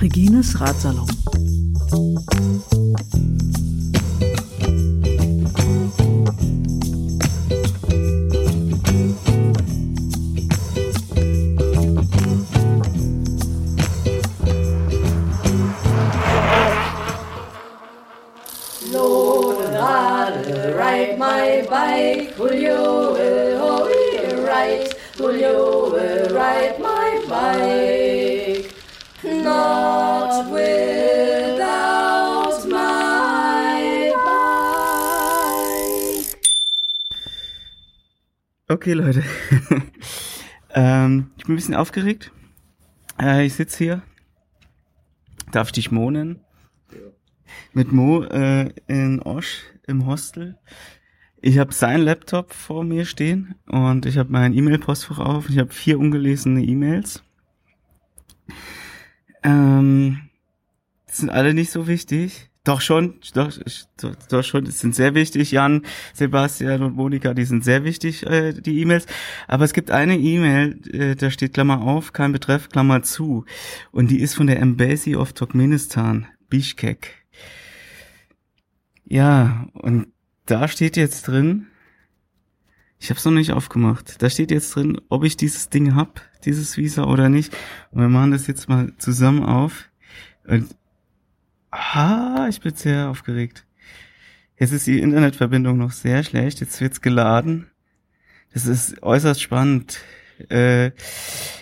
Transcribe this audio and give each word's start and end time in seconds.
Regines 0.00 0.54
Ratsalon. 0.58 1.06
Okay, 38.80 38.94
Leute. 38.94 39.22
ähm, 40.74 41.32
ich 41.36 41.44
bin 41.44 41.52
ein 41.52 41.56
bisschen 41.56 41.74
aufgeregt. 41.74 42.32
Äh, 43.20 43.44
ich 43.44 43.52
sitze 43.52 43.76
hier. 43.76 44.02
Darf 45.52 45.68
ich 45.68 45.72
dich 45.72 45.90
Mo 45.90 46.10
nennen? 46.10 46.40
Mit 47.74 47.92
Mo 47.92 48.22
äh, 48.22 48.72
in 48.86 49.20
Osch 49.20 49.64
im 49.86 50.06
Hostel. 50.06 50.56
Ich 51.42 51.58
habe 51.58 51.74
seinen 51.74 52.04
Laptop 52.04 52.54
vor 52.54 52.82
mir 52.82 53.04
stehen 53.04 53.54
und 53.66 54.06
ich 54.06 54.16
habe 54.16 54.32
mein 54.32 54.54
E-Mail-Postfach 54.54 55.18
auf. 55.18 55.50
Ich 55.50 55.58
habe 55.58 55.74
vier 55.74 55.98
ungelesene 55.98 56.64
E-Mails. 56.64 57.22
Ähm, 59.42 60.30
sind 61.04 61.28
alle 61.28 61.52
nicht 61.52 61.70
so 61.70 61.86
wichtig. 61.86 62.49
Doch 62.64 62.82
schon, 62.82 63.14
doch, 63.32 63.50
doch, 63.96 64.14
doch 64.28 64.44
schon, 64.44 64.66
die 64.66 64.70
sind 64.70 64.94
sehr 64.94 65.14
wichtig. 65.14 65.50
Jan, 65.50 65.86
Sebastian 66.12 66.82
und 66.82 66.94
Monika, 66.94 67.32
die 67.32 67.46
sind 67.46 67.64
sehr 67.64 67.84
wichtig, 67.84 68.26
äh, 68.26 68.52
die 68.52 68.80
E-Mails. 68.80 69.06
Aber 69.48 69.64
es 69.64 69.72
gibt 69.72 69.90
eine 69.90 70.18
E-Mail, 70.18 70.78
äh, 70.92 71.16
da 71.16 71.30
steht 71.30 71.54
Klammer 71.54 71.80
auf, 71.80 72.12
kein 72.12 72.32
Betreff, 72.32 72.68
Klammer 72.68 73.02
zu. 73.02 73.46
Und 73.92 74.10
die 74.10 74.20
ist 74.20 74.34
von 74.34 74.46
der 74.46 74.60
Embassy 74.60 75.16
of 75.16 75.32
Turkmenistan, 75.32 76.26
Bishkek. 76.50 77.24
Ja, 79.04 79.66
und 79.72 80.08
da 80.44 80.68
steht 80.68 80.98
jetzt 80.98 81.28
drin, 81.28 81.66
ich 82.98 83.08
habe 83.08 83.18
es 83.18 83.24
noch 83.24 83.32
nicht 83.32 83.52
aufgemacht. 83.52 84.22
Da 84.22 84.28
steht 84.28 84.50
jetzt 84.50 84.74
drin, 84.76 85.00
ob 85.08 85.24
ich 85.24 85.38
dieses 85.38 85.70
Ding 85.70 85.94
hab, 85.94 86.20
dieses 86.44 86.76
Visa 86.76 87.04
oder 87.04 87.30
nicht. 87.30 87.56
Und 87.90 88.02
wir 88.02 88.08
machen 88.08 88.32
das 88.32 88.46
jetzt 88.46 88.68
mal 88.68 88.92
zusammen 88.98 89.42
auf. 89.42 89.88
Und 90.46 90.76
ah, 91.70 92.46
ich 92.48 92.60
bin 92.60 92.74
sehr 92.74 93.08
aufgeregt. 93.08 93.66
Jetzt 94.58 94.72
ist 94.72 94.86
die 94.86 95.00
Internetverbindung 95.00 95.78
noch 95.78 95.92
sehr 95.92 96.22
schlecht. 96.22 96.60
Jetzt 96.60 96.80
wird's 96.80 97.00
geladen. 97.00 97.66
Das 98.52 98.66
ist 98.66 99.02
äußerst 99.02 99.40
spannend. 99.40 100.00
Äh, 100.48 100.92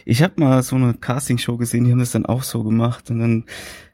ich 0.04 0.22
habe 0.22 0.40
mal 0.40 0.62
so 0.62 0.76
eine 0.76 0.94
Castingshow 0.94 1.56
gesehen, 1.56 1.84
die 1.84 1.92
haben 1.92 1.98
das 1.98 2.12
dann 2.12 2.26
auch 2.26 2.42
so 2.42 2.64
gemacht. 2.64 3.10
Und 3.10 3.20
dann 3.20 3.44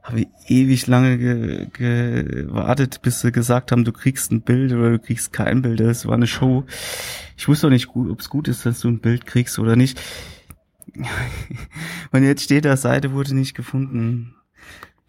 habe 0.03 0.21
ich 0.21 0.29
ewig 0.49 0.87
lange 0.87 1.19
ge 1.19 1.67
gewartet, 1.73 3.01
bis 3.03 3.21
sie 3.21 3.33
gesagt 3.33 3.73
haben, 3.73 3.85
du 3.85 3.93
kriegst 3.93 4.33
ein 4.33 4.43
Bild 4.43 4.73
oder 4.73 4.91
du 4.91 4.99
kriegst 4.99 5.33
kein 5.33 5.63
Bild. 5.63 5.81
Das 5.81 6.07
war 6.07 6.15
eine 6.15 6.27
Show. 6.27 6.65
Ich 7.37 7.49
wusste 7.49 7.67
auch 7.67 7.71
nicht, 7.71 7.89
ob 7.95 8.21
es 8.21 8.29
gut 8.29 8.49
ist, 8.49 8.65
dass 8.67 8.81
du 8.81 8.89
ein 8.89 9.01
Bild 9.01 9.27
kriegst 9.27 9.59
oder 9.59 9.77
nicht. 9.77 10.01
Und 12.13 12.23
jetzt 12.23 12.45
steht 12.45 12.65
da, 12.65 12.77
Seite 12.77 13.13
wurde 13.13 13.35
nicht 13.35 13.55
gefunden. 13.55 14.35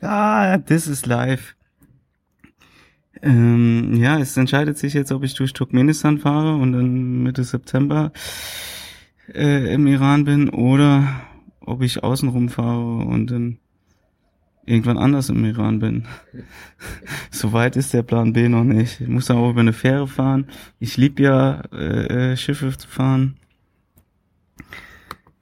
Ah, 0.06 0.58
this 0.58 0.88
is 0.88 1.06
live. 1.06 1.56
Ähm, 3.22 3.96
ja, 3.96 4.20
es 4.20 4.38
entscheidet 4.38 4.78
sich 4.78 4.94
jetzt, 4.94 5.12
ob 5.12 5.24
ich 5.24 5.34
durch 5.34 5.54
Turkmenistan 5.54 6.20
fahre 6.20 6.56
und 6.56 6.74
dann 6.74 7.24
Mitte 7.24 7.44
September 7.44 8.12
äh, 9.34 9.74
im 9.74 9.88
Iran 9.88 10.26
bin 10.26 10.50
oder 10.50 11.22
ob 11.60 11.82
ich 11.82 12.04
außenrum 12.04 12.50
fahre 12.50 13.06
und 13.06 13.32
dann 13.32 13.58
irgendwann 14.66 14.98
anders 14.98 15.30
im 15.30 15.44
Iran 15.46 15.80
bin. 15.80 16.06
Soweit 17.32 17.76
ist 17.76 17.94
der 17.94 18.04
Plan 18.04 18.34
B 18.34 18.50
noch 18.50 18.64
nicht. 18.64 19.02
Ich 19.02 19.08
muss 19.08 19.26
dann 19.26 19.38
auch 19.38 19.50
über 19.50 19.62
eine 19.62 19.74
Fähre 19.74 20.08
fahren. 20.08 20.48
Ich 20.80 20.98
lieb 20.98 21.20
ja 21.20 21.62
äh, 21.72 22.32
äh, 22.34 22.38
Schiffe 22.38 22.78
zu 22.78 22.88
fahren. 22.88 23.38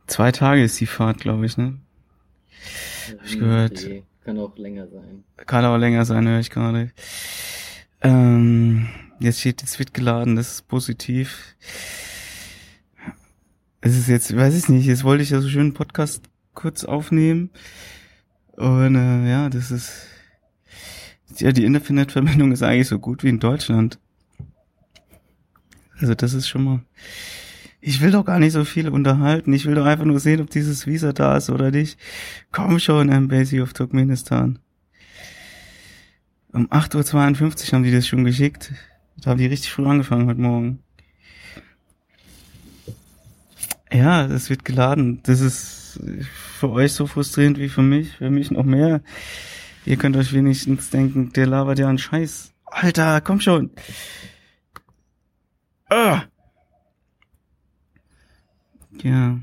Zwei 0.07 0.31
Tage 0.31 0.63
ist 0.63 0.79
die 0.79 0.85
Fahrt, 0.85 1.19
glaube 1.19 1.45
ich, 1.45 1.57
ne? 1.57 1.79
Hab 3.09 3.25
ich 3.25 3.39
gehört. 3.39 3.83
Okay. 3.83 4.03
Kann 4.23 4.39
auch 4.39 4.57
länger 4.57 4.87
sein. 4.87 5.23
Kann 5.37 5.65
auch 5.65 5.77
länger 5.77 6.05
sein, 6.05 6.27
höre 6.27 6.39
ich 6.39 6.49
gerade. 6.49 6.91
Ähm, 8.01 8.87
jetzt 9.19 9.39
steht, 9.39 9.61
jetzt 9.61 9.79
wird 9.79 9.93
geladen, 9.93 10.35
das 10.35 10.55
ist 10.55 10.67
positiv. 10.67 11.55
Es 13.81 13.97
ist 13.97 14.07
jetzt, 14.07 14.35
weiß 14.35 14.55
ich 14.55 14.69
nicht, 14.69 14.85
jetzt 14.85 15.03
wollte 15.03 15.23
ich 15.23 15.31
ja 15.31 15.41
so 15.41 15.49
schön 15.49 15.61
einen 15.61 15.73
Podcast 15.73 16.23
kurz 16.53 16.85
aufnehmen. 16.85 17.49
Und 18.53 18.95
äh, 18.95 19.29
ja, 19.29 19.49
das 19.49 19.71
ist 19.71 20.07
ja 21.39 21.51
die 21.51 21.65
Internetverbindung 21.65 22.51
ist 22.51 22.63
eigentlich 22.63 22.87
so 22.87 22.99
gut 22.99 23.23
wie 23.23 23.29
in 23.29 23.39
Deutschland. 23.39 23.99
Also 25.99 26.15
das 26.15 26.33
ist 26.33 26.47
schon 26.47 26.63
mal. 26.63 26.79
Ich 27.85 27.99
will 27.99 28.11
doch 28.11 28.23
gar 28.23 28.39
nicht 28.39 28.53
so 28.53 28.63
viel 28.63 28.87
unterhalten. 28.87 29.51
Ich 29.51 29.65
will 29.65 29.75
doch 29.75 29.85
einfach 29.85 30.05
nur 30.05 30.17
sehen, 30.17 30.39
ob 30.39 30.49
dieses 30.49 30.87
Visa 30.87 31.11
da 31.11 31.35
ist 31.35 31.49
oder 31.49 31.69
nicht. 31.69 31.99
Komm 32.53 32.79
schon, 32.79 33.09
Embassy 33.09 33.59
of 33.59 33.73
Turkmenistan. 33.73 34.57
Um 36.53 36.67
8.52 36.71 37.67
Uhr 37.67 37.73
haben 37.73 37.83
die 37.83 37.91
das 37.91 38.07
schon 38.07 38.23
geschickt. 38.23 38.71
Da 39.17 39.31
haben 39.31 39.37
die 39.37 39.47
richtig 39.47 39.73
früh 39.73 39.85
angefangen 39.85 40.27
heute 40.27 40.39
Morgen. 40.39 40.79
Ja, 43.91 44.27
das 44.27 44.49
wird 44.49 44.63
geladen. 44.63 45.19
Das 45.23 45.41
ist 45.41 45.99
für 46.57 46.69
euch 46.69 46.93
so 46.93 47.05
frustrierend 47.05 47.59
wie 47.59 47.67
für 47.67 47.81
mich. 47.81 48.15
Für 48.15 48.29
mich 48.29 48.49
noch 48.49 48.63
mehr. 48.63 49.01
Ihr 49.85 49.97
könnt 49.97 50.15
euch 50.15 50.31
wenigstens 50.31 50.89
denken, 50.89 51.33
der 51.33 51.47
labert 51.47 51.79
ja 51.79 51.89
einen 51.89 51.97
Scheiß. 51.97 52.53
Alter, 52.63 53.19
komm 53.19 53.41
schon. 53.41 53.71
Ah. 55.89 56.23
Ja. 59.01 59.39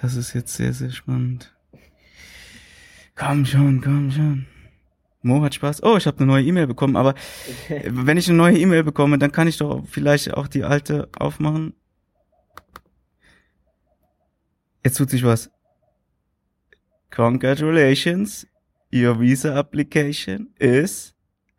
Das 0.00 0.16
ist 0.16 0.32
jetzt 0.32 0.54
sehr, 0.54 0.72
sehr 0.72 0.90
spannend. 0.90 1.54
Komm 3.14 3.44
schon, 3.44 3.80
komm 3.80 4.10
schon. 4.10 4.46
Mo 5.22 5.42
hat 5.42 5.54
Spaß. 5.54 5.82
Oh, 5.82 5.96
ich 5.96 6.06
habe 6.06 6.16
eine 6.18 6.26
neue 6.26 6.44
E-Mail 6.44 6.66
bekommen, 6.66 6.96
aber 6.96 7.14
Okay. 7.64 7.82
wenn 7.90 8.16
ich 8.16 8.28
eine 8.28 8.38
neue 8.38 8.58
E-Mail 8.58 8.82
bekomme, 8.84 9.18
dann 9.18 9.30
kann 9.32 9.46
ich 9.48 9.58
doch 9.58 9.84
vielleicht 9.86 10.34
auch 10.34 10.48
die 10.48 10.64
alte 10.64 11.08
aufmachen. 11.16 11.74
Jetzt 14.84 14.96
tut 14.96 15.10
sich 15.10 15.22
was. 15.22 15.50
Congratulations. 17.10 18.46
Your 18.92 19.20
visa 19.20 19.54
application 19.54 20.52
is 20.58 21.14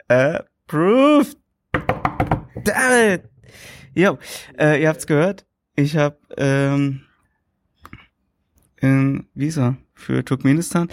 approved. 0.07 1.37
Damn 2.63 3.13
it. 3.13 3.23
Jo, 3.95 4.17
äh, 4.57 4.81
ihr 4.81 4.89
habt's 4.89 5.07
gehört. 5.07 5.45
Ich 5.75 5.97
habe 5.97 6.17
ähm, 6.37 7.01
ein 8.81 9.25
Visa 9.33 9.77
für 9.95 10.23
Turkmenistan. 10.23 10.87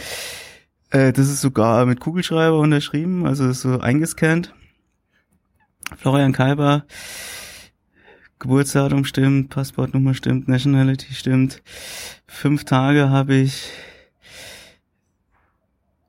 Äh, 0.91 1.13
das 1.13 1.29
ist 1.29 1.43
sogar 1.43 1.85
mit 1.85 2.01
Kugelschreiber 2.01 2.59
unterschrieben, 2.59 3.27
also 3.27 3.49
ist 3.49 3.61
so 3.61 3.81
eingescannt. 3.81 4.55
Florian 5.97 6.33
Kalber, 6.33 6.87
Geburtsdatum 8.39 9.05
stimmt, 9.05 9.51
Passportnummer 9.51 10.15
stimmt, 10.15 10.49
Nationality 10.49 11.13
stimmt. 11.13 11.63
Fünf 12.27 12.65
Tage 12.65 13.11
habe 13.11 13.35
ich 13.35 13.71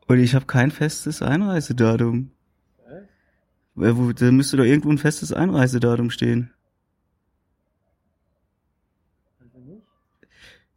und 0.08 0.20
ich 0.20 0.34
habe 0.34 0.46
kein 0.46 0.72
festes 0.72 1.22
Einreisedatum. 1.22 2.32
Äh, 3.78 4.14
Da 4.14 4.32
müsste 4.32 4.58
doch 4.58 4.64
irgendwo 4.64 4.92
ein 4.92 4.98
festes 4.98 5.34
Einreisedatum 5.34 6.10
stehen. 6.10 6.52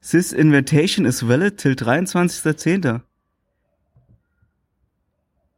This 0.01 0.33
invitation 0.33 1.07
is 1.07 1.23
valid 1.23 1.59
till 1.59 1.75
23.10. 1.75 3.03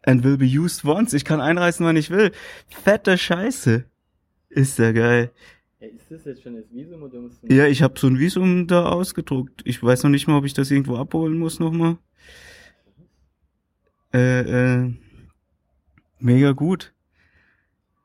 And 0.05 0.23
will 0.23 0.37
be 0.37 0.47
used 0.47 0.85
once. 0.85 1.13
Ich 1.15 1.25
kann 1.25 1.41
einreisen, 1.41 1.85
wann 1.85 1.97
ich 1.97 2.11
will. 2.11 2.31
Fette 2.69 3.19
Scheiße. 3.19 3.85
Ist 4.49 4.79
ja 4.79 4.93
geil. 4.93 5.33
Ja, 5.81 5.89
ist 5.89 6.11
das 6.11 6.25
jetzt 6.25 6.43
schon 6.45 6.55
das 6.55 6.71
Visum 6.71 7.03
oder 7.03 7.21
musst 7.21 7.43
du 7.43 7.53
Ja, 7.53 7.67
ich 7.67 7.83
habe 7.83 7.99
so 7.99 8.07
ein 8.07 8.21
Visum 8.21 8.69
da 8.69 8.87
ausgedruckt. 8.87 9.63
Ich 9.65 9.83
weiß 9.83 10.05
noch 10.05 10.11
nicht 10.11 10.29
mal, 10.29 10.39
ob 10.39 10.45
ich 10.45 10.55
das 10.55 10.71
irgendwo 10.71 10.97
abholen 10.97 11.39
muss 11.39 11.59
nochmal. 11.59 11.99
Äh, 14.15 14.85
äh, 14.85 14.95
mega 16.21 16.53
gut. 16.53 16.95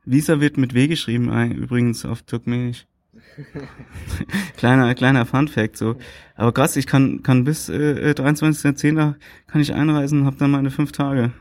Visa 0.03 0.41
wird 0.41 0.57
mit 0.57 0.73
W 0.73 0.87
geschrieben, 0.87 1.29
übrigens 1.51 2.03
auf 2.03 2.23
Turkmenisch. 2.23 2.87
kleiner 4.57 4.93
kleiner 4.95 5.25
Fun 5.25 5.47
Fact 5.47 5.77
so. 5.77 5.97
Aber 6.35 6.51
krass, 6.51 6.75
ich 6.75 6.87
kann 6.87 7.23
kann 7.23 7.43
bis 7.43 7.69
äh, 7.69 8.13
23.10. 8.15 9.15
kann 9.47 9.61
ich 9.61 9.73
einreisen, 9.73 10.25
habe 10.25 10.37
dann 10.37 10.51
meine 10.51 10.71
fünf 10.71 10.91
Tage. 10.91 11.31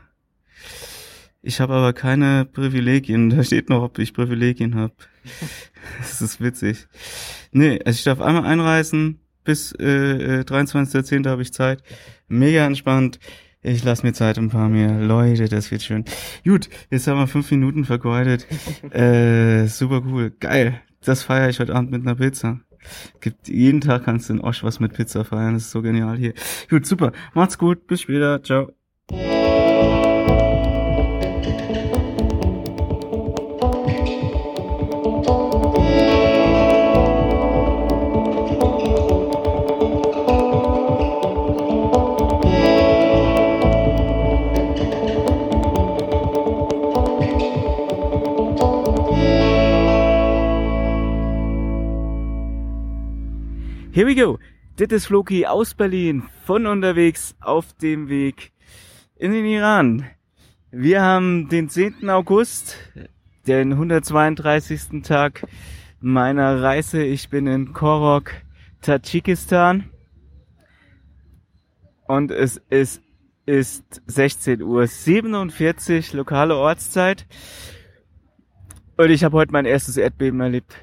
Ich 1.43 1.59
habe 1.59 1.73
aber 1.73 1.93
keine 1.93 2.45
Privilegien. 2.45 3.29
Da 3.29 3.43
steht 3.43 3.69
noch, 3.69 3.81
ob 3.81 3.97
ich 3.97 4.13
Privilegien 4.13 4.75
habe. 4.75 4.93
das 5.99 6.21
ist 6.21 6.39
witzig. 6.39 6.87
Nee, 7.51 7.79
also 7.83 7.97
ich 7.97 8.03
darf 8.03 8.21
einmal 8.21 8.45
einreisen. 8.45 9.19
Bis 9.43 9.71
äh, 9.73 10.43
23.10. 10.45 11.27
habe 11.27 11.41
ich 11.41 11.51
Zeit. 11.51 11.81
Mega 12.27 12.65
entspannt. 12.65 13.19
Ich 13.63 13.83
lasse 13.83 14.05
mir 14.05 14.13
Zeit 14.13 14.37
ein 14.37 14.49
paar 14.49 14.69
mehr. 14.69 14.99
Leute, 14.99 15.49
das 15.49 15.71
wird 15.71 15.81
schön. 15.81 16.05
Gut, 16.43 16.69
jetzt 16.91 17.07
haben 17.07 17.17
wir 17.17 17.27
fünf 17.27 17.49
Minuten 17.49 17.85
vergeudet. 17.85 18.45
äh, 18.91 19.65
super 19.65 20.03
cool. 20.05 20.31
Geil. 20.39 20.81
Das 21.03 21.23
feiere 21.23 21.49
ich 21.49 21.59
heute 21.59 21.75
Abend 21.75 21.91
mit 21.91 22.01
einer 22.01 22.15
Pizza. 22.15 22.59
Gibt 23.19 23.47
jeden 23.47 23.81
Tag 23.81 24.05
kannst 24.05 24.29
du 24.29 24.33
in 24.33 24.41
Osch 24.41 24.63
was 24.63 24.79
mit 24.79 24.93
Pizza 24.93 25.23
feiern. 25.23 25.53
Das 25.53 25.63
ist 25.63 25.71
so 25.71 25.81
genial 25.81 26.17
hier. 26.17 26.33
Gut, 26.69 26.85
super. 26.85 27.11
Macht's 27.33 27.57
gut. 27.57 27.87
Bis 27.87 28.01
später. 28.01 28.41
Ciao. 28.43 28.71
Here 53.93 54.07
we 54.07 54.15
go. 54.15 54.39
Das 54.77 54.87
ist 54.89 55.07
Floki 55.07 55.45
aus 55.45 55.73
Berlin 55.73 56.23
von 56.45 56.65
unterwegs 56.65 57.35
auf 57.41 57.73
dem 57.73 58.07
Weg 58.07 58.53
in 59.17 59.33
den 59.33 59.43
Iran. 59.43 60.05
Wir 60.71 61.01
haben 61.01 61.49
den 61.49 61.67
10. 61.67 62.09
August, 62.09 62.77
den 63.47 63.73
132. 63.73 65.03
Tag 65.03 65.45
meiner 65.99 66.63
Reise. 66.63 67.03
Ich 67.03 67.29
bin 67.29 67.47
in 67.47 67.73
Korok, 67.73 68.31
Tadschikistan. 68.79 69.89
Und 72.07 72.31
es 72.31 72.61
ist, 72.69 73.03
ist 73.45 74.01
16 74.05 74.61
Uhr 74.61 74.87
47 74.87 76.13
lokale 76.13 76.55
Ortszeit. 76.55 77.27
Und 78.95 79.09
ich 79.09 79.25
habe 79.25 79.35
heute 79.35 79.51
mein 79.51 79.65
erstes 79.65 79.97
Erdbeben 79.97 80.39
erlebt. 80.39 80.73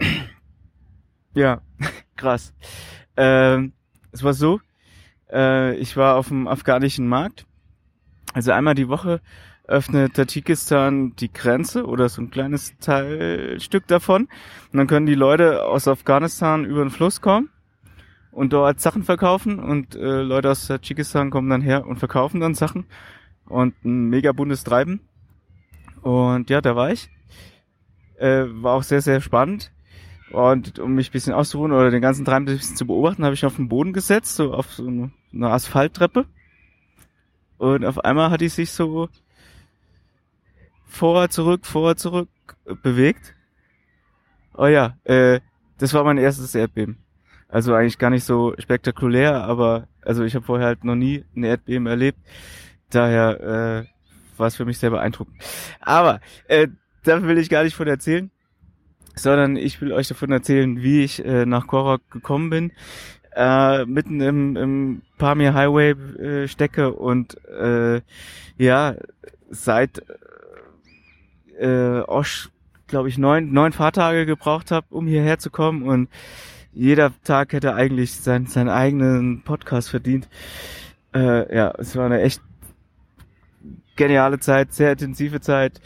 ja, 1.34 1.60
krass. 2.24 2.54
Ähm, 3.18 3.72
es 4.12 4.22
war 4.22 4.32
so, 4.32 4.60
äh, 5.30 5.76
ich 5.76 5.96
war 5.96 6.16
auf 6.16 6.28
dem 6.28 6.48
afghanischen 6.48 7.06
Markt. 7.06 7.44
Also 8.32 8.52
einmal 8.52 8.74
die 8.74 8.88
Woche 8.88 9.20
öffnet 9.66 10.14
Tadschikistan 10.14 11.14
die 11.16 11.32
Grenze 11.32 11.84
oder 11.86 12.08
so 12.08 12.22
ein 12.22 12.30
kleines 12.30 12.76
Teilstück 12.78 13.86
davon. 13.86 14.28
Und 14.72 14.78
dann 14.78 14.86
können 14.86 15.06
die 15.06 15.14
Leute 15.14 15.64
aus 15.64 15.86
Afghanistan 15.86 16.64
über 16.64 16.82
den 16.82 16.90
Fluss 16.90 17.20
kommen 17.20 17.50
und 18.32 18.54
dort 18.54 18.80
Sachen 18.80 19.02
verkaufen 19.02 19.58
und 19.58 19.94
äh, 19.94 20.22
Leute 20.22 20.50
aus 20.50 20.66
Tadschikistan 20.66 21.30
kommen 21.30 21.50
dann 21.50 21.60
her 21.60 21.86
und 21.86 21.98
verkaufen 21.98 22.40
dann 22.40 22.54
Sachen 22.54 22.86
und 23.46 23.74
ein 23.84 24.08
mega 24.08 24.32
buntes 24.32 24.64
Treiben. 24.64 25.00
Und 26.00 26.48
ja, 26.48 26.62
da 26.62 26.74
war 26.74 26.90
ich. 26.90 27.10
Äh, 28.18 28.44
war 28.48 28.74
auch 28.74 28.82
sehr, 28.82 29.02
sehr 29.02 29.20
spannend. 29.20 29.73
Und 30.30 30.78
um 30.78 30.94
mich 30.94 31.10
ein 31.10 31.12
bisschen 31.12 31.34
auszuruhen 31.34 31.72
oder 31.72 31.90
den 31.90 32.02
ganzen 32.02 32.24
Treiben 32.24 32.48
ein 32.48 32.56
bisschen 32.56 32.76
zu 32.76 32.86
beobachten, 32.86 33.24
habe 33.24 33.34
ich 33.34 33.44
auf 33.44 33.56
den 33.56 33.68
Boden 33.68 33.92
gesetzt, 33.92 34.36
so 34.36 34.52
auf 34.52 34.72
so 34.72 34.86
eine 34.86 35.50
Asphalttreppe. 35.50 36.26
Und 37.58 37.84
auf 37.84 38.04
einmal 38.04 38.30
hat 38.30 38.40
die 38.40 38.48
sich 38.48 38.72
so 38.72 39.08
vor, 40.86 41.28
zurück, 41.28 41.66
vor, 41.66 41.96
zurück 41.96 42.28
bewegt. 42.82 43.34
Oh 44.56 44.66
ja, 44.66 44.96
äh, 45.04 45.40
das 45.78 45.94
war 45.94 46.04
mein 46.04 46.18
erstes 46.18 46.54
Erdbeben. 46.54 46.98
Also 47.48 47.74
eigentlich 47.74 47.98
gar 47.98 48.10
nicht 48.10 48.24
so 48.24 48.54
spektakulär, 48.58 49.44
aber 49.44 49.88
also 50.02 50.24
ich 50.24 50.34
habe 50.34 50.44
vorher 50.44 50.66
halt 50.66 50.84
noch 50.84 50.96
nie 50.96 51.24
ein 51.36 51.44
Erdbeben 51.44 51.86
erlebt. 51.86 52.18
Daher 52.90 53.86
äh, 53.86 54.38
war 54.38 54.46
es 54.46 54.56
für 54.56 54.64
mich 54.64 54.78
sehr 54.78 54.90
beeindruckend. 54.90 55.36
Aber 55.80 56.20
äh, 56.48 56.68
da 57.04 57.22
will 57.22 57.38
ich 57.38 57.50
gar 57.50 57.64
nicht 57.64 57.76
von 57.76 57.86
erzählen 57.86 58.30
sondern 59.14 59.56
ich 59.56 59.80
will 59.80 59.92
euch 59.92 60.08
davon 60.08 60.32
erzählen, 60.32 60.82
wie 60.82 61.02
ich 61.04 61.24
äh, 61.24 61.46
nach 61.46 61.66
Korok 61.66 62.10
gekommen 62.10 62.50
bin, 62.50 62.72
äh, 63.34 63.84
mitten 63.84 64.20
im, 64.20 64.56
im 64.56 65.02
Pamir 65.18 65.54
Highway 65.54 65.90
äh, 65.90 66.48
stecke 66.48 66.92
und 66.92 67.36
äh, 67.48 68.00
ja, 68.58 68.94
seit 69.50 70.02
äh, 71.58 72.00
Osh, 72.00 72.50
glaube 72.86 73.08
ich, 73.08 73.18
neun, 73.18 73.52
neun 73.52 73.72
Fahrtage 73.72 74.26
gebraucht 74.26 74.70
habe, 74.70 74.86
um 74.90 75.06
hierher 75.06 75.38
zu 75.38 75.50
kommen 75.50 75.82
und 75.82 76.08
jeder 76.72 77.12
Tag 77.22 77.52
hätte 77.52 77.74
eigentlich 77.74 78.12
sein, 78.12 78.46
seinen 78.46 78.68
eigenen 78.68 79.42
Podcast 79.42 79.90
verdient. 79.90 80.28
Äh, 81.14 81.54
ja, 81.54 81.72
es 81.78 81.94
war 81.94 82.06
eine 82.06 82.20
echt 82.20 82.42
geniale 83.96 84.40
Zeit, 84.40 84.72
sehr 84.72 84.92
intensive 84.92 85.40
Zeit, 85.40 85.80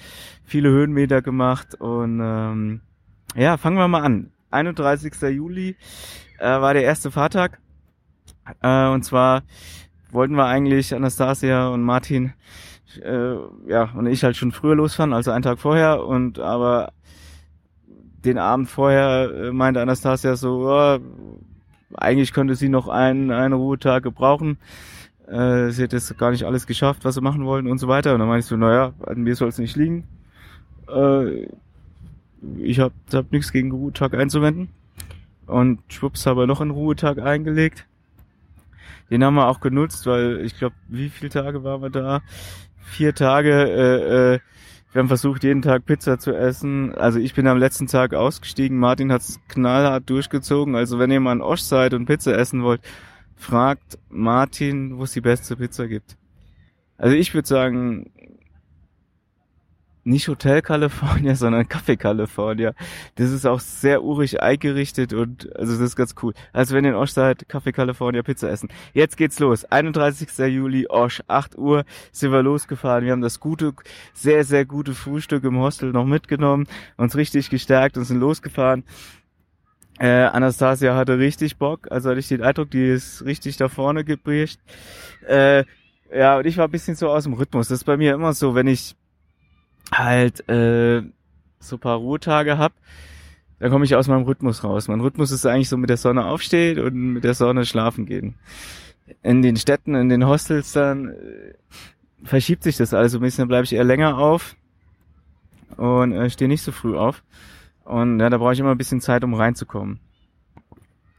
viele 0.45 0.71
Höhenmeter 0.71 1.21
gemacht 1.21 1.75
und 1.79 2.21
ähm, 2.23 2.81
ja, 3.35 3.57
fangen 3.57 3.77
wir 3.77 3.89
mal 3.89 4.03
an. 4.03 4.31
31. 4.51 5.15
Juli 5.31 5.77
äh, 6.39 6.45
war 6.45 6.75
der 6.75 6.85
erste 6.85 7.11
Fahrtag. 7.11 7.61
Äh, 8.63 8.89
und 8.89 9.05
zwar 9.05 9.43
wollten 10.11 10.35
wir 10.35 10.47
eigentlich 10.47 10.95
Anastasia 10.95 11.69
und 11.69 11.83
Martin 11.83 12.33
äh, 13.03 13.35
ja 13.67 13.91
und 13.95 14.07
ich 14.07 14.25
halt 14.25 14.37
schon 14.37 14.53
früher 14.53 14.75
losfahren, 14.75 15.13
also 15.13 15.31
einen 15.31 15.43
Tag 15.43 15.59
vorher. 15.59 16.05
Und 16.05 16.39
aber 16.39 16.93
den 18.25 18.39
Abend 18.39 18.69
vorher 18.69 19.31
äh, 19.31 19.53
meinte 19.53 19.81
Anastasia 19.81 20.37
so, 20.37 20.69
oh, 20.69 20.99
eigentlich 21.95 22.33
könnte 22.33 22.55
sie 22.55 22.69
noch 22.69 22.89
einen, 22.89 23.31
einen 23.31 23.55
Ruhetag 23.55 24.03
gebrauchen. 24.03 24.59
Äh, 25.27 25.71
sie 25.71 25.83
hat 25.85 25.93
jetzt 25.93 26.17
gar 26.19 26.31
nicht 26.31 26.45
alles 26.45 26.67
geschafft, 26.67 27.05
was 27.05 27.15
sie 27.15 27.21
machen 27.21 27.45
wollten 27.45 27.71
und 27.71 27.79
so 27.79 27.89
weiter. 27.89 28.15
Und 28.15 28.21
dann 28.21 28.29
meinte 28.29 28.41
ich 28.41 28.47
so, 28.47 28.57
naja, 28.57 28.93
an 29.05 29.23
mir 29.23 29.37
soll 29.37 29.49
es 29.49 29.59
nicht 29.59 29.77
liegen. 29.77 30.05
Äh, 30.89 31.49
ich 32.59 32.81
habe 32.81 32.95
hab 33.13 33.33
nichts 33.33 33.53
gegen 33.53 33.73
Ruhetag 33.73 34.15
einzuwenden. 34.15 34.69
Und 35.47 35.81
schwupps 35.89 36.27
habe 36.27 36.47
noch 36.47 36.61
einen 36.61 36.71
Ruhetag 36.71 37.19
eingelegt. 37.19 37.87
Den 39.11 39.25
haben 39.25 39.35
wir 39.35 39.49
auch 39.49 39.61
genutzt, 39.61 40.07
weil 40.07 40.41
ich 40.45 40.59
glaube, 40.59 40.75
wie 40.89 41.09
viele 41.09 41.31
Tage 41.31 41.65
waren 41.65 41.81
wir 41.81 41.91
da? 41.91 42.21
Vier 42.83 43.15
Tage. 43.15 43.51
Äh, 43.51 44.35
äh, 44.35 44.39
wir 44.93 45.01
haben 45.01 45.09
versucht, 45.09 45.45
jeden 45.45 45.63
Tag 45.63 45.87
Pizza 45.87 46.19
zu 46.19 46.35
essen. 46.35 46.95
Also 46.95 47.19
ich 47.19 47.35
bin 47.35 47.47
am 47.47 47.59
letzten 47.59 47.87
Tag 47.87 48.15
ausgestiegen. 48.15 48.79
Martin 48.79 49.13
hat's 49.13 49.41
knallhart 49.49 50.09
durchgezogen. 50.09 50.75
Also 50.75 50.99
wenn 50.99 51.11
ihr 51.11 51.21
mal 51.21 51.33
in 51.33 51.43
Osch 51.43 51.61
seid 51.61 51.95
und 51.95 52.07
Pizza 52.07 52.37
essen 52.37 52.63
wollt, 52.63 52.81
fragt 53.37 53.99
Martin, 54.11 54.99
wo 54.99 55.05
es 55.05 55.13
die 55.13 55.21
beste 55.21 55.57
Pizza 55.57 55.89
gibt. 55.89 56.17
Also 56.99 57.15
ich 57.15 57.33
würde 57.33 57.47
sagen, 57.47 58.11
nicht 60.09 60.29
Hotel 60.29 60.63
California, 60.63 61.35
sondern 61.37 61.67
Café 61.67 61.97
California. 61.97 62.73
Das 63.17 63.31
ist 63.31 63.47
auch 63.47 63.61
sehr 63.61 64.03
urig 64.03 64.43
eingerichtet 64.43 65.13
und 65.13 65.55
also 65.57 65.73
das 65.73 65.83
ist 65.83 65.97
ganz 65.97 66.15
cool. 66.23 66.33
Also 66.53 66.75
wenn 66.75 66.85
ihr 66.85 66.91
in 66.91 66.97
Osch 66.97 67.11
seid, 67.11 67.47
Café 67.49 67.73
California 67.73 68.23
Pizza 68.23 68.51
essen. 68.51 68.69
Jetzt 68.95 69.17
geht's 69.17 69.39
los. 69.39 69.65
31. 69.65 70.29
Juli, 70.49 70.87
Osch, 70.89 71.23
8 71.29 71.57
Uhr 71.57 71.85
sind 72.11 72.33
wir 72.33 72.43
losgefahren. 72.43 73.05
Wir 73.05 73.13
haben 73.13 73.21
das 73.21 73.41
gute, 73.41 73.75
sehr, 74.15 74.45
sehr 74.45 74.65
gute 74.65 74.95
Frühstück 74.95 75.45
im 75.45 75.59
Hostel 75.59 75.93
noch 75.93 76.07
mitgenommen, 76.07 76.67
uns 76.97 77.17
richtig 77.17 77.51
gestärkt 77.51 77.97
und 77.97 78.05
sind 78.05 78.21
losgefahren. 78.21 78.85
Äh, 79.99 80.25
Anastasia 80.25 80.95
hatte 80.95 81.19
richtig 81.19 81.57
Bock, 81.57 81.91
also 81.91 82.11
hatte 82.11 82.21
ich 82.21 82.29
den 82.29 82.43
Eindruck, 82.43 82.71
die 82.71 82.89
ist 82.89 83.25
richtig 83.25 83.57
da 83.57 83.69
vorne 83.69 84.05
gebricht. 84.05 84.61
Äh, 85.27 85.65
ja, 86.15 86.39
und 86.39 86.47
ich 86.47 86.57
war 86.57 86.67
ein 86.67 86.71
bisschen 86.71 86.95
so 86.95 87.11
aus 87.11 87.25
dem 87.25 87.35
Rhythmus. 87.35 87.69
Das 87.69 87.81
ist 87.81 87.85
bei 87.85 87.97
mir 87.97 88.15
immer 88.15 88.33
so, 88.33 88.55
wenn 88.55 88.69
ich 88.69 88.95
halt 89.93 90.49
äh, 90.49 91.03
so 91.61 91.79
paar 91.79 91.97
Ruhetage 91.97 92.59
hab, 92.59 92.73
dann 93.59 93.71
komme 93.71 93.85
ich 93.85 93.95
aus 93.95 94.09
meinem 94.09 94.25
Rhythmus 94.25 94.63
raus. 94.63 94.89
Mein 94.89 95.01
Rhythmus 95.01 95.31
ist 95.31 95.47
eigentlich 95.47 95.69
so 95.69 95.77
mit 95.77 95.91
der 95.91 95.97
Sonne 95.97 96.27
aufstehen 96.27 96.79
und 96.79 96.95
mit 96.95 97.25
der 97.25 97.35
Sonne 97.35 97.65
schlafen 97.65 98.07
gehen. 98.07 98.35
In 99.23 99.43
den 99.43 99.57
Städten, 99.57 99.95
in 99.95 100.09
den 100.09 100.27
Hostels 100.27 100.73
dann 100.73 101.09
äh, 101.09 101.55
verschiebt 102.25 102.63
sich 102.63 102.77
das 102.77 102.95
alles 102.95 103.13
so 103.13 103.19
ein 103.19 103.23
bisschen, 103.23 103.43
dann 103.43 103.49
bleibe 103.49 103.65
ich 103.65 103.73
eher 103.73 103.85
länger 103.85 104.19
auf 104.19 104.57
und 105.77 106.13
äh, 106.13 106.31
stehe 106.31 106.49
nicht 106.49 106.63
so 106.63 106.73
früh 106.73 106.97
auf. 106.97 107.23
Und 107.85 108.21
ja, 108.21 108.29
da 108.29 108.39
brauche 108.39 108.53
ich 108.53 108.61
immer 108.61 108.73
ein 108.73 108.79
bisschen 108.79 109.01
Zeit, 109.01 109.25
um 109.25 109.35
reinzukommen. 109.35 109.99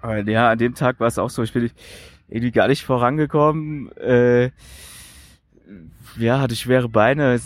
Aber 0.01 0.19
ja, 0.19 0.51
an 0.51 0.57
dem 0.57 0.75
Tag 0.75 0.99
war 0.99 1.07
es 1.07 1.17
auch 1.17 1.29
so, 1.29 1.43
ich 1.43 1.51
bin 1.51 1.71
irgendwie 2.29 2.51
gar 2.51 2.67
nicht 2.67 2.85
vorangekommen. 2.85 3.91
Äh, 3.97 4.51
ja, 6.17 6.39
hatte 6.39 6.55
schwere 6.55 6.89
Beine 6.89 7.39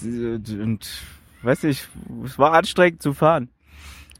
und 0.61 0.89
weiß 1.43 1.63
nicht, 1.63 1.89
es 2.25 2.39
war 2.39 2.53
anstrengend 2.53 3.01
zu 3.01 3.13
fahren. 3.13 3.49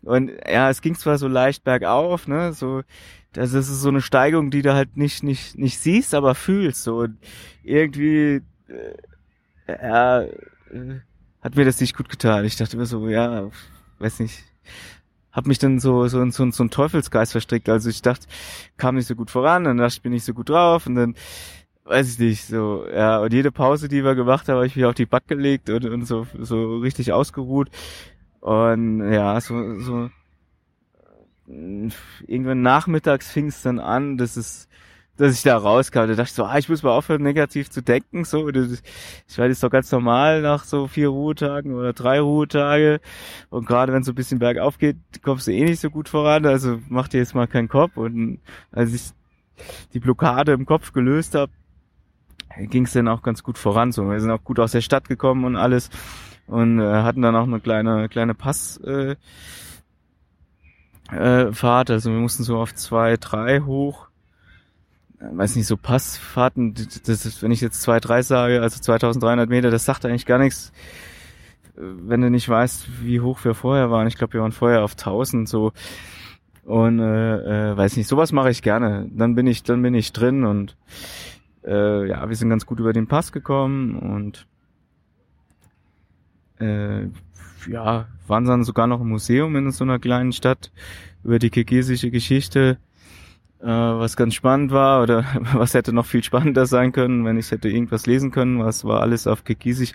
Und 0.04 0.32
ja, 0.48 0.70
es 0.70 0.82
ging 0.82 0.96
zwar 0.96 1.18
so 1.18 1.28
leicht 1.28 1.64
bergauf, 1.64 2.28
ne, 2.28 2.54
so, 2.54 2.84
das 3.32 3.54
ist 3.54 3.68
so 3.68 3.90
eine 3.90 4.02
Steigung, 4.02 4.52
die 4.52 4.62
du 4.62 4.74
halt 4.74 4.98
nicht, 4.98 5.24
nicht, 5.24 5.58
nicht 5.58 5.80
siehst, 5.80 6.14
aber 6.14 6.36
fühlst, 6.36 6.84
so. 6.84 6.98
Und 6.98 7.18
irgendwie, 7.64 8.42
äh, 8.68 8.96
ja, 9.68 10.22
äh, 10.22 10.30
hat 11.42 11.56
mir 11.56 11.66
das 11.66 11.80
nicht 11.80 11.96
gut 11.96 12.10
getan. 12.10 12.46
Ich 12.46 12.58
dachte 12.58 12.76
immer 12.76 12.86
so, 12.86 13.08
ja, 13.08 13.50
weiß 14.00 14.20
nicht, 14.20 14.44
hab 15.32 15.48
mich 15.48 15.58
dann 15.58 15.80
so, 15.80 16.08
so, 16.08 16.30
so, 16.30 16.52
so 16.52 16.64
ein 16.64 16.70
Teufelsgeist 16.70 17.32
verstrickt. 17.32 17.68
Also 17.68 17.90
ich 17.90 18.02
dachte, 18.02 18.28
kam 18.78 18.96
nicht 18.96 19.08
so 19.08 19.16
gut 19.16 19.32
voran, 19.32 19.64
dann 19.64 19.78
dachte 19.78 19.96
ich, 19.96 20.02
bin 20.02 20.12
nicht 20.12 20.26
so 20.26 20.34
gut 20.34 20.50
drauf 20.50 20.86
und 20.86 20.96
dann, 20.96 21.16
weiß 21.86 22.14
ich 22.14 22.20
nicht, 22.20 22.48
so, 22.48 22.86
ja, 22.94 23.20
und 23.20 23.34
jede 23.34 23.52
Pause, 23.52 23.88
die 23.88 24.04
wir 24.04 24.16
gemacht 24.16 24.48
haben, 24.48 24.56
habe 24.56 24.68
ich 24.68 24.76
mich 24.76 24.86
auf 24.86 24.96
die 24.96 25.06
Back 25.06 25.28
gelegt 25.28 25.70
und, 25.70 25.86
und 25.86 26.06
so, 26.06 26.28
so 26.40 26.78
richtig 26.78 27.12
ausgeruht. 27.12 27.70
Und 28.40 29.12
ja, 29.12 29.40
so, 29.42 29.80
so 29.80 30.10
irgendwann 31.48 32.62
nachmittags 32.62 33.32
fing 33.32 33.48
es 33.48 33.62
dann 33.62 33.80
an, 33.80 34.18
dass 34.18 34.38
es, 34.38 34.68
dass 35.18 35.34
ich 35.34 35.44
da 35.44 35.58
rauskam. 35.58 36.08
Da 36.08 36.08
dachte 36.08 36.24
ich 36.24 36.34
so, 36.34 36.46
ah, 36.46 36.58
ich 36.58 36.70
muss 36.70 36.84
mal 36.84 36.92
aufhören, 36.92 37.22
negativ 37.22 37.70
zu 37.70 37.82
denken. 37.82 38.24
So, 38.24 38.48
ich 38.50 38.56
weiß, 38.58 38.82
das 39.36 39.50
ist 39.50 39.64
doch 39.64 39.70
ganz 39.70 39.92
normal 39.92 40.42
nach 40.42 40.64
so 40.64 40.88
vier 40.88 41.10
Ruhetagen 41.10 41.74
oder 41.74 41.94
drei 41.94 42.20
Ruhetage. 42.20 43.02
Und 43.50 43.66
gerade 43.66 43.94
wenn 43.94 44.02
es 44.02 44.06
so 44.06 44.14
ein 44.14 44.16
bisschen 44.16 44.40
bergauf 44.40 44.78
geht, 44.78 44.98
kommst 45.22 45.48
du 45.48 45.52
eh 45.52 45.66
nicht 45.66 45.82
so 45.82 45.90
gut 45.90 46.10
voran. 46.10 46.46
Also 46.46 46.80
mach 46.90 47.08
dir 47.08 47.20
jetzt 47.20 47.36
mal 47.36 47.48
keinen 47.48 47.68
Kopf. 47.68 47.98
Und 47.98 48.40
als 48.72 48.94
ich 48.94 49.12
die 49.94 50.00
Blockade 50.00 50.54
im 50.54 50.66
Kopf 50.66 50.94
gelöst 50.94 51.36
habe, 51.36 51.52
ging 52.58 52.86
es 52.86 52.94
dann 52.94 53.08
auch 53.08 53.22
ganz 53.22 53.44
gut 53.44 53.58
voran. 53.58 53.92
So, 53.92 54.10
wir 54.10 54.20
sind 54.20 54.32
auch 54.32 54.44
gut 54.44 54.60
aus 54.60 54.72
der 54.72 54.82
Stadt 54.82 55.08
gekommen 55.08 55.46
und 55.46 55.56
alles 55.56 55.90
und 56.48 56.80
äh, 56.80 56.84
hatten 56.84 57.22
dann 57.22 57.36
auch 57.36 57.48
eine 57.48 57.60
kleine 57.60 58.10
kleine 58.10 58.34
Pass 58.34 58.78
äh, 58.78 59.16
äh, 61.12 61.52
Fahrt, 61.52 61.92
also 61.92 62.12
wir 62.12 62.20
mussten 62.20 62.44
so 62.44 62.58
auf 62.58 62.74
zwei, 62.76 63.18
drei 63.18 63.62
hoch. 63.62 64.08
Äh, 65.20 65.38
weiß 65.38 65.56
nicht, 65.56 65.68
so 65.68 65.78
Passfahrten, 65.78 66.74
das 66.74 67.26
ist, 67.26 67.42
wenn 67.42 67.52
ich 67.52 67.62
jetzt 67.62 67.82
zwei, 67.82 68.00
drei 68.00 68.22
sage, 68.22 68.62
also 68.62 68.80
2300 68.80 69.50
Meter, 69.50 69.70
das 69.72 69.86
sagt 69.86 70.06
eigentlich 70.06 70.26
gar 70.26 70.40
nichts, 70.40 70.72
äh, 71.78 71.82
wenn 71.82 72.22
du 72.22 72.30
nicht 72.30 72.48
weißt, 72.48 73.04
wie 73.04 73.22
hoch 73.22 73.44
wir 73.44 73.54
vorher 73.54 73.92
waren. 73.92 74.08
Ich 74.08 74.18
glaube, 74.18 74.34
wir 74.34 74.42
waren 74.42 74.52
vorher 74.52 74.84
auf 74.84 74.94
1000 74.94 75.48
so. 75.48 75.72
Und 76.64 77.00
äh, 77.00 77.72
äh, 77.72 77.78
weiß 77.78 77.98
nicht, 77.98 78.08
sowas 78.08 78.32
mache 78.32 78.50
ich 78.50 78.62
gerne. 78.62 79.10
Dann 79.12 79.36
bin 79.36 79.48
ich, 79.48 79.64
dann 79.64 79.82
bin 79.82 79.94
ich 79.94 80.14
drin 80.14 80.46
und 80.46 80.78
äh, 81.66 82.08
ja, 82.08 82.28
wir 82.28 82.36
sind 82.36 82.50
ganz 82.50 82.66
gut 82.66 82.80
über 82.80 82.94
den 82.94 83.08
Pass 83.08 83.32
gekommen 83.32 83.96
und 83.98 84.48
äh, 86.60 87.08
ja, 87.68 88.08
waren 88.28 88.46
dann 88.46 88.64
sogar 88.64 88.88
noch 88.88 89.02
im 89.02 89.10
Museum 89.10 89.56
in 89.56 89.72
so 89.72 89.84
einer 89.84 90.00
kleinen 90.00 90.34
Stadt 90.34 90.72
über 91.24 91.40
die 91.40 91.50
kirgisische 91.50 92.12
Geschichte, 92.12 92.78
äh, 93.62 93.68
was 93.68 94.18
ganz 94.18 94.34
spannend 94.34 94.72
war 94.72 95.02
oder 95.02 95.26
was 95.54 95.74
hätte 95.74 95.94
noch 95.94 96.06
viel 96.06 96.24
spannender 96.24 96.66
sein 96.66 96.92
können, 96.92 97.26
wenn 97.26 97.38
ich 97.38 97.52
hätte 97.52 97.70
irgendwas 97.70 98.06
lesen 98.06 98.32
können, 98.32 98.60
was 98.60 98.86
war 98.86 99.02
alles 99.02 99.28
auf 99.28 99.44
Kirgisisch 99.44 99.94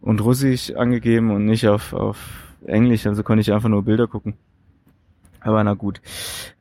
und 0.00 0.22
Russisch 0.22 0.74
angegeben 0.74 1.30
und 1.30 1.44
nicht 1.44 1.68
auf, 1.68 1.92
auf 1.92 2.18
Englisch, 2.66 3.06
also 3.06 3.22
konnte 3.22 3.40
ich 3.42 3.52
einfach 3.52 3.68
nur 3.68 3.84
Bilder 3.84 4.06
gucken. 4.06 4.34
Aber 5.42 5.62
na 5.64 5.74
gut. 5.74 6.00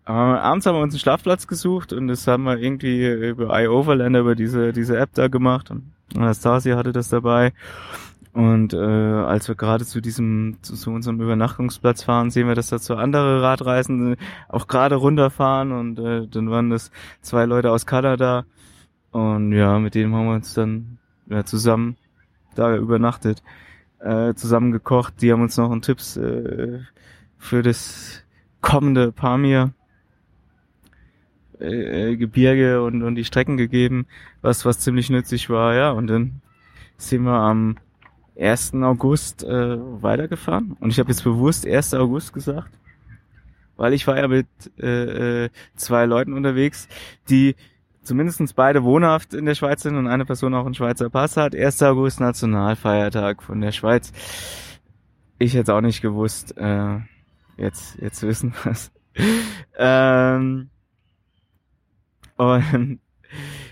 Äh, 0.05 0.11
abends 0.11 0.65
haben 0.65 0.75
wir 0.75 0.81
uns 0.81 0.93
einen 0.93 0.99
Schlafplatz 0.99 1.47
gesucht 1.47 1.93
und 1.93 2.07
das 2.07 2.27
haben 2.27 2.43
wir 2.43 2.57
irgendwie 2.57 3.07
über 3.07 3.59
iOverlander, 3.61 4.21
über 4.21 4.35
diese, 4.35 4.73
diese 4.73 4.97
App 4.97 5.11
da 5.13 5.27
gemacht. 5.27 5.71
Und 5.71 5.91
Anastasia 6.15 6.75
hatte 6.75 6.91
das 6.91 7.09
dabei. 7.09 7.53
Und 8.33 8.73
äh, 8.73 8.77
als 8.77 9.49
wir 9.49 9.55
gerade 9.55 9.85
zu 9.85 9.99
diesem, 10.01 10.57
zu, 10.61 10.75
zu 10.75 10.91
unserem 10.91 11.19
Übernachtungsplatz 11.19 12.03
fahren, 12.03 12.29
sehen 12.29 12.47
wir, 12.47 12.55
dass 12.55 12.69
da 12.69 12.79
zwei 12.79 12.95
andere 12.95 13.41
Radreisende 13.41 14.15
auch 14.47 14.67
gerade 14.67 14.95
runterfahren 14.95 15.73
und 15.73 15.99
äh, 15.99 16.27
dann 16.27 16.49
waren 16.49 16.69
das 16.69 16.91
zwei 17.21 17.45
Leute 17.45 17.71
aus 17.71 17.85
Kanada 17.85 18.45
und 19.11 19.51
ja, 19.51 19.77
mit 19.79 19.95
denen 19.95 20.15
haben 20.15 20.27
wir 20.27 20.35
uns 20.35 20.53
dann 20.53 20.97
ja, 21.27 21.43
zusammen 21.43 21.97
da 22.55 22.75
übernachtet, 22.75 23.43
äh, 23.99 24.33
zusammen 24.33 24.71
gekocht. 24.71 25.15
Die 25.21 25.31
haben 25.33 25.41
uns 25.41 25.57
noch 25.57 25.69
einen 25.69 25.81
Tipps 25.81 26.15
äh, 26.15 26.79
für 27.37 27.61
das 27.61 28.23
kommende 28.61 29.11
Pamir 29.11 29.73
äh, 31.59 32.15
Gebirge 32.15 32.81
und, 32.83 33.03
und 33.03 33.15
die 33.15 33.25
Strecken 33.25 33.57
gegeben, 33.57 34.07
was 34.41 34.65
was 34.65 34.79
ziemlich 34.79 35.09
nützlich 35.09 35.49
war, 35.49 35.75
ja. 35.75 35.91
Und 35.91 36.07
dann 36.07 36.41
sind 36.97 37.23
wir 37.23 37.33
am 37.33 37.77
1. 38.39 38.73
August 38.75 39.43
äh, 39.43 39.77
weitergefahren. 40.01 40.75
Und 40.79 40.89
ich 40.89 40.99
habe 40.99 41.09
jetzt 41.09 41.23
bewusst 41.23 41.67
1. 41.67 41.93
August 41.93 42.33
gesagt, 42.33 42.71
weil 43.77 43.93
ich 43.93 44.07
war 44.07 44.17
ja 44.17 44.27
mit 44.27 44.47
äh, 44.79 45.45
äh, 45.45 45.49
zwei 45.75 46.05
Leuten 46.05 46.33
unterwegs, 46.33 46.87
die 47.29 47.55
zumindestens 48.03 48.53
beide 48.53 48.83
wohnhaft 48.83 49.33
in 49.33 49.45
der 49.45 49.55
Schweiz 49.55 49.83
sind 49.83 49.95
und 49.95 50.07
eine 50.07 50.25
Person 50.25 50.55
auch 50.55 50.65
einen 50.65 50.73
Schweizer 50.73 51.09
Pass 51.09 51.37
hat. 51.37 51.55
1. 51.55 51.83
August 51.83 52.19
Nationalfeiertag 52.19 53.43
von 53.43 53.61
der 53.61 53.71
Schweiz. 53.71 54.11
Ich 55.37 55.53
hätte 55.53 55.73
auch 55.75 55.81
nicht 55.81 56.01
gewusst. 56.01 56.57
Äh, 56.57 56.99
jetzt, 57.61 57.99
jetzt 58.01 58.23
wissen 58.23 58.53
wir's. 58.63 58.91
ähm, 59.77 60.69
und 62.37 62.99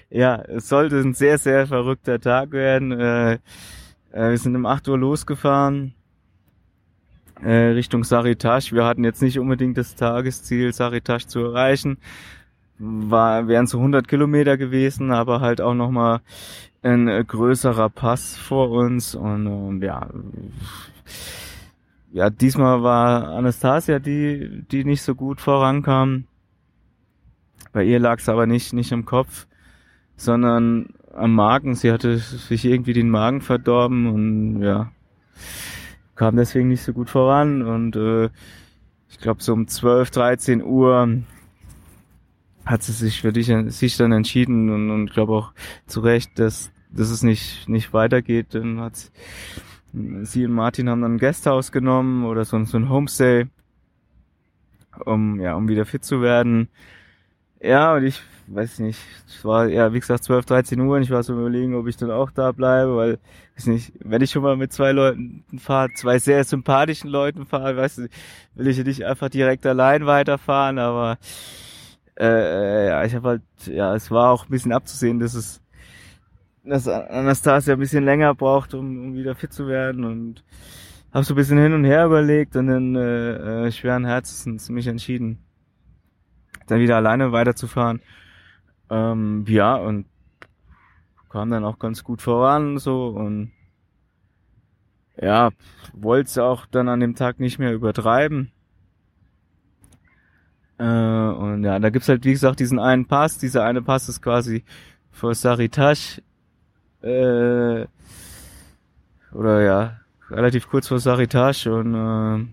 ja, 0.10 0.36
es 0.36 0.69
sollte 0.69 0.98
ein 1.00 1.13
sehr, 1.13 1.38
sehr 1.38 1.67
verrückter 1.67 2.19
Tag 2.19 2.51
werden. 2.51 2.91
Äh, 2.91 3.34
äh, 4.12 4.29
wir 4.29 4.38
sind 4.38 4.55
um 4.55 4.65
8 4.65 4.88
Uhr 4.88 4.98
losgefahren 4.98 5.93
äh, 7.43 7.72
Richtung 7.72 8.03
Saritasch. 8.03 8.74
Wir 8.74 8.86
hatten 8.86 9.03
jetzt 9.03 9.22
nicht 9.22 9.39
unbedingt 9.39 9.77
das 9.77 9.96
Tagesziel, 9.96 10.74
Saritasch 10.74 11.25
zu 11.27 11.39
erreichen. 11.39 11.98
War, 12.77 13.48
wären 13.48 13.67
so 13.67 13.77
100 13.77 14.08
Kilometer 14.08 14.58
gewesen, 14.58 15.12
aber 15.12 15.41
halt 15.41 15.62
auch 15.62 15.74
nochmal 15.74 16.22
ein 16.81 17.08
äh, 17.08 17.24
größerer 17.25 17.89
Pass 17.89 18.38
vor 18.38 18.72
uns 18.72 19.15
und 19.15 19.48
ähm, 19.48 19.81
ja, 19.84 20.08
ja, 22.12 22.30
diesmal 22.30 22.82
war 22.84 23.30
Anastasia 23.30 24.00
die, 24.00 24.63
die 24.72 24.84
nicht 24.84 25.01
so 25.01 25.16
gut 25.16 25.42
vorankam. 25.42 26.25
Bei 27.72 27.84
ihr 27.84 28.00
lag 28.00 28.20
es 28.20 28.30
aber 28.30 28.48
nicht, 28.48 28.74
nicht 28.74 28.92
im 28.92 29.06
Kopf, 29.06 29.46
sondern 30.16 30.89
am 31.13 31.36
Magen. 31.36 31.75
Sie 31.75 31.92
hatte 31.92 32.18
sich 32.18 32.66
irgendwie 32.66 32.94
den 32.94 33.10
Magen 33.10 33.42
verdorben 33.42 34.08
und 34.08 34.62
ja, 34.63 34.92
kam 36.16 36.36
deswegen 36.36 36.70
nicht 36.70 36.82
so 36.82 36.94
gut 36.94 37.10
voran. 37.10 37.62
Und 37.62 37.96
äh, 37.96 38.30
ich 39.10 39.20
glaube, 39.20 39.44
so 39.44 39.54
um 39.54 39.68
12, 39.68 40.10
13 40.10 40.63
Uhr 40.63 41.24
hat 42.66 42.84
sie 42.84 42.92
sich 42.92 43.22
für 43.22 43.34
dich, 43.34 43.51
sich 43.68 43.98
dann 43.98 44.12
entschieden 44.12 44.70
und, 44.70 44.89
und 44.89 45.12
glaube 45.12 45.34
auch 45.34 45.54
zu 45.86 46.00
Recht, 46.01 46.39
dass, 46.39 46.72
dass 46.92 47.10
es 47.10 47.22
nicht, 47.22 47.70
nicht 47.70 47.94
weitergeht. 47.94 48.48
Dann 48.51 48.80
hat 48.80 48.96
sie, 48.96 49.10
sie 49.93 50.46
und 50.46 50.53
Martin 50.53 50.89
haben 50.89 51.01
dann 51.01 51.15
ein 51.15 51.19
Gasthaus 51.19 51.72
genommen 51.72 52.25
oder 52.25 52.46
so, 52.46 52.63
so 52.65 52.77
ein 52.77 52.89
Homestay, 52.89 53.48
um, 55.05 55.39
ja, 55.39 55.55
um 55.55 55.67
wieder 55.67 55.86
fit 55.86 56.03
zu 56.03 56.22
werden. 56.22 56.69
Ja, 57.62 57.96
und 57.96 58.05
ich 58.05 58.22
weiß 58.48 58.79
nicht, 58.79 59.00
es 59.27 59.43
war 59.46 59.67
ja, 59.67 59.93
wie 59.93 60.00
gesagt, 60.00 60.24
12, 60.24 60.46
13 60.46 60.79
Uhr 60.79 60.96
und 60.96 61.03
ich 61.03 61.12
war 61.12 61.24
so 61.24 61.34
überlegen, 61.34 61.75
ob 61.75 61.88
ich 61.88 61.98
dann 61.98 62.12
auch 62.12 62.31
da 62.31 62.51
bleibe, 62.51 62.96
weil, 62.96 63.19
weiß 63.55 63.67
nicht, 63.67 63.93
wenn 64.00 64.22
ich 64.22 64.31
schon 64.31 64.43
mal 64.43 64.55
mit 64.55 64.72
zwei 64.74 64.91
Leuten 64.91 65.43
fahre, 65.60 65.89
zwei 65.96 66.19
sehr 66.19 66.43
sympathischen 66.43 67.10
Leuten 67.10 67.46
fahre, 67.46 67.77
weißt 67.77 68.00
du, 68.00 68.08
will 68.55 68.67
ich 68.67 68.77
ja 68.77 68.84
nicht 68.84 69.05
einfach 69.05 69.29
direkt 69.29 69.65
allein 69.65 70.05
weiterfahren, 70.05 70.79
aber 70.79 71.17
äh, 72.19 72.88
ja, 72.88 73.03
ich 73.05 73.15
habe 73.15 73.27
halt, 73.27 73.41
ja, 73.65 73.93
es 73.96 74.10
war 74.12 74.31
auch 74.31 74.46
ein 74.46 74.51
bisschen 74.51 74.72
abzusehen, 74.74 75.19
dass 75.19 75.34
es 75.34 75.62
dass 76.63 76.88
Anastasia 76.88 77.74
ein 77.74 77.80
bisschen 77.80 78.06
länger 78.06 78.36
braucht, 78.36 78.74
um, 78.74 79.06
um 79.06 79.13
wieder 79.16 79.36
fit 79.36 79.54
zu 79.54 79.68
werden 79.68 80.04
und 80.04 80.44
habe 81.13 81.25
so 81.25 81.34
ein 81.34 81.38
bisschen 81.38 81.58
hin 81.58 81.74
und 81.74 81.86
her 81.86 82.06
überlegt 82.06 82.56
und 82.56 82.68
dann 82.68 82.96
äh, 82.96 83.68
äh, 83.68 83.72
schweren 83.72 84.06
Herzens 84.06 84.70
mich 84.70 84.88
entschieden 84.88 85.39
dann 86.70 86.80
wieder 86.80 86.98
alleine 86.98 87.32
weiterzufahren. 87.32 88.01
Ähm, 88.89 89.46
ja, 89.48 89.75
und 89.75 90.06
kam 91.30 91.51
dann 91.51 91.63
auch 91.63 91.78
ganz 91.78 92.04
gut 92.04 92.22
voran 92.22 92.80
so 92.80 93.10
und 93.10 93.51
ja, 95.22 95.51
wollte 95.94 96.28
es 96.28 96.38
auch 96.38 96.66
dann 96.66 96.88
an 96.88 97.01
dem 97.01 97.16
Tag 97.16 97.39
nicht 97.39 97.60
mehr 97.60 97.74
übertreiben. 97.74 98.51
Äh, 100.80 100.84
und 100.84 101.63
ja, 101.63 101.78
da 101.78 101.89
gibt's 101.89 102.10
halt, 102.10 102.24
wie 102.24 102.32
gesagt, 102.32 102.60
diesen 102.60 102.80
einen 102.80 103.06
Pass. 103.06 103.38
Dieser 103.38 103.66
eine 103.66 103.82
Pass 103.82 104.10
ist 104.10 104.22
quasi 104.22 104.63
vor 105.12 105.36
Saritash. 105.36 106.22
Äh, 107.01 107.88
oder 109.32 109.62
ja, 109.62 110.00
relativ 110.29 110.68
kurz 110.70 110.88
vor 110.88 111.00
Saritash 111.00 111.68
und 111.68 111.96
äh, 111.96 112.46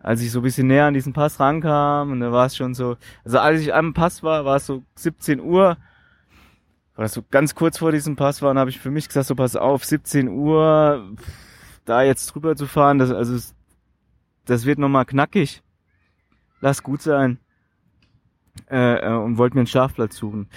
als 0.00 0.20
ich 0.22 0.30
so 0.30 0.40
ein 0.40 0.42
bisschen 0.42 0.68
näher 0.68 0.86
an 0.86 0.94
diesen 0.94 1.12
Pass 1.12 1.38
rankam 1.38 2.12
und 2.12 2.20
da 2.20 2.32
war 2.32 2.46
es 2.46 2.56
schon 2.56 2.74
so, 2.74 2.96
also 3.24 3.38
als 3.38 3.60
ich 3.60 3.74
am 3.74 3.94
Pass 3.94 4.22
war, 4.22 4.44
war 4.44 4.56
es 4.56 4.66
so 4.66 4.82
17 4.96 5.40
Uhr, 5.40 5.76
weil 6.94 7.04
das 7.04 7.14
so 7.14 7.22
ganz 7.30 7.54
kurz 7.54 7.78
vor 7.78 7.92
diesem 7.92 8.16
Pass 8.16 8.42
war, 8.42 8.50
und 8.50 8.58
habe 8.58 8.70
ich 8.70 8.80
für 8.80 8.90
mich 8.90 9.06
gesagt, 9.06 9.26
so 9.26 9.34
pass 9.34 9.54
auf, 9.54 9.84
17 9.84 10.28
Uhr, 10.28 11.14
da 11.84 12.02
jetzt 12.02 12.26
drüber 12.26 12.56
zu 12.56 12.66
fahren, 12.66 12.98
das, 12.98 13.10
also, 13.10 13.38
das 14.46 14.64
wird 14.64 14.78
nochmal 14.78 15.04
knackig. 15.04 15.62
Lass 16.60 16.82
gut 16.82 17.02
sein. 17.02 17.38
Äh, 18.68 19.06
äh, 19.06 19.12
und 19.12 19.38
wollte 19.38 19.56
mir 19.56 19.60
einen 19.60 19.68
Schlafplatz 19.68 20.16
suchen. 20.16 20.48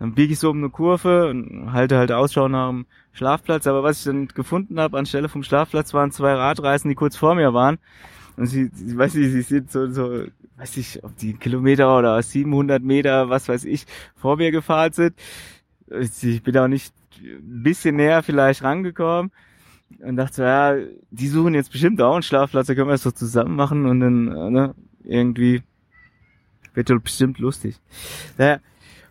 Dann 0.00 0.14
biege 0.14 0.32
ich 0.32 0.38
so 0.38 0.50
um 0.50 0.56
eine 0.56 0.70
Kurve 0.70 1.28
und 1.28 1.72
halte 1.72 1.98
halt 1.98 2.10
Ausschau 2.10 2.48
nach 2.48 2.70
dem 2.70 2.86
Schlafplatz. 3.12 3.66
Aber 3.66 3.82
was 3.82 3.98
ich 3.98 4.04
dann 4.04 4.28
gefunden 4.28 4.80
habe, 4.80 4.98
anstelle 4.98 5.28
vom 5.28 5.42
Schlafplatz 5.42 5.92
waren 5.92 6.10
zwei 6.10 6.32
Radreisen, 6.32 6.88
die 6.88 6.94
kurz 6.94 7.16
vor 7.16 7.34
mir 7.34 7.52
waren. 7.52 7.78
Und 8.38 8.46
sie, 8.46 8.70
sie 8.72 8.96
weiß 8.96 9.14
nicht, 9.14 9.30
sie 9.30 9.42
sind 9.42 9.70
so, 9.70 9.90
so, 9.90 10.24
weiß 10.56 10.78
ich, 10.78 11.04
ob 11.04 11.14
die 11.18 11.34
Kilometer 11.34 11.98
oder 11.98 12.20
700 12.22 12.82
Meter, 12.82 13.28
was 13.28 13.46
weiß 13.50 13.66
ich, 13.66 13.84
vor 14.16 14.38
mir 14.38 14.50
gefahren 14.50 14.92
sind. 14.92 15.14
Ich 15.90 16.42
bin 16.42 16.56
auch 16.56 16.68
nicht 16.68 16.94
ein 17.20 17.62
bisschen 17.62 17.96
näher 17.96 18.22
vielleicht 18.22 18.62
rangekommen 18.62 19.30
und 19.98 20.16
dachte 20.16 20.34
so, 20.34 20.42
ja, 20.44 20.76
die 21.10 21.28
suchen 21.28 21.52
jetzt 21.52 21.72
bestimmt 21.72 22.00
auch 22.00 22.14
einen 22.14 22.22
Schlafplatz, 22.22 22.68
da 22.68 22.74
können 22.74 22.88
wir 22.88 22.94
es 22.94 23.02
doch 23.02 23.12
zusammen 23.12 23.54
machen 23.54 23.84
und 23.84 24.00
dann, 24.00 24.24
ne, 24.52 24.74
irgendwie 25.04 25.62
wird 26.72 26.88
doch 26.88 27.00
bestimmt 27.00 27.38
lustig. 27.38 27.76
Naja, 28.38 28.60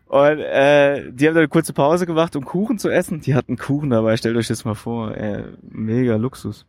und 0.09 0.39
äh, 0.39 1.11
die 1.11 1.27
haben 1.27 1.35
dann 1.35 1.43
eine 1.43 1.47
kurze 1.47 1.71
Pause 1.71 2.07
gemacht, 2.07 2.35
um 2.35 2.43
Kuchen 2.43 2.79
zu 2.79 2.89
essen. 2.89 3.21
Die 3.21 3.35
hatten 3.35 3.57
Kuchen 3.57 3.91
dabei, 3.91 4.17
stellt 4.17 4.37
euch 4.37 4.47
das 4.47 4.65
mal 4.65 4.73
vor. 4.73 5.15
Äh, 5.15 5.43
mega 5.61 6.15
Luxus. 6.15 6.65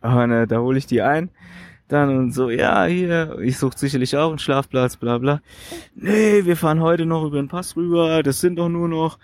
Und 0.00 0.30
äh, 0.30 0.46
da 0.46 0.58
hole 0.58 0.78
ich 0.78 0.86
die 0.86 1.02
ein. 1.02 1.28
Dann 1.88 2.16
und 2.16 2.32
so, 2.32 2.48
ja, 2.48 2.86
hier, 2.86 3.38
ich 3.40 3.58
suche 3.58 3.76
sicherlich 3.76 4.16
auch 4.16 4.30
einen 4.30 4.38
Schlafplatz, 4.38 4.96
bla 4.96 5.18
bla. 5.18 5.42
Nee, 5.94 6.46
wir 6.46 6.56
fahren 6.56 6.80
heute 6.80 7.04
noch 7.04 7.24
über 7.24 7.36
den 7.36 7.48
Pass 7.48 7.76
rüber, 7.76 8.22
das 8.22 8.40
sind 8.40 8.56
doch 8.56 8.70
nur 8.70 8.88
noch 8.88 9.18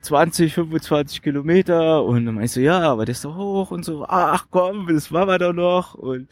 20, 0.00 0.54
25 0.54 1.20
Kilometer. 1.20 2.02
Und 2.02 2.24
dann 2.24 2.36
meinst 2.36 2.56
du, 2.56 2.60
ja, 2.60 2.80
aber 2.80 3.04
das 3.04 3.18
ist 3.18 3.26
doch 3.26 3.36
hoch 3.36 3.72
und 3.72 3.84
so, 3.84 4.06
ach 4.08 4.46
komm, 4.50 4.86
das 4.86 5.10
machen 5.10 5.28
wir 5.28 5.38
doch 5.38 5.52
noch. 5.52 5.92
Und 5.96 6.28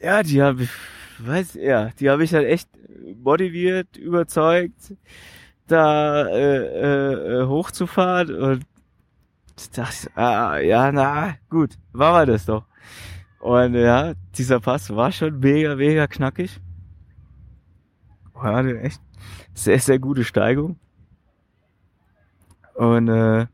ja, 0.00 0.22
die 0.22 0.40
habe 0.40 0.62
ich, 0.62 0.70
weiß, 1.18 1.54
ja, 1.54 1.90
die 2.00 2.10
habe 2.10 2.24
ich 2.24 2.34
halt 2.34 2.46
echt 2.46 2.68
motiviert, 3.22 3.96
überzeugt, 3.96 4.94
da 5.66 6.26
äh, 6.26 6.56
äh, 6.56 7.42
äh 7.42 7.46
hochzufahren 7.46 8.34
und 8.34 8.66
dachte, 9.76 10.10
ah, 10.16 10.58
ja, 10.58 10.92
na, 10.92 11.36
gut, 11.48 11.78
war 11.92 12.14
wir 12.14 12.26
das 12.26 12.46
doch. 12.46 12.64
Und 13.38 13.74
ja, 13.74 14.14
dieser 14.36 14.60
Pass 14.60 14.94
war 14.94 15.12
schon 15.12 15.38
mega, 15.40 15.74
mega 15.76 16.06
knackig. 16.06 16.60
War 18.32 18.56
eine 18.56 18.80
echt 18.80 19.00
sehr, 19.52 19.78
sehr 19.78 19.98
gute 19.98 20.24
Steigung. 20.24 20.78
Und 22.74 23.08
äh, 23.08 23.46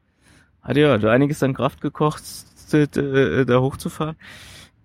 hat 0.62 0.76
ja 0.76 0.94
einiges 0.94 1.42
an 1.42 1.54
Kraft 1.54 1.80
gekostet, 1.80 2.96
äh, 2.96 3.44
da 3.44 3.60
hochzufahren. 3.60 4.16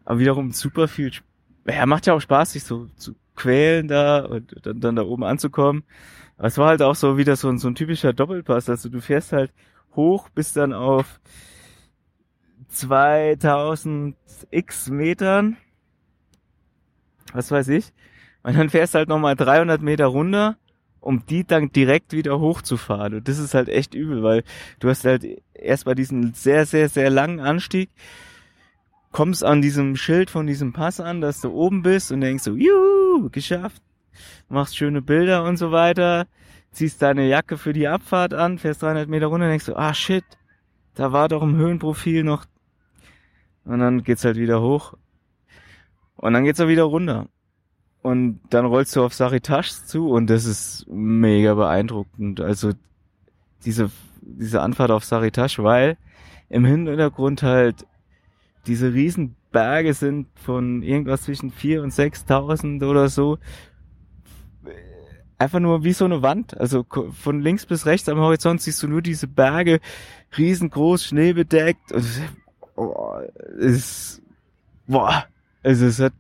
Aber 0.05 0.19
wiederum 0.19 0.51
super 0.51 0.87
viel. 0.87 1.11
Ja, 1.67 1.85
macht 1.85 2.05
ja 2.05 2.13
auch 2.13 2.21
Spaß, 2.21 2.53
sich 2.53 2.63
so 2.63 2.87
zu 2.95 3.15
quälen 3.35 3.87
da 3.87 4.25
und 4.25 4.55
dann, 4.65 4.79
dann 4.79 4.95
da 4.95 5.03
oben 5.03 5.23
anzukommen. 5.23 5.83
Aber 6.37 6.47
es 6.47 6.57
war 6.57 6.67
halt 6.67 6.81
auch 6.81 6.95
so 6.95 7.17
wieder 7.17 7.35
so 7.35 7.49
ein, 7.49 7.57
so 7.57 7.67
ein 7.67 7.75
typischer 7.75 8.13
Doppelpass. 8.13 8.69
Also 8.69 8.89
du 8.89 9.01
fährst 9.01 9.31
halt 9.31 9.51
hoch 9.95 10.29
bis 10.29 10.53
dann 10.53 10.73
auf 10.73 11.19
2000 12.69 14.15
x 14.51 14.89
Metern. 14.89 15.57
Was 17.33 17.51
weiß 17.51 17.69
ich. 17.69 17.93
Und 18.43 18.55
dann 18.57 18.69
fährst 18.69 18.95
halt 18.95 19.09
nochmal 19.09 19.35
300 19.35 19.81
Meter 19.81 20.05
runter, 20.05 20.57
um 20.99 21.25
die 21.25 21.45
dann 21.45 21.71
direkt 21.71 22.13
wieder 22.13 22.39
hochzufahren. 22.39 23.15
Und 23.15 23.27
das 23.27 23.39
ist 23.39 23.53
halt 23.53 23.69
echt 23.69 23.95
übel, 23.95 24.23
weil 24.23 24.43
du 24.79 24.89
hast 24.89 25.05
halt 25.05 25.25
erst 25.53 25.85
bei 25.85 25.95
diesem 25.95 26.33
sehr, 26.33 26.65
sehr, 26.65 26.89
sehr 26.89 27.09
langen 27.09 27.39
Anstieg, 27.39 27.89
kommst 29.15 29.45
an 29.45 29.61
diesem 29.61 29.95
Schild 29.95 30.29
von 30.29 30.45
diesem 30.45 30.73
Pass 30.73 30.99
an, 30.99 31.21
dass 31.21 31.39
du 31.39 31.49
oben 31.49 31.83
bist 31.83 32.11
und 32.11 32.19
denkst 32.19 32.43
so, 32.43 32.53
juhu, 32.53 33.29
geschafft. 33.29 33.81
Machst 34.49 34.75
schöne 34.75 35.01
Bilder 35.01 35.45
und 35.45 35.55
so 35.55 35.71
weiter 35.71 36.27
ziehst 36.71 37.01
deine 37.01 37.25
Jacke 37.25 37.57
für 37.57 37.71
die 37.71 37.87
Abfahrt 37.87 38.33
an, 38.33 38.59
fährst 38.59 38.83
300 38.83 39.07
Meter 39.07 39.27
runter, 39.27 39.47
denkst 39.47 39.67
du, 39.67 39.77
ah 39.77 39.93
shit, 39.93 40.25
da 40.95 41.13
war 41.13 41.29
doch 41.29 41.43
im 41.43 41.55
Höhenprofil 41.55 42.25
noch. 42.25 42.43
Und 43.63 43.79
dann 43.79 44.03
geht's 44.03 44.25
halt 44.25 44.35
wieder 44.35 44.61
hoch. 44.61 44.95
Und 46.17 46.33
dann 46.33 46.43
geht's 46.43 46.59
auch 46.59 46.67
wieder 46.67 46.83
runter. 46.83 47.27
Und 48.01 48.41
dann 48.49 48.65
rollst 48.65 48.97
du 48.97 49.03
auf 49.05 49.13
Saritasch 49.13 49.71
zu 49.85 50.09
und 50.09 50.29
das 50.29 50.43
ist 50.43 50.87
mega 50.89 51.53
beeindruckend. 51.53 52.41
Also 52.41 52.73
diese, 53.63 53.91
diese 54.19 54.59
Anfahrt 54.59 54.91
auf 54.91 55.05
Saritasch, 55.05 55.57
weil 55.59 55.95
im 56.49 56.65
Hintergrund 56.65 57.43
halt 57.43 57.85
diese 58.67 58.93
riesen 58.93 59.35
Berge 59.51 59.93
sind 59.93 60.27
von 60.35 60.83
irgendwas 60.83 61.23
zwischen 61.23 61.51
vier 61.51 61.81
und 61.83 61.93
6.000 61.93 62.85
oder 62.87 63.09
so 63.09 63.37
einfach 65.37 65.59
nur 65.59 65.83
wie 65.83 65.93
so 65.93 66.05
eine 66.05 66.21
Wand. 66.21 66.57
Also 66.59 66.85
von 67.11 67.41
links 67.41 67.65
bis 67.65 67.85
rechts 67.85 68.09
am 68.09 68.19
Horizont 68.19 68.61
siehst 68.61 68.81
du 68.83 68.87
nur 68.87 69.01
diese 69.01 69.27
Berge, 69.27 69.79
riesengroß, 70.37 71.05
schneebedeckt. 71.05 71.91
Und 71.91 72.05
oh, 72.75 73.19
ist, 73.57 74.21
boah, 74.87 75.25
also 75.63 75.85
es 75.85 75.99
hat, 75.99 76.13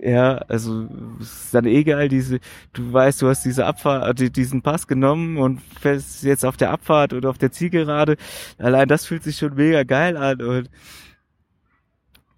ja, 0.00 0.36
also 0.48 0.86
ist 1.20 1.52
dann 1.52 1.64
egal, 1.64 2.08
diese, 2.08 2.38
du 2.72 2.92
weißt, 2.92 3.20
du 3.20 3.28
hast 3.28 3.44
diese 3.44 3.66
Abfahrt, 3.66 4.20
äh, 4.20 4.30
diesen 4.30 4.62
Pass 4.62 4.86
genommen 4.86 5.38
und 5.38 5.60
fährst 5.60 6.22
jetzt 6.22 6.44
auf 6.44 6.56
der 6.56 6.70
Abfahrt 6.70 7.12
oder 7.12 7.30
auf 7.30 7.38
der 7.38 7.50
Zielgerade. 7.50 8.16
Allein 8.58 8.86
das 8.88 9.06
fühlt 9.06 9.24
sich 9.24 9.36
schon 9.36 9.54
mega 9.54 9.82
geil 9.82 10.16
an 10.16 10.40
und, 10.40 10.70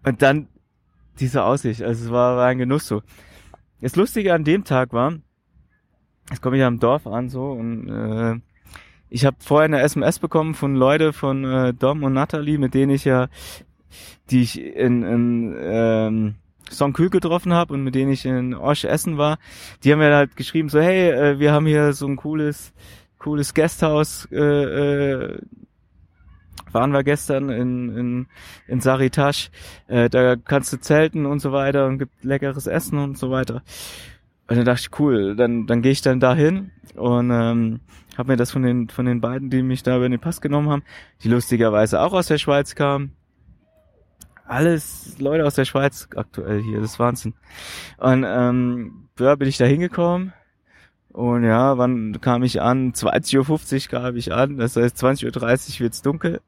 und 0.05 0.23
dann 0.23 0.49
diese 1.19 1.45
Aussicht, 1.45 1.83
also 1.83 2.07
es 2.07 2.11
war, 2.11 2.37
war 2.37 2.47
ein 2.47 2.59
Genuss 2.59 2.87
so. 2.87 3.03
Das 3.83 3.95
Lustige 3.95 4.33
an 4.33 4.45
dem 4.45 4.65
Tag 4.65 4.95
war, 4.95 5.19
jetzt 6.31 6.41
komme 6.41 6.57
ich 6.57 6.65
am 6.65 6.81
Dorf 6.81 7.07
an 7.07 7.29
so 7.29 7.51
und 7.53 7.89
äh, 7.89 8.41
ich 9.11 9.27
habe 9.27 9.37
vorher 9.41 9.67
eine 9.67 9.81
SMS 9.81 10.19
bekommen 10.19 10.55
von 10.55 10.77
Leute 10.77 11.13
von 11.13 11.45
äh, 11.45 11.75
Dom 11.75 12.05
und 12.05 12.15
Natalie, 12.15 12.59
mit 12.59 12.73
denen 12.73 12.93
ich 12.93 13.05
ja, 13.05 13.29
die 14.31 14.43
ich 14.43 14.61
in, 14.61 15.03
in 15.03 15.57
ähm, 15.59 16.35
Songkühl 16.71 17.11
getroffen 17.11 17.53
habe 17.53 17.75
und 17.75 17.83
mit 17.83 17.95
denen 17.95 18.13
ich 18.13 18.25
in 18.25 18.55
Osch 18.55 18.85
essen 18.85 19.19
war. 19.19 19.39
Die 19.85 19.93
haben 19.93 19.99
mir 19.99 20.15
halt 20.15 20.37
geschrieben 20.37 20.69
so, 20.69 20.81
hey, 20.81 21.11
äh, 21.11 21.39
wir 21.39 21.53
haben 21.53 21.67
hier 21.67 21.93
so 21.93 22.07
ein 22.07 22.17
cooles, 22.17 22.73
cooles 23.19 23.55
Gasthaus 23.55 24.29
äh, 24.33 24.37
äh, 24.37 25.39
waren 26.73 26.93
wir 26.93 27.03
gestern 27.03 27.51
in, 27.51 27.97
in, 27.97 28.27
in 28.69 28.81
Saritasch. 28.81 29.51
Äh, 29.89 30.09
da 30.09 30.37
kannst 30.37 30.73
du 30.73 30.79
zelten 30.79 31.27
und 31.27 31.41
so 31.41 31.53
weiter 31.53 31.87
und 31.87 31.99
gibt 31.99 32.25
leckeres 32.25 32.67
Essen 32.67 32.99
und 32.99 33.19
so 33.19 33.31
weiter. 33.31 33.63
Und 34.49 34.57
dann 34.57 34.65
dachte 34.65 34.83
ich, 34.83 35.01
cool, 35.01 35.37
dann, 35.37 35.67
dann 35.67 35.83
gehe 35.83 35.93
ich 35.93 36.03
dann 36.03 36.19
dahin 36.19 36.73
und 36.95 37.31
ähm, 37.31 37.81
habe 38.19 38.33
mir 38.33 38.37
das 38.37 38.51
von 38.51 38.63
den, 38.63 38.89
von 38.89 39.07
den 39.07 39.21
beiden, 39.21 39.49
die 39.49 39.63
mich 39.63 39.83
da 39.83 39.97
über 39.97 40.09
den 40.09 40.19
Pass 40.19 40.41
genommen 40.41 40.71
haben, 40.71 40.83
die 41.23 41.29
lustigerweise 41.29 42.01
auch 42.01 42.13
aus 42.13 42.27
der 42.27 42.39
Schweiz 42.39 42.75
kamen. 42.75 43.13
Alles 44.51 45.17
Leute 45.21 45.47
aus 45.47 45.55
der 45.55 45.65
Schweiz 45.65 46.09
aktuell 46.17 46.61
hier, 46.61 46.81
das 46.81 46.95
ist 46.95 46.99
Wahnsinn. 46.99 47.35
Und 47.99 48.25
ähm, 48.27 49.09
ja, 49.17 49.37
bin 49.37 49.47
ich 49.47 49.59
da 49.59 49.65
hingekommen 49.65 50.33
und 51.11 51.45
ja, 51.45 51.79
wann 51.79 52.21
kam 52.21 52.43
ich 52.43 52.61
an? 52.61 52.93
20.50 52.93 53.95
Uhr 53.95 54.01
kam 54.01 54.17
ich 54.17 54.33
an, 54.33 54.57
das 54.57 54.75
heißt 54.75 54.97
20.30 54.97 55.75
Uhr 55.75 55.81
wird's 55.81 56.03
dunkel. 56.03 56.41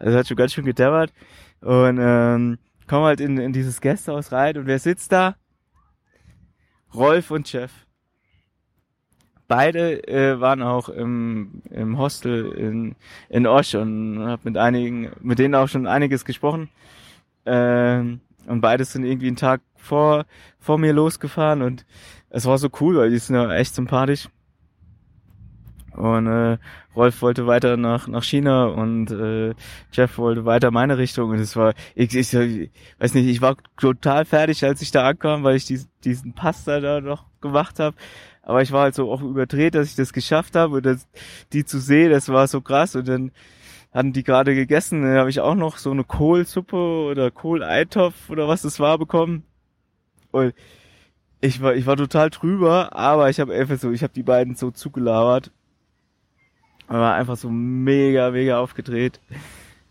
Also 0.00 0.18
hat 0.18 0.26
schon 0.26 0.36
ganz 0.36 0.52
schön 0.52 0.64
gedämmert. 0.64 1.12
Und 1.60 2.00
ähm, 2.00 2.58
komm 2.88 3.04
halt 3.04 3.20
in, 3.20 3.38
in 3.38 3.52
dieses 3.52 3.80
Gästehaus 3.80 4.32
rein 4.32 4.58
und 4.58 4.66
wer 4.66 4.80
sitzt 4.80 5.12
da? 5.12 5.36
Rolf 6.92 7.30
und 7.30 7.52
Jeff. 7.52 7.70
Beide 9.46 10.08
äh, 10.08 10.40
waren 10.40 10.60
auch 10.60 10.88
im, 10.88 11.62
im 11.70 11.98
Hostel 11.98 12.50
in, 12.50 12.96
in 13.28 13.46
Osch 13.46 13.76
und 13.76 14.18
habe 14.26 14.42
mit 14.42 14.56
einigen, 14.56 15.12
mit 15.20 15.38
denen 15.38 15.54
auch 15.54 15.68
schon 15.68 15.86
einiges 15.86 16.24
gesprochen. 16.24 16.68
Ähm, 17.46 18.20
und 18.46 18.60
beides 18.60 18.92
sind 18.92 19.04
irgendwie 19.04 19.28
einen 19.28 19.36
Tag 19.36 19.60
vor, 19.76 20.26
vor 20.58 20.78
mir 20.78 20.92
losgefahren 20.92 21.62
und 21.62 21.86
es 22.30 22.46
war 22.46 22.58
so 22.58 22.68
cool, 22.80 22.96
weil 22.96 23.10
die 23.10 23.18
sind 23.18 23.36
ja 23.36 23.52
echt 23.54 23.74
sympathisch. 23.74 24.28
Und 25.94 26.26
äh, 26.26 26.56
Rolf 26.96 27.22
wollte 27.22 27.46
weiter 27.46 27.76
nach 27.76 28.08
nach 28.08 28.22
China 28.22 28.66
und 28.66 29.10
äh, 29.10 29.54
Jeff 29.92 30.18
wollte 30.18 30.44
weiter 30.44 30.70
meine 30.70 30.98
Richtung 30.98 31.30
und 31.30 31.38
es 31.38 31.56
war 31.56 31.74
ich, 31.94 32.14
ich, 32.14 32.32
ich 32.32 32.70
weiß 32.98 33.14
nicht 33.14 33.26
ich 33.26 33.40
war 33.40 33.56
total 33.78 34.24
fertig 34.24 34.64
als 34.64 34.82
ich 34.82 34.90
da 34.90 35.06
ankam 35.06 35.42
weil 35.42 35.56
ich 35.56 35.64
diesen, 35.66 35.88
diesen 36.04 36.34
Pasta 36.34 36.80
da 36.80 37.00
noch 37.00 37.24
gemacht 37.40 37.78
habe 37.78 37.96
aber 38.42 38.62
ich 38.62 38.72
war 38.72 38.82
halt 38.84 38.94
so 38.94 39.10
auch 39.10 39.22
überdreht 39.22 39.74
dass 39.74 39.88
ich 39.88 39.94
das 39.94 40.12
geschafft 40.12 40.54
habe 40.54 40.76
und 40.76 40.86
das, 40.86 41.08
die 41.52 41.64
zu 41.64 41.78
sehen 41.78 42.10
das 42.10 42.28
war 42.28 42.46
so 42.46 42.60
krass 42.60 42.94
und 42.96 43.08
dann 43.08 43.30
hatten 43.92 44.12
die 44.12 44.24
gerade 44.24 44.54
gegessen 44.54 45.02
dann 45.02 45.16
habe 45.16 45.30
ich 45.30 45.40
auch 45.40 45.54
noch 45.54 45.76
so 45.78 45.90
eine 45.90 46.04
Kohlsuppe 46.04 46.76
oder 46.76 47.30
Kohleitopf 47.30 48.30
oder 48.30 48.48
was 48.48 48.64
es 48.64 48.80
war 48.80 48.98
bekommen 48.98 49.44
und 50.30 50.54
ich 51.40 51.60
war 51.60 51.74
ich 51.74 51.86
war 51.86 51.96
total 51.96 52.30
drüber 52.30 52.94
aber 52.96 53.30
ich 53.30 53.40
habe 53.40 53.54
einfach 53.54 53.78
so 53.78 53.90
ich 53.90 54.02
habe 54.02 54.12
die 54.14 54.22
beiden 54.22 54.54
so 54.54 54.70
zugelabert 54.70 55.50
war 57.00 57.14
einfach 57.14 57.36
so 57.36 57.48
mega, 57.48 58.30
mega 58.30 58.60
aufgedreht. 58.60 59.20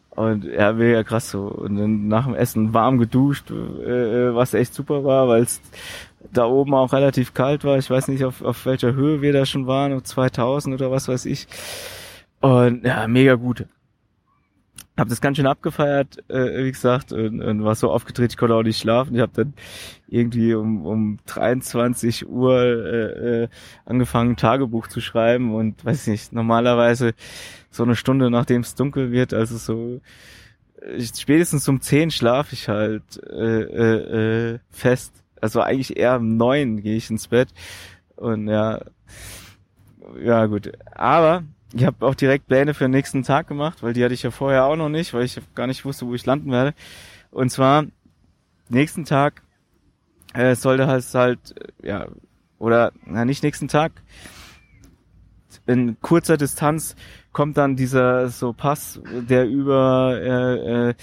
Und 0.09 0.43
ja, 0.43 0.73
mega 0.73 1.03
krass 1.03 1.31
so. 1.31 1.43
Und 1.43 1.77
dann 1.77 2.07
nach 2.07 2.25
dem 2.25 2.35
Essen 2.35 2.73
warm 2.73 2.97
geduscht, 2.97 3.49
äh, 3.49 4.29
äh 4.29 4.35
was 4.35 4.53
echt 4.53 4.73
super 4.73 5.03
war, 5.03 5.27
weil 5.27 5.43
es 5.43 5.61
da 6.33 6.45
oben 6.45 6.73
auch 6.73 6.91
relativ 6.93 7.33
kalt 7.33 7.63
war. 7.63 7.77
Ich 7.77 7.89
weiß 7.89 8.09
nicht, 8.09 8.25
auf, 8.25 8.41
auf 8.41 8.65
welcher 8.65 8.93
Höhe 8.93 9.21
wir 9.21 9.33
da 9.33 9.45
schon 9.45 9.67
waren, 9.67 9.93
auf 9.93 10.03
2000 10.03 10.75
oder 10.75 10.91
was 10.91 11.07
weiß 11.07 11.25
ich. 11.25 11.47
Und 12.41 12.83
ja, 12.83 13.07
mega 13.07 13.35
gut. 13.35 13.65
Hab 15.01 15.09
das 15.09 15.19
ganz 15.19 15.37
schön 15.37 15.47
abgefeiert, 15.47 16.23
äh, 16.29 16.63
wie 16.63 16.71
gesagt, 16.71 17.11
und, 17.11 17.41
und 17.41 17.63
war 17.63 17.73
so 17.73 17.89
aufgedreht, 17.91 18.33
ich 18.33 18.37
konnte 18.37 18.53
auch 18.53 18.61
nicht 18.61 18.79
schlafen. 18.79 19.15
Ich 19.15 19.21
habe 19.21 19.31
dann 19.33 19.53
irgendwie 20.07 20.53
um, 20.53 20.85
um 20.85 21.17
23 21.25 22.29
Uhr 22.29 22.61
äh, 22.61 23.43
äh, 23.43 23.47
angefangen, 23.85 24.35
Tagebuch 24.35 24.85
zu 24.87 25.01
schreiben 25.01 25.55
und 25.55 25.83
weiß 25.83 26.05
nicht, 26.05 26.33
normalerweise 26.33 27.15
so 27.71 27.81
eine 27.81 27.95
Stunde 27.95 28.29
nachdem 28.29 28.61
es 28.61 28.75
dunkel 28.75 29.11
wird, 29.11 29.33
also 29.33 29.57
so 29.57 30.01
spätestens 30.99 31.67
um 31.67 31.81
10 31.81 32.11
schlafe 32.11 32.53
ich 32.53 32.69
halt 32.69 33.03
äh, 33.27 33.61
äh, 33.61 34.53
äh, 34.53 34.59
fest. 34.69 35.13
Also 35.41 35.61
eigentlich 35.61 35.97
eher 35.97 36.17
um 36.17 36.37
9 36.37 36.83
gehe 36.83 36.95
ich 36.95 37.09
ins 37.09 37.27
Bett. 37.27 37.49
Und 38.17 38.47
ja, 38.47 38.81
ja 40.23 40.45
gut. 40.45 40.71
Aber 40.91 41.43
ich 41.73 41.85
habe 41.85 42.05
auch 42.05 42.15
direkt 42.15 42.47
Pläne 42.47 42.73
für 42.73 42.85
den 42.85 42.91
nächsten 42.91 43.23
Tag 43.23 43.47
gemacht, 43.47 43.81
weil 43.81 43.93
die 43.93 44.03
hatte 44.03 44.13
ich 44.13 44.23
ja 44.23 44.31
vorher 44.31 44.65
auch 44.65 44.75
noch 44.75 44.89
nicht, 44.89 45.13
weil 45.13 45.23
ich 45.23 45.39
gar 45.55 45.67
nicht 45.67 45.85
wusste, 45.85 46.05
wo 46.07 46.13
ich 46.13 46.25
landen 46.25 46.51
werde. 46.51 46.73
Und 47.31 47.49
zwar 47.49 47.85
nächsten 48.69 49.05
Tag 49.05 49.41
äh, 50.33 50.55
sollte 50.55 50.87
halt 50.87 51.05
halt 51.13 51.55
ja 51.81 52.07
oder 52.59 52.91
na 53.05 53.25
nicht 53.25 53.43
nächsten 53.43 53.67
Tag 53.67 53.93
in 55.67 55.99
kurzer 56.01 56.37
Distanz 56.37 56.95
kommt 57.31 57.57
dann 57.57 57.75
dieser 57.75 58.29
so 58.29 58.53
Pass, 58.53 58.99
der 59.05 59.47
über 59.47 60.19
äh, 60.21 60.89
äh, 60.89 60.93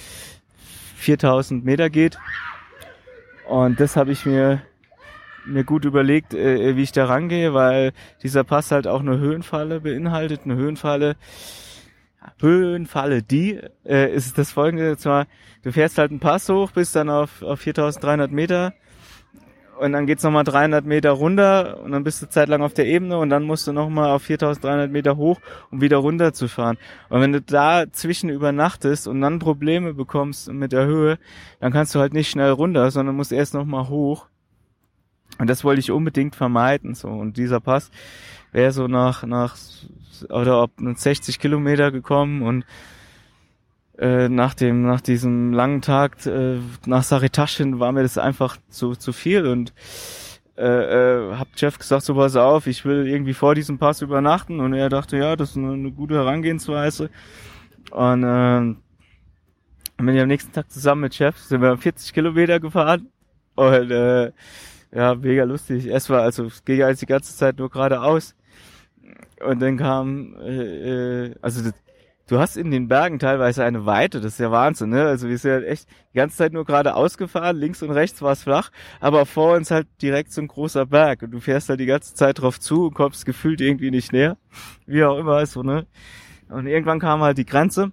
4000 0.96 1.64
Meter 1.64 1.90
geht. 1.90 2.18
Und 3.48 3.80
das 3.80 3.96
habe 3.96 4.12
ich 4.12 4.26
mir 4.26 4.62
mir 5.46 5.64
gut 5.64 5.84
überlegt, 5.84 6.34
äh, 6.34 6.76
wie 6.76 6.82
ich 6.82 6.92
da 6.92 7.06
rangehe, 7.06 7.54
weil 7.54 7.92
dieser 8.22 8.44
Pass 8.44 8.70
halt 8.70 8.86
auch 8.86 9.00
eine 9.00 9.18
Höhenfalle 9.18 9.80
beinhaltet. 9.80 10.42
Eine 10.44 10.56
Höhenfalle, 10.56 11.16
Höhenfalle, 12.40 13.22
die 13.22 13.60
äh, 13.84 14.12
ist 14.12 14.38
das 14.38 14.52
folgende, 14.52 14.96
zwar, 14.96 15.26
du 15.62 15.72
fährst 15.72 15.98
halt 15.98 16.10
einen 16.10 16.20
Pass 16.20 16.48
hoch, 16.48 16.72
bist 16.72 16.94
dann 16.96 17.08
auf, 17.08 17.42
auf 17.42 17.60
4300 17.60 18.30
Meter 18.30 18.74
und 19.78 19.92
dann 19.92 20.06
geht's 20.06 20.22
nochmal 20.22 20.44
300 20.44 20.84
Meter 20.84 21.12
runter 21.12 21.80
und 21.82 21.92
dann 21.92 22.04
bist 22.04 22.20
du 22.20 22.28
zeitlang 22.28 22.62
auf 22.62 22.74
der 22.74 22.86
Ebene 22.86 23.18
und 23.18 23.30
dann 23.30 23.44
musst 23.44 23.66
du 23.66 23.72
nochmal 23.72 24.10
auf 24.10 24.22
4300 24.22 24.90
Meter 24.90 25.16
hoch, 25.16 25.40
um 25.70 25.80
wieder 25.80 25.98
runter 25.98 26.32
zu 26.32 26.48
fahren. 26.48 26.78
Und 27.08 27.20
wenn 27.20 27.32
du 27.32 27.40
da 27.40 27.84
zwischen 27.90 28.28
übernachtest 28.28 29.06
und 29.06 29.20
dann 29.20 29.38
Probleme 29.38 29.94
bekommst 29.94 30.52
mit 30.52 30.72
der 30.72 30.86
Höhe, 30.86 31.18
dann 31.60 31.72
kannst 31.72 31.94
du 31.94 32.00
halt 32.00 32.12
nicht 32.12 32.30
schnell 32.30 32.50
runter, 32.50 32.90
sondern 32.90 33.16
musst 33.16 33.32
erst 33.32 33.54
nochmal 33.54 33.88
hoch 33.88 34.26
und 35.38 35.48
das 35.48 35.64
wollte 35.64 35.80
ich 35.80 35.90
unbedingt 35.90 36.34
vermeiden, 36.34 36.94
so. 36.94 37.08
Und 37.08 37.36
dieser 37.36 37.60
Pass 37.60 37.90
wäre 38.52 38.72
so 38.72 38.88
nach, 38.88 39.24
nach, 39.24 39.56
oder 40.30 40.62
ob 40.62 40.72
60 40.78 41.38
Kilometer 41.38 41.92
gekommen 41.92 42.42
und 42.42 42.64
äh, 43.98 44.28
nach 44.28 44.54
dem, 44.54 44.82
nach 44.82 45.00
diesem 45.00 45.52
langen 45.52 45.82
Tag 45.82 46.24
äh, 46.24 46.58
nach 46.86 47.02
Saritaschen 47.02 47.80
war 47.80 47.92
mir 47.92 48.02
das 48.02 48.16
einfach 48.16 48.56
zu, 48.68 48.94
zu 48.94 49.12
viel. 49.12 49.46
Und 49.46 49.72
äh, 50.56 50.62
äh, 50.62 51.34
hab 51.36 51.48
Jeff 51.56 51.78
gesagt, 51.78 52.04
so 52.04 52.14
pass 52.14 52.36
auf, 52.36 52.66
ich 52.68 52.84
will 52.84 53.08
irgendwie 53.08 53.34
vor 53.34 53.54
diesem 53.54 53.78
Pass 53.78 54.00
übernachten. 54.00 54.60
Und 54.60 54.72
er 54.72 54.88
dachte, 54.88 55.16
ja, 55.16 55.34
das 55.34 55.50
ist 55.50 55.56
eine, 55.56 55.72
eine 55.72 55.90
gute 55.90 56.14
Herangehensweise. 56.14 57.10
Und 57.90 58.22
äh, 58.22 58.74
bin 59.96 60.14
ich 60.14 60.20
am 60.20 60.28
nächsten 60.28 60.52
Tag 60.52 60.70
zusammen 60.70 61.02
mit 61.02 61.18
Jeff, 61.18 61.36
sind 61.38 61.60
wir 61.60 61.76
40 61.76 62.12
Kilometer 62.12 62.60
gefahren. 62.60 63.08
Und 63.56 63.90
äh, 63.90 64.30
ja, 64.92 65.14
mega 65.14 65.44
lustig. 65.44 65.86
Es 65.86 66.08
war 66.10 66.22
also, 66.22 66.44
es 66.46 66.64
ging 66.64 66.82
als 66.82 67.00
die 67.00 67.06
ganze 67.06 67.36
Zeit 67.36 67.58
nur 67.58 67.70
geradeaus. 67.70 68.34
Und 69.44 69.60
dann 69.60 69.76
kam, 69.76 70.34
äh, 70.40 71.26
äh, 71.26 71.34
also 71.40 71.70
du 72.28 72.38
hast 72.38 72.56
in 72.56 72.70
den 72.70 72.88
Bergen 72.88 73.18
teilweise 73.18 73.64
eine 73.64 73.86
Weite, 73.86 74.20
das 74.20 74.34
ist 74.34 74.40
ja 74.40 74.50
Wahnsinn, 74.50 74.90
ne? 74.90 75.06
Also 75.06 75.28
wir 75.28 75.38
sind 75.38 75.52
halt 75.52 75.66
echt 75.66 75.88
die 76.12 76.16
ganze 76.16 76.36
Zeit 76.36 76.52
nur 76.52 76.64
geradeaus 76.64 77.16
gefahren, 77.16 77.56
links 77.56 77.82
und 77.82 77.90
rechts 77.90 78.20
war 78.22 78.32
es 78.32 78.42
flach, 78.42 78.70
aber 79.00 79.26
vor 79.26 79.56
uns 79.56 79.70
halt 79.70 79.86
direkt 80.02 80.32
so 80.32 80.40
ein 80.40 80.48
großer 80.48 80.86
Berg 80.86 81.22
und 81.22 81.30
du 81.30 81.40
fährst 81.40 81.68
halt 81.68 81.80
die 81.80 81.86
ganze 81.86 82.14
Zeit 82.14 82.40
drauf 82.40 82.60
zu 82.60 82.86
und 82.86 82.94
kommst 82.94 83.24
gefühlt 83.26 83.60
irgendwie 83.60 83.90
nicht 83.90 84.12
näher. 84.12 84.36
Wie 84.86 85.04
auch 85.04 85.18
immer, 85.18 85.44
so, 85.46 85.62
ne? 85.62 85.86
Und 86.48 86.66
irgendwann 86.66 87.00
kam 87.00 87.20
halt 87.20 87.38
die 87.38 87.46
Grenze, 87.46 87.92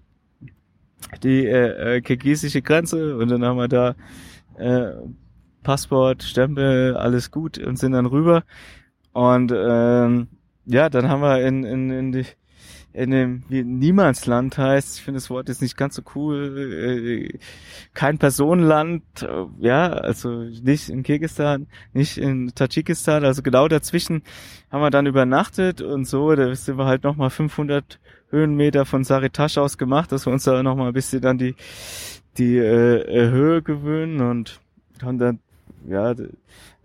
die 1.23 1.45
äh, 1.45 1.97
äh, 1.97 2.01
kirgisische 2.01 2.61
Grenze 2.61 3.17
und 3.17 3.29
dann 3.29 3.43
haben 3.43 3.57
wir 3.57 3.67
da 3.67 3.95
äh, 4.57 4.91
Passport, 5.65 6.23
Stempel, 6.23 6.95
alles 6.95 7.31
gut 7.31 7.57
und 7.57 7.77
sind 7.77 7.93
dann 7.93 8.05
rüber. 8.05 8.43
Und 9.13 9.51
ähm, 9.53 10.27
ja, 10.65 10.89
dann 10.89 11.09
haben 11.09 11.21
wir 11.21 11.41
in, 11.45 11.63
in, 11.63 11.89
in, 11.89 12.11
die, 12.11 12.25
in 12.93 13.11
dem 13.11 13.43
wie 13.49 13.63
Niemandsland 13.63 14.57
heißt, 14.57 14.97
ich 14.97 15.03
finde 15.03 15.17
das 15.17 15.29
Wort 15.31 15.49
jetzt 15.49 15.63
nicht 15.63 15.75
ganz 15.75 15.95
so 15.95 16.03
cool, 16.13 17.31
äh, 17.33 17.39
kein 17.95 18.19
Personenland, 18.19 19.03
äh, 19.23 19.45
ja, 19.59 19.87
also 19.87 20.43
nicht 20.43 20.89
in 20.89 21.01
Kirgisistan, 21.01 21.67
nicht 21.93 22.19
in 22.19 22.53
Tadschikistan, 22.53 23.25
also 23.25 23.41
genau 23.41 23.67
dazwischen 23.67 24.21
haben 24.71 24.81
wir 24.81 24.91
dann 24.91 25.07
übernachtet 25.07 25.81
und 25.81 26.05
so, 26.05 26.35
da 26.35 26.53
sind 26.53 26.77
wir 26.77 26.85
halt 26.85 27.03
nochmal 27.03 27.31
500 27.31 27.99
Höhenmeter 28.29 28.85
von 28.85 29.03
Saritasch 29.03 29.57
aus 29.57 29.79
gemacht, 29.79 30.11
dass 30.11 30.27
wir 30.27 30.33
uns 30.33 30.43
da 30.43 30.61
nochmal 30.61 30.89
ein 30.89 30.93
bisschen 30.93 31.21
dann 31.21 31.39
die, 31.39 31.55
die 32.37 32.57
äh, 32.57 33.29
Höhe 33.31 33.63
gewöhnen 33.63 34.21
und 34.21 34.59
haben 35.01 35.17
dann 35.17 35.39
ja, 35.87 36.13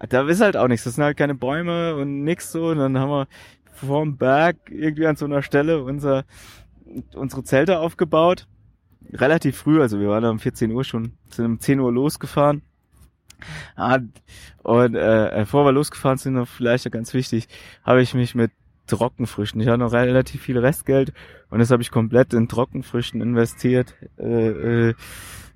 da 0.09 0.29
ist 0.29 0.41
halt 0.41 0.57
auch 0.57 0.69
nichts. 0.69 0.85
Das 0.85 0.95
sind 0.95 1.05
halt 1.05 1.17
keine 1.17 1.35
Bäume 1.35 1.95
und 1.97 2.25
nix 2.25 2.53
so. 2.53 2.69
Und 2.69 2.79
dann 2.79 2.99
haben 2.99 3.11
wir 3.11 3.29
vorm 3.73 4.17
Berg 4.17 4.57
irgendwie 4.69 5.07
an 5.07 5.17
so 5.17 5.25
einer 5.25 5.43
Stelle 5.43 5.83
unser, 5.83 6.25
unsere 7.15 7.45
Zelte 7.45 7.79
aufgebaut. 7.79 8.47
Relativ 9.13 9.57
früh, 9.57 9.81
also 9.81 9.99
wir 9.99 10.09
waren 10.09 10.25
um 10.25 10.39
14 10.39 10.71
Uhr 10.71 10.85
schon, 10.85 11.13
sind 11.31 11.47
um 11.47 11.59
10 11.59 11.81
Uhr 11.81 11.93
losgefahren. 11.93 12.63
Und 14.63 14.95
äh, 14.95 15.31
bevor 15.35 15.65
wir 15.65 15.73
losgefahren 15.73 16.19
sind, 16.19 16.47
vielleicht 16.47 16.91
ganz 16.93 17.15
wichtig, 17.15 17.49
habe 17.83 18.03
ich 18.03 18.15
mich 18.15 18.35
mit 18.35 18.53
Trockenfrüchten. 18.87 19.61
Ich 19.61 19.69
hatte 19.69 19.79
noch 19.79 19.93
relativ 19.93 20.43
viel 20.43 20.59
Restgeld 20.59 21.13
und 21.49 21.61
das 21.61 21.71
habe 21.71 21.83
ich 21.83 21.91
komplett 21.91 22.35
in 22.35 22.49
Trockenfrüchten 22.49 23.21
investiert. 23.21 23.95
Äh, 24.19 24.89
äh, 24.89 24.95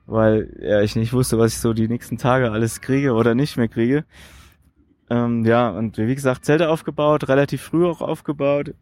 weil 0.07 0.55
ja 0.61 0.81
ich 0.83 0.97
nicht 0.97 1.13
wusste, 1.13 1.39
was 1.39 1.53
ich 1.53 1.59
so 1.61 1.73
die 1.73 1.89
nächsten 1.89 2.19
Tage 2.19 2.51
alles 2.51 2.81
kriege 2.81 3.13
oder 3.13 3.35
nicht 3.35 3.57
mehr 3.57 3.69
kriege. 3.69 4.05
Ähm, 5.11 5.45
ja, 5.45 5.69
und 5.71 5.99
wie 5.99 6.15
gesagt, 6.15 6.45
Zelte 6.45 6.71
aufgebaut, 6.71 7.29
relativ 7.29 7.63
früh 7.63 7.87
auch 7.87 8.01
aufgebaut. 8.01 8.75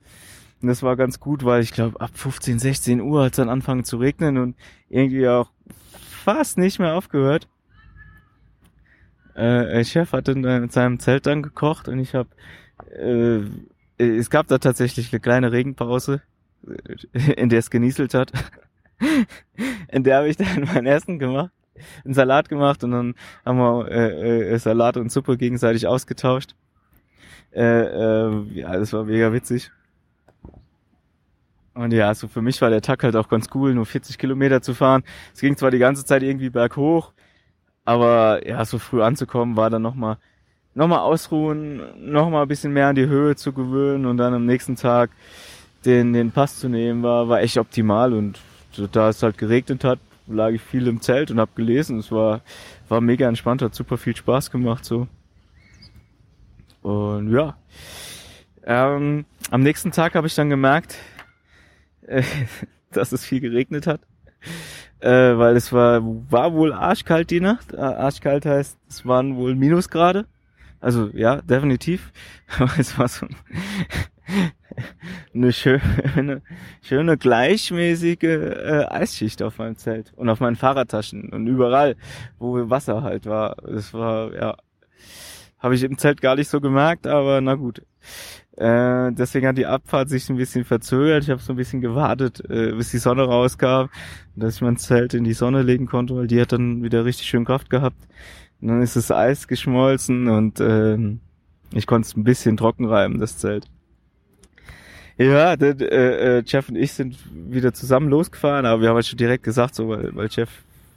Und 0.60 0.68
das 0.68 0.82
war 0.82 0.96
ganz 0.96 1.18
gut, 1.18 1.44
weil 1.44 1.62
ich 1.62 1.72
glaube, 1.72 2.00
ab 2.00 2.10
15, 2.14 2.60
16 2.60 3.00
Uhr 3.00 3.24
hat 3.24 3.32
es 3.32 3.36
dann 3.36 3.48
angefangen 3.48 3.84
zu 3.84 3.96
regnen 3.96 4.38
und 4.38 4.56
irgendwie 4.88 5.28
auch 5.28 5.50
fast 6.24 6.58
nicht 6.58 6.78
mehr 6.78 6.94
aufgehört. 6.94 7.48
Äh, 9.34 9.74
der 9.74 9.84
Chef 9.84 10.12
hat 10.12 10.28
dann 10.28 10.40
mit 10.40 10.72
seinem 10.72 11.00
Zelt 11.00 11.26
dann 11.26 11.42
gekocht 11.42 11.88
und 11.88 11.98
ich 11.98 12.14
habe, 12.14 12.28
äh, 12.94 13.40
es 13.98 14.30
gab 14.30 14.46
da 14.46 14.58
tatsächlich 14.58 15.12
eine 15.12 15.20
kleine 15.20 15.50
Regenpause, 15.50 16.22
in 17.12 17.48
der 17.48 17.58
es 17.58 17.70
genieselt 17.70 18.14
hat. 18.14 18.32
in 19.88 20.04
der 20.04 20.18
habe 20.18 20.28
ich 20.28 20.36
dann 20.36 20.68
mein 20.74 20.86
Essen 20.86 21.18
gemacht, 21.18 21.50
einen 22.04 22.14
Salat 22.14 22.48
gemacht 22.48 22.84
und 22.84 22.92
dann 22.92 23.14
haben 23.44 23.58
wir 23.58 23.90
äh, 23.90 24.54
äh, 24.54 24.58
Salat 24.58 24.96
und 24.96 25.10
Suppe 25.10 25.36
gegenseitig 25.36 25.86
ausgetauscht. 25.86 26.54
Äh, 27.52 27.62
äh, 27.62 28.42
ja, 28.54 28.76
das 28.76 28.92
war 28.92 29.04
mega 29.04 29.32
witzig. 29.32 29.70
Und 31.74 31.92
ja, 31.92 32.14
so 32.14 32.28
für 32.28 32.42
mich 32.42 32.60
war 32.60 32.70
der 32.70 32.82
Tag 32.82 33.02
halt 33.02 33.16
auch 33.16 33.28
ganz 33.28 33.48
cool, 33.54 33.74
nur 33.74 33.86
40 33.86 34.18
Kilometer 34.18 34.60
zu 34.60 34.74
fahren. 34.74 35.04
Es 35.32 35.40
ging 35.40 35.56
zwar 35.56 35.70
die 35.70 35.78
ganze 35.78 36.04
Zeit 36.04 36.22
irgendwie 36.22 36.50
berghoch, 36.50 37.12
aber 37.84 38.46
ja, 38.46 38.64
so 38.64 38.78
früh 38.78 39.02
anzukommen 39.02 39.56
war 39.56 39.70
dann 39.70 39.82
nochmal 39.82 40.18
noch 40.74 40.88
mal 40.88 41.00
ausruhen, 41.00 41.82
nochmal 41.98 42.42
ein 42.42 42.48
bisschen 42.48 42.72
mehr 42.72 42.88
an 42.88 42.94
die 42.94 43.06
Höhe 43.06 43.36
zu 43.36 43.52
gewöhnen 43.52 44.06
und 44.06 44.16
dann 44.16 44.32
am 44.32 44.46
nächsten 44.46 44.76
Tag 44.76 45.10
den, 45.84 46.14
den 46.14 46.30
Pass 46.30 46.58
zu 46.58 46.68
nehmen, 46.68 47.02
war, 47.02 47.28
war 47.28 47.40
echt 47.40 47.58
optimal 47.58 48.12
und 48.14 48.40
da 48.92 49.08
es 49.08 49.22
halt 49.22 49.38
geregnet 49.38 49.84
hat, 49.84 49.98
lag 50.26 50.50
ich 50.50 50.62
viel 50.62 50.86
im 50.86 51.00
Zelt 51.00 51.30
und 51.30 51.40
habe 51.40 51.50
gelesen. 51.54 51.98
Es 51.98 52.10
war, 52.12 52.42
war 52.88 53.00
mega 53.00 53.28
entspannt, 53.28 53.62
hat 53.62 53.74
super 53.74 53.98
viel 53.98 54.16
Spaß 54.16 54.50
gemacht 54.50 54.84
so. 54.84 55.08
Und 56.82 57.32
ja, 57.32 57.56
ähm, 58.64 59.24
am 59.50 59.62
nächsten 59.62 59.92
Tag 59.92 60.14
habe 60.14 60.26
ich 60.26 60.34
dann 60.34 60.50
gemerkt, 60.50 60.96
äh, 62.06 62.22
dass 62.90 63.12
es 63.12 63.24
viel 63.24 63.40
geregnet 63.40 63.86
hat, 63.86 64.00
äh, 65.00 65.08
weil 65.10 65.56
es 65.56 65.72
war 65.72 66.00
war 66.02 66.52
wohl 66.52 66.72
arschkalt 66.72 67.30
die 67.30 67.40
Nacht. 67.40 67.72
Äh, 67.72 67.78
arschkalt 67.78 68.46
heißt, 68.46 68.78
es 68.88 69.06
waren 69.06 69.36
wohl 69.36 69.54
Minusgrade. 69.54 70.26
Also 70.80 71.10
ja, 71.14 71.40
definitiv. 71.40 72.12
Aber 72.58 72.72
es 72.78 72.98
war 72.98 73.08
so 73.08 73.26
eine 75.34 75.52
schöne, 75.52 76.42
schöne 76.82 77.16
gleichmäßige 77.16 78.22
äh, 78.22 78.86
Eisschicht 78.88 79.42
auf 79.42 79.58
meinem 79.58 79.76
Zelt 79.76 80.12
und 80.16 80.28
auf 80.28 80.40
meinen 80.40 80.56
Fahrradtaschen 80.56 81.30
und 81.30 81.46
überall, 81.46 81.96
wo 82.38 82.70
Wasser 82.70 83.02
halt 83.02 83.26
war. 83.26 83.56
Das 83.66 83.92
war, 83.94 84.34
ja, 84.34 84.56
habe 85.58 85.74
ich 85.74 85.82
im 85.82 85.98
Zelt 85.98 86.20
gar 86.20 86.36
nicht 86.36 86.48
so 86.48 86.60
gemerkt, 86.60 87.06
aber 87.06 87.40
na 87.40 87.54
gut. 87.54 87.82
Äh, 88.56 89.12
deswegen 89.12 89.46
hat 89.46 89.56
die 89.56 89.66
Abfahrt 89.66 90.10
sich 90.10 90.28
ein 90.28 90.36
bisschen 90.36 90.64
verzögert. 90.64 91.24
Ich 91.24 91.30
habe 91.30 91.40
so 91.40 91.54
ein 91.54 91.56
bisschen 91.56 91.80
gewartet, 91.80 92.42
äh, 92.50 92.72
bis 92.72 92.90
die 92.90 92.98
Sonne 92.98 93.22
rauskam, 93.22 93.86
dass 94.36 94.56
ich 94.56 94.60
mein 94.60 94.76
Zelt 94.76 95.14
in 95.14 95.24
die 95.24 95.32
Sonne 95.32 95.62
legen 95.62 95.86
konnte, 95.86 96.14
weil 96.14 96.26
die 96.26 96.40
hat 96.40 96.52
dann 96.52 96.82
wieder 96.82 97.04
richtig 97.04 97.26
schön 97.28 97.44
Kraft 97.44 97.70
gehabt. 97.70 97.96
Und 98.60 98.68
dann 98.68 98.82
ist 98.82 98.96
das 98.96 99.10
Eis 99.10 99.48
geschmolzen 99.48 100.28
und 100.28 100.60
äh, 100.60 100.98
ich 101.72 101.86
konnte 101.86 102.06
es 102.06 102.16
ein 102.16 102.24
bisschen 102.24 102.56
trocken 102.56 102.84
reiben, 102.84 103.18
das 103.18 103.38
Zelt. 103.38 103.71
Ja, 105.22 105.56
der, 105.56 105.80
äh, 105.80 106.38
äh, 106.38 106.42
Jeff 106.46 106.68
und 106.68 106.76
ich 106.76 106.92
sind 106.92 107.16
wieder 107.32 107.72
zusammen 107.72 108.08
losgefahren, 108.08 108.66
aber 108.66 108.82
wir 108.82 108.88
haben 108.88 108.96
halt 108.96 109.06
schon 109.06 109.18
direkt 109.18 109.44
gesagt, 109.44 109.74
so 109.74 109.88
weil, 109.88 110.14
weil 110.14 110.28
Jeff 110.30 110.48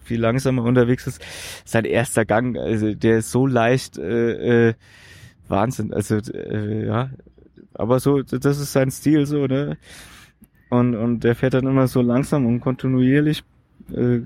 viel 0.04 0.20
langsamer 0.20 0.64
unterwegs 0.64 1.08
ist, 1.08 1.22
sein 1.66 1.86
erster 1.86 2.26
Gang, 2.26 2.58
also 2.58 2.94
der 2.94 3.20
ist 3.20 3.32
so 3.32 3.46
leicht, 3.48 3.98
äh, 3.98 4.70
äh, 4.70 4.74
Wahnsinn, 5.48 5.94
also 5.94 6.18
äh, 6.18 6.86
ja, 6.86 7.10
aber 7.74 8.00
so, 8.00 8.22
das 8.22 8.60
ist 8.60 8.72
sein 8.72 8.90
Stil 8.90 9.26
so, 9.26 9.46
ne? 9.48 9.78
Und, 10.70 10.96
und 10.96 11.24
der 11.24 11.36
fährt 11.36 11.54
dann 11.54 11.68
immer 11.68 11.88
so 11.88 12.02
langsam 12.02 12.46
und 12.46 12.62
kontinuierlich, 12.62 13.44
äh, 13.94 14.22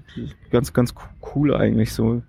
ganz, 0.52 0.72
ganz 0.72 0.94
cool 1.36 1.54
eigentlich 1.56 1.92
so. 1.92 2.22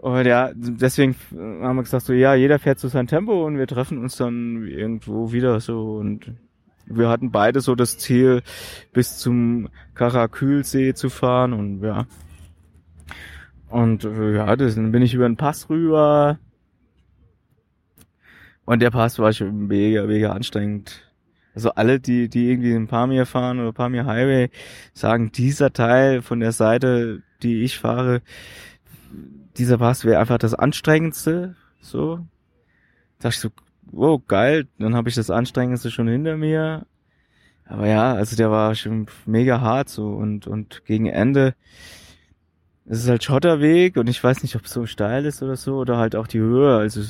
Und 0.00 0.24
ja, 0.24 0.50
deswegen 0.54 1.14
haben 1.30 1.76
wir 1.76 1.82
gesagt 1.82 2.06
so, 2.06 2.14
ja, 2.14 2.34
jeder 2.34 2.58
fährt 2.58 2.78
zu 2.78 2.88
seinem 2.88 3.06
Tempo 3.06 3.44
und 3.46 3.58
wir 3.58 3.66
treffen 3.66 3.98
uns 3.98 4.16
dann 4.16 4.66
irgendwo 4.66 5.30
wieder 5.30 5.60
so 5.60 5.96
und 5.96 6.32
wir 6.86 7.10
hatten 7.10 7.30
beide 7.30 7.60
so 7.60 7.74
das 7.74 7.98
Ziel, 7.98 8.42
bis 8.94 9.18
zum 9.18 9.68
Karakülsee 9.94 10.94
zu 10.94 11.10
fahren 11.10 11.52
und 11.52 11.82
ja. 11.82 12.06
Und 13.68 14.04
äh, 14.04 14.36
ja, 14.36 14.56
das, 14.56 14.74
dann 14.74 14.90
bin 14.90 15.02
ich 15.02 15.12
über 15.12 15.28
den 15.28 15.36
Pass 15.36 15.68
rüber. 15.68 16.38
Und 18.64 18.80
der 18.80 18.90
Pass 18.90 19.18
war 19.18 19.34
schon 19.34 19.66
mega, 19.66 20.06
mega 20.06 20.32
anstrengend. 20.32 21.12
Also 21.54 21.72
alle, 21.72 22.00
die, 22.00 22.30
die 22.30 22.48
irgendwie 22.48 22.74
paar 22.86 23.00
Pamir 23.02 23.26
fahren 23.26 23.60
oder 23.60 23.72
Pamir 23.72 24.06
Highway, 24.06 24.48
sagen, 24.94 25.30
dieser 25.30 25.74
Teil 25.74 26.22
von 26.22 26.40
der 26.40 26.52
Seite, 26.52 27.22
die 27.42 27.62
ich 27.62 27.78
fahre, 27.78 28.22
dieser 29.56 29.78
Pass 29.78 30.04
wäre 30.04 30.20
einfach 30.20 30.38
das 30.38 30.54
anstrengendste, 30.54 31.56
so. 31.80 32.16
Da 33.18 33.28
dachte 33.28 33.34
ich 33.34 33.40
so, 33.40 33.50
wow, 33.92 34.20
geil, 34.26 34.66
dann 34.78 34.94
habe 34.94 35.08
ich 35.08 35.14
das 35.14 35.30
anstrengendste 35.30 35.90
schon 35.90 36.08
hinter 36.08 36.36
mir. 36.36 36.86
Aber 37.66 37.86
ja, 37.86 38.14
also 38.14 38.36
der 38.36 38.50
war 38.50 38.74
schon 38.74 39.06
mega 39.26 39.60
hart 39.60 39.88
so 39.88 40.08
und, 40.08 40.46
und 40.46 40.84
gegen 40.86 41.06
Ende 41.06 41.54
es 42.90 43.04
ist 43.04 43.08
halt 43.08 43.22
Schotterweg 43.22 43.96
und 43.96 44.08
ich 44.08 44.22
weiß 44.22 44.42
nicht, 44.42 44.56
ob 44.56 44.64
es 44.64 44.72
so 44.72 44.84
steil 44.84 45.24
ist 45.24 45.44
oder 45.44 45.56
so 45.56 45.76
oder 45.76 45.96
halt 45.96 46.16
auch 46.16 46.26
die 46.26 46.40
Höhe. 46.40 46.76
Also 46.76 47.00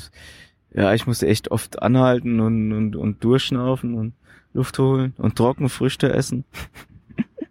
ja, 0.73 0.93
ich 0.93 1.07
musste 1.07 1.27
echt 1.27 1.49
oft 1.49 1.81
anhalten 1.81 2.39
und, 2.39 2.71
und, 2.71 2.95
und 2.95 3.23
durchschnaufen 3.23 3.95
und 3.95 4.13
Luft 4.53 4.77
holen 4.77 5.15
und 5.17 5.37
trocken 5.37 5.69
Früchte 5.69 6.13
essen. 6.13 6.45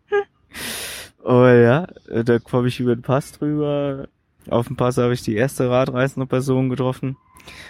oh 1.25 1.45
ja, 1.45 1.89
da 2.07 2.39
komme 2.39 2.69
ich 2.69 2.79
über 2.79 2.95
den 2.95 3.03
Pass 3.03 3.33
drüber. 3.33 4.07
Auf 4.51 4.67
dem 4.67 4.77
Pass 4.77 4.99
habe 4.99 5.15
ich 5.15 5.23
die 5.23 5.37
erste 5.37 5.71
radreisende 5.71 6.27
Person 6.27 6.69
getroffen. 6.69 7.17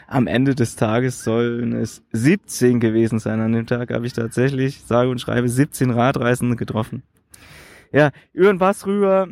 Am 0.09 0.27
Ende 0.27 0.55
des 0.55 0.77
Tages 0.77 1.23
sollen 1.23 1.73
es 1.73 2.03
17 2.13 2.81
gewesen 2.81 3.19
sein. 3.19 3.41
An 3.41 3.53
dem 3.53 3.67
Tag 3.67 3.93
habe 3.93 4.07
ich 4.07 4.13
tatsächlich, 4.13 4.81
sage 4.83 5.11
und 5.11 5.21
schreibe, 5.21 5.49
17 5.49 5.91
Radreisende 5.91 6.57
getroffen. 6.57 7.03
Ja, 7.93 8.11
über 8.33 8.53
den 8.53 8.59
Pass 8.59 8.87
rüber 8.87 9.29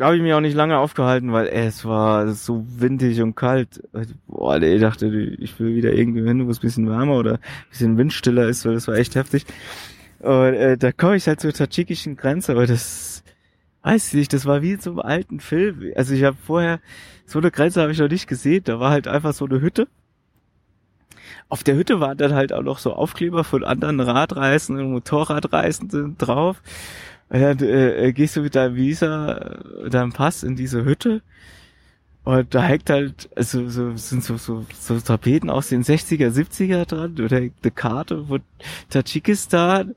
habe 0.00 0.16
ich 0.16 0.22
mich 0.22 0.32
auch 0.32 0.40
nicht 0.40 0.56
lange 0.56 0.78
aufgehalten, 0.78 1.32
weil 1.32 1.48
ey, 1.48 1.66
es 1.66 1.84
war 1.84 2.28
so 2.28 2.64
windig 2.66 3.20
und 3.20 3.36
kalt. 3.36 3.82
Boah, 4.26 4.60
ich 4.60 4.80
dachte, 4.80 5.06
ich 5.06 5.58
will 5.60 5.74
wieder 5.76 5.92
irgendwo 5.92 6.26
hin, 6.26 6.46
wo 6.46 6.50
es 6.50 6.58
ein 6.58 6.62
bisschen 6.62 6.88
wärmer 6.88 7.16
oder 7.16 7.34
ein 7.34 7.68
bisschen 7.70 7.98
windstiller 7.98 8.48
ist, 8.48 8.64
weil 8.64 8.74
das 8.74 8.88
war 8.88 8.94
echt 8.96 9.14
heftig. 9.14 9.44
Und 10.20 10.54
äh, 10.54 10.78
da 10.78 10.92
komme 10.92 11.16
ich 11.16 11.26
halt 11.26 11.40
zur 11.40 11.52
tadschikischen 11.52 12.16
Grenze, 12.16 12.52
aber 12.52 12.66
das 12.66 13.11
weiß 13.82 14.08
ich 14.08 14.14
nicht, 14.14 14.32
das 14.32 14.46
war 14.46 14.62
wie 14.62 14.72
in 14.72 14.80
so 14.80 14.90
einem 14.90 15.00
alten 15.00 15.40
Film. 15.40 15.92
Also 15.96 16.14
ich 16.14 16.24
habe 16.24 16.36
vorher 16.36 16.80
so 17.26 17.38
eine 17.38 17.50
Grenze 17.50 17.80
habe 17.80 17.92
ich 17.92 17.98
noch 17.98 18.08
nicht 18.08 18.26
gesehen. 18.26 18.64
Da 18.64 18.80
war 18.80 18.90
halt 18.90 19.08
einfach 19.08 19.32
so 19.32 19.46
eine 19.46 19.60
Hütte. 19.60 19.88
Auf 21.48 21.64
der 21.64 21.74
Hütte 21.76 22.00
waren 22.00 22.16
dann 22.16 22.34
halt 22.34 22.52
auch 22.52 22.62
noch 22.62 22.78
so 22.78 22.94
Aufkleber 22.94 23.44
von 23.44 23.64
anderen 23.64 24.00
Radreisenden 24.00 24.90
Motorradreisenden 24.90 26.16
drauf. 26.18 26.62
Und 27.28 27.40
dann 27.40 27.58
äh, 27.60 28.08
äh, 28.08 28.12
gehst 28.12 28.36
du 28.36 28.42
mit 28.42 28.54
deinem 28.54 28.76
Visa, 28.76 29.36
äh, 29.84 29.90
deinem 29.90 30.12
Pass 30.12 30.42
in 30.42 30.56
diese 30.56 30.84
Hütte 30.84 31.22
und 32.24 32.54
da 32.54 32.62
hängt 32.62 32.88
halt, 32.88 33.28
also 33.34 33.68
so, 33.68 33.96
sind 33.96 34.22
so, 34.22 34.36
so, 34.36 34.64
so 34.78 35.00
Tapeten 35.00 35.50
aus 35.50 35.70
den 35.70 35.82
60er, 35.82 36.30
70er 36.30 36.84
dran 36.84 37.16
oder 37.18 37.38
eine 37.38 37.50
Karte 37.74 38.24
von 38.26 38.42
Tadschikistan 38.90 39.96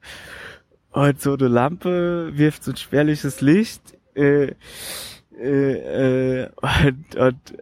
und 0.95 1.21
so 1.21 1.33
eine 1.33 1.49
Lampe 1.49 2.31
wirft 2.37 2.63
so 2.63 2.71
ein 2.71 2.77
spärliches 2.77 3.41
Licht 3.41 3.97
äh, 4.15 4.53
äh, 5.37 6.43
äh, 6.43 6.49
und, 6.85 7.15
und 7.17 7.57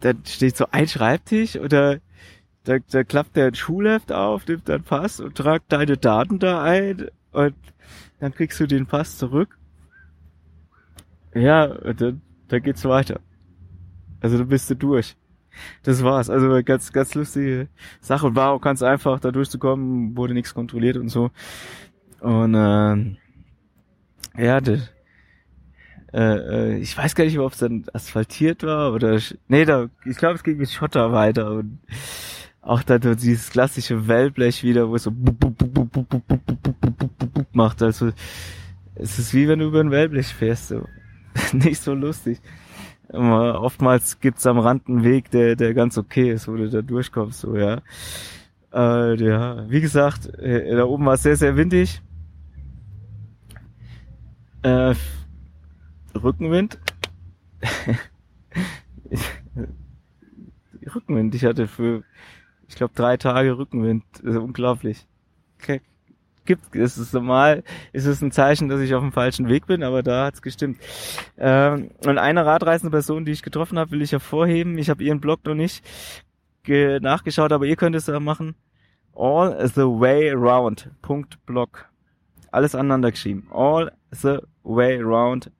dann 0.00 0.24
steht 0.26 0.56
so 0.56 0.66
ein 0.72 0.88
Schreibtisch 0.88 1.54
oder 1.56 2.00
da, 2.64 2.78
da 2.90 3.04
klappt 3.04 3.36
der 3.36 3.46
ein 3.46 3.54
Schulheft 3.54 4.10
auf, 4.10 4.48
nimmt 4.48 4.68
deinen 4.68 4.82
Pass 4.82 5.20
und 5.20 5.36
tragt 5.36 5.70
deine 5.70 5.96
Daten 5.96 6.40
da 6.40 6.60
ein 6.60 7.08
und 7.30 7.54
dann 8.18 8.34
kriegst 8.34 8.58
du 8.58 8.66
den 8.66 8.86
Pass 8.86 9.16
zurück. 9.16 9.56
Ja, 11.34 11.68
dann, 11.68 12.20
dann 12.48 12.62
geht's 12.62 12.84
weiter. 12.84 13.20
Also 14.20 14.38
du 14.38 14.44
bist 14.44 14.68
du 14.70 14.74
durch. 14.74 15.16
Das 15.82 16.02
war's. 16.02 16.30
Also 16.30 16.62
ganz, 16.64 16.92
ganz 16.92 17.14
lustige 17.14 17.68
Sache 18.00 18.26
und 18.26 18.36
war 18.36 18.50
auch 18.50 18.60
ganz 18.60 18.82
einfach, 18.82 19.20
da 19.20 19.30
durchzukommen, 19.30 20.16
wurde 20.16 20.34
nichts 20.34 20.54
kontrolliert 20.54 20.96
und 20.96 21.08
so. 21.08 21.30
Und 22.20 22.54
äh, 22.54 23.16
ja, 24.44 24.60
das, 24.60 24.90
äh, 26.12 26.18
äh, 26.18 26.78
ich 26.78 26.96
weiß 26.96 27.14
gar 27.14 27.24
nicht, 27.24 27.38
ob 27.38 27.52
es 27.52 27.58
dann 27.58 27.84
asphaltiert 27.92 28.62
war 28.62 28.92
oder 28.92 29.18
nee, 29.48 29.64
da, 29.64 29.88
ich 30.04 30.16
glaube, 30.16 30.34
es 30.34 30.42
ging 30.42 30.56
mit 30.56 30.70
Schotter 30.70 31.12
weiter 31.12 31.52
und 31.52 31.78
auch 32.62 32.82
dann 32.82 33.00
dieses 33.00 33.50
klassische 33.50 34.06
Wellblech 34.06 34.62
wieder, 34.62 34.88
wo 34.88 34.96
es 34.96 35.04
so 35.04 35.12
macht. 37.52 37.82
Also 37.82 38.12
es 38.96 39.18
ist 39.18 39.32
wie 39.34 39.48
wenn 39.48 39.60
du 39.60 39.66
über 39.66 39.80
ein 39.80 39.90
Wellblech 39.90 40.26
fährst. 40.26 40.68
So. 40.68 40.84
Nicht 41.52 41.82
so 41.82 41.94
lustig. 41.94 42.40
Aber 43.12 43.60
oftmals 43.60 44.20
gibt's 44.20 44.46
am 44.46 44.58
Rand 44.58 44.88
einen 44.88 45.04
Weg, 45.04 45.30
der, 45.30 45.56
der 45.56 45.74
ganz 45.74 45.98
okay 45.98 46.30
ist, 46.30 46.48
wo 46.48 46.56
du 46.56 46.68
da 46.70 46.82
durchkommst. 46.82 47.40
So, 47.40 47.56
ja. 47.56 47.82
Äh, 48.72 49.16
ja, 49.16 49.68
wie 49.68 49.80
gesagt, 49.80 50.26
äh, 50.38 50.76
da 50.76 50.84
oben 50.84 51.04
war 51.06 51.14
es 51.14 51.22
sehr, 51.22 51.36
sehr 51.36 51.56
windig. 51.56 52.02
Äh, 54.62 54.94
Rückenwind. 56.14 56.78
Rückenwind. 60.94 61.34
Ich 61.34 61.44
hatte 61.44 61.66
für 61.66 62.04
ich 62.70 62.76
glaube, 62.76 62.94
drei 62.94 63.16
Tage 63.16 63.58
Rückenwind. 63.58 64.04
Das 64.22 64.36
ist 64.36 64.36
Gibt, 66.50 66.74
ist 66.74 66.96
es 66.96 67.12
normal, 67.12 67.62
ist 67.92 68.06
es 68.06 68.20
ein 68.22 68.32
Zeichen, 68.32 68.68
dass 68.68 68.80
ich 68.80 68.92
auf 68.96 69.02
dem 69.02 69.12
falschen 69.12 69.48
Weg 69.48 69.68
bin, 69.68 69.84
aber 69.84 70.02
da 70.02 70.24
hat's 70.24 70.42
gestimmt. 70.42 70.78
Ähm, 71.38 71.92
und 72.04 72.18
eine 72.18 72.44
radreisende 72.44 72.90
Person, 72.90 73.24
die 73.24 73.30
ich 73.30 73.44
getroffen 73.44 73.78
habe, 73.78 73.92
will 73.92 74.02
ich 74.02 74.10
hervorheben. 74.10 74.76
Ich 74.76 74.90
habe 74.90 75.04
ihren 75.04 75.20
Blog 75.20 75.44
noch 75.44 75.54
nicht 75.54 75.84
nachgeschaut, 76.66 77.52
aber 77.52 77.66
ihr 77.66 77.76
könnt 77.76 77.94
es 77.94 78.08
machen. 78.08 78.56
All 79.14 79.64
the 79.68 79.82
way. 79.82 80.34
Punkt 81.02 81.46
Blog. 81.46 81.88
Alles 82.50 82.74
aneinander 82.74 83.12
geschrieben. 83.12 83.46
All 83.52 83.92
the 84.10 84.38
way 84.64 85.00
around. 85.00 85.52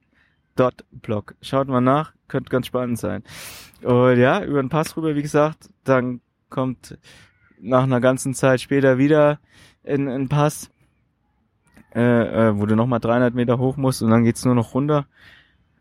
Dot 0.56 0.84
Blog. 0.90 1.36
Schaut 1.40 1.68
mal 1.68 1.80
nach, 1.80 2.14
könnte 2.26 2.50
ganz 2.50 2.66
spannend 2.66 2.98
sein. 2.98 3.22
Und 3.84 4.18
ja, 4.18 4.42
über 4.42 4.60
den 4.60 4.70
Pass 4.70 4.96
rüber, 4.96 5.14
wie 5.14 5.22
gesagt, 5.22 5.70
dann 5.84 6.20
kommt 6.48 6.98
nach 7.60 7.84
einer 7.84 8.00
ganzen 8.00 8.34
Zeit 8.34 8.60
später 8.60 8.98
wieder 8.98 9.38
in 9.84 10.08
ein 10.08 10.28
Pass, 10.28 10.70
äh, 11.94 12.48
äh, 12.48 12.58
wo 12.58 12.66
du 12.66 12.76
nochmal 12.76 13.00
300 13.00 13.34
Meter 13.34 13.58
hoch 13.58 13.76
musst 13.76 14.02
und 14.02 14.10
dann 14.10 14.24
geht's 14.24 14.44
nur 14.44 14.54
noch 14.54 14.74
runter. 14.74 15.06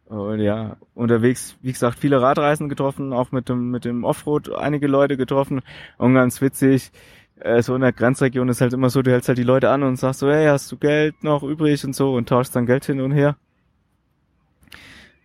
Und 0.06 0.40
ja, 0.40 0.78
unterwegs, 0.96 1.56
wie 1.62 1.72
gesagt, 1.72 2.00
viele 2.00 2.20
Radreisen 2.20 2.68
getroffen, 2.68 3.14
auch 3.14 3.32
mit 3.32 3.48
dem, 3.48 3.70
mit 3.70 3.86
dem 3.86 4.04
Offroad 4.04 4.52
einige 4.56 4.88
Leute 4.88 5.18
getroffen 5.18 5.62
und 6.00 6.16
ganz 6.16 6.42
witzig, 6.42 6.92
äh, 7.40 7.62
so 7.62 7.76
in 7.76 7.82
der 7.82 7.94
Grenzregion 7.94 8.50
ist 8.50 8.62
halt 8.62 8.74
immer 8.74 8.90
so, 8.90 9.02
du 9.02 9.12
hältst 9.12 9.28
halt 9.30 9.38
die 9.38 9.44
Leute 9.44 9.70
an 9.70 9.84
und 9.84 9.98
sagst 9.98 10.20
so, 10.20 10.30
hey, 10.30 10.48
hast 10.48 10.72
du 10.72 10.78
Geld 10.78 11.24
noch 11.24 11.44
übrig 11.44 11.86
und 11.86 11.96
so 11.96 12.16
und 12.16 12.28
tauschst 12.28 12.56
dann 12.56 12.66
Geld 12.66 12.86
hin 12.86 13.02
und 13.02 13.12
her. 13.12 13.38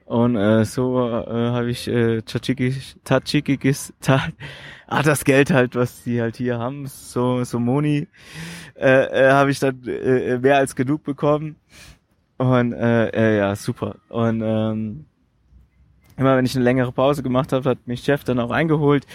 Und 0.07 0.37
äh, 0.37 0.64
so 0.64 0.99
äh, 0.99 1.51
habe 1.51 1.71
ich 1.71 1.88
äh, 1.88 2.21
Tadschikis, 2.23 2.97
Tadschikis, 3.05 3.95
ta, 4.01 4.21
ah, 4.87 5.03
das 5.03 5.25
Geld 5.25 5.51
halt, 5.51 5.77
was 5.77 6.03
die 6.05 6.21
halt 6.21 6.37
hier 6.37 6.59
haben, 6.59 6.87
so 6.87 7.43
so 7.45 7.59
Moni, 7.59 8.09
äh, 8.75 9.29
äh, 9.29 9.31
habe 9.33 9.51
ich 9.51 9.61
dann 9.61 9.83
äh, 9.87 10.38
mehr 10.38 10.59
als 10.59 10.77
genug 10.77 11.05
bekommen. 11.05 11.57
Und 12.37 12.73
äh, 12.73 13.09
äh, 13.09 13.38
ja, 13.38 13.57
super. 13.57 13.97
Und 14.09 14.43
ähm, 14.45 15.07
immer 16.17 16.37
wenn 16.37 16.45
ich 16.45 16.55
eine 16.55 16.64
längere 16.64 16.93
Pause 16.93 17.23
gemacht 17.23 17.53
habe, 17.53 17.71
hat 17.71 17.87
mich 17.87 18.03
Chef 18.03 18.25
dann 18.25 18.40
auch 18.40 18.51
eingeholt. 18.51 19.07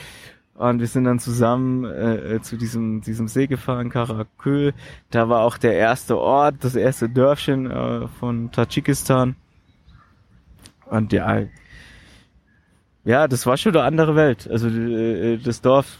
Und 0.56 0.80
wir 0.80 0.88
sind 0.88 1.06
dann 1.06 1.20
zusammen 1.20 1.86
äh, 1.86 2.36
äh 2.36 2.42
zu 2.42 2.58
diesem, 2.58 3.02
diesem 3.02 3.28
See 3.28 3.48
gefahren, 3.48 3.90
Karakül. 3.90 4.74
Da 5.10 5.30
war 5.30 5.44
auch 5.44 5.58
der 5.58 5.74
erste 5.74 6.18
Ort, 6.18 6.56
das 6.62 6.76
erste 6.76 7.10
Dörfchen 7.10 7.70
äh, 7.70 8.08
von 8.08 8.52
Tadschikistan. 8.52 9.36
Und 10.90 11.14
ja, 11.14 11.44
ja, 13.04 13.28
das 13.28 13.46
war 13.46 13.58
schon 13.58 13.76
eine 13.76 13.86
andere 13.86 14.16
Welt. 14.16 14.48
Also 14.50 14.68
äh, 14.68 15.38
das 15.38 15.62
Dorf, 15.62 15.98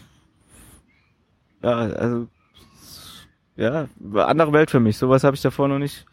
ja, 1.62 1.76
also 1.76 2.28
ja, 3.56 3.88
andere 4.14 4.52
Welt 4.52 4.70
für 4.70 4.80
mich. 4.80 4.96
Sowas 4.96 5.24
habe 5.24 5.36
ich 5.36 5.42
davor 5.42 5.68
noch 5.68 5.78
nicht 5.78 6.06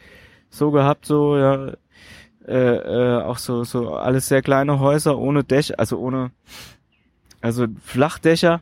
so 0.49 0.71
gehabt, 0.71 1.05
so 1.05 1.37
ja, 1.37 1.73
äh, 2.47 2.75
äh, 2.75 3.21
auch 3.21 3.37
so 3.37 3.63
so 3.63 3.95
alles 3.95 4.27
sehr 4.27 4.41
kleine 4.41 4.79
Häuser 4.79 5.17
ohne 5.17 5.43
Dächer, 5.43 5.75
also 5.77 5.99
ohne, 5.99 6.31
also 7.41 7.67
Flachdächer 7.83 8.61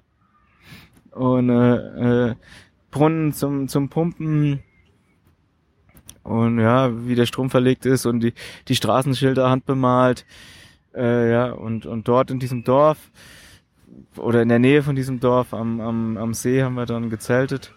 und 1.12 1.50
äh, 1.50 2.30
äh, 2.30 2.36
Brunnen 2.92 3.34
zum 3.34 3.68
zum 3.68 3.90
Pumpen 3.90 4.64
und 6.26 6.60
ja, 6.60 6.92
wie 7.08 7.14
der 7.14 7.28
Strom 7.28 7.52
verlegt 7.52 7.86
ist 7.86 8.08
und 8.08 8.20
die, 8.20 8.34
die 8.68 8.76
Straßenschilder 8.76 9.48
handbemalt. 9.48 10.26
Äh, 10.96 11.32
ja, 11.32 11.52
und, 11.52 11.86
und 11.86 12.08
dort 12.08 12.32
in 12.32 12.40
diesem 12.40 12.64
Dorf 12.64 12.98
oder 14.18 14.42
in 14.42 14.50
der 14.50 14.58
Nähe 14.58 14.82
von 14.82 14.96
diesem 14.96 15.20
Dorf 15.20 15.54
am, 15.54 15.80
am, 15.80 16.18
am 16.18 16.34
See 16.34 16.64
haben 16.64 16.76
wir 16.76 16.88
dann 16.88 17.12
gezeltet. 17.12 17.74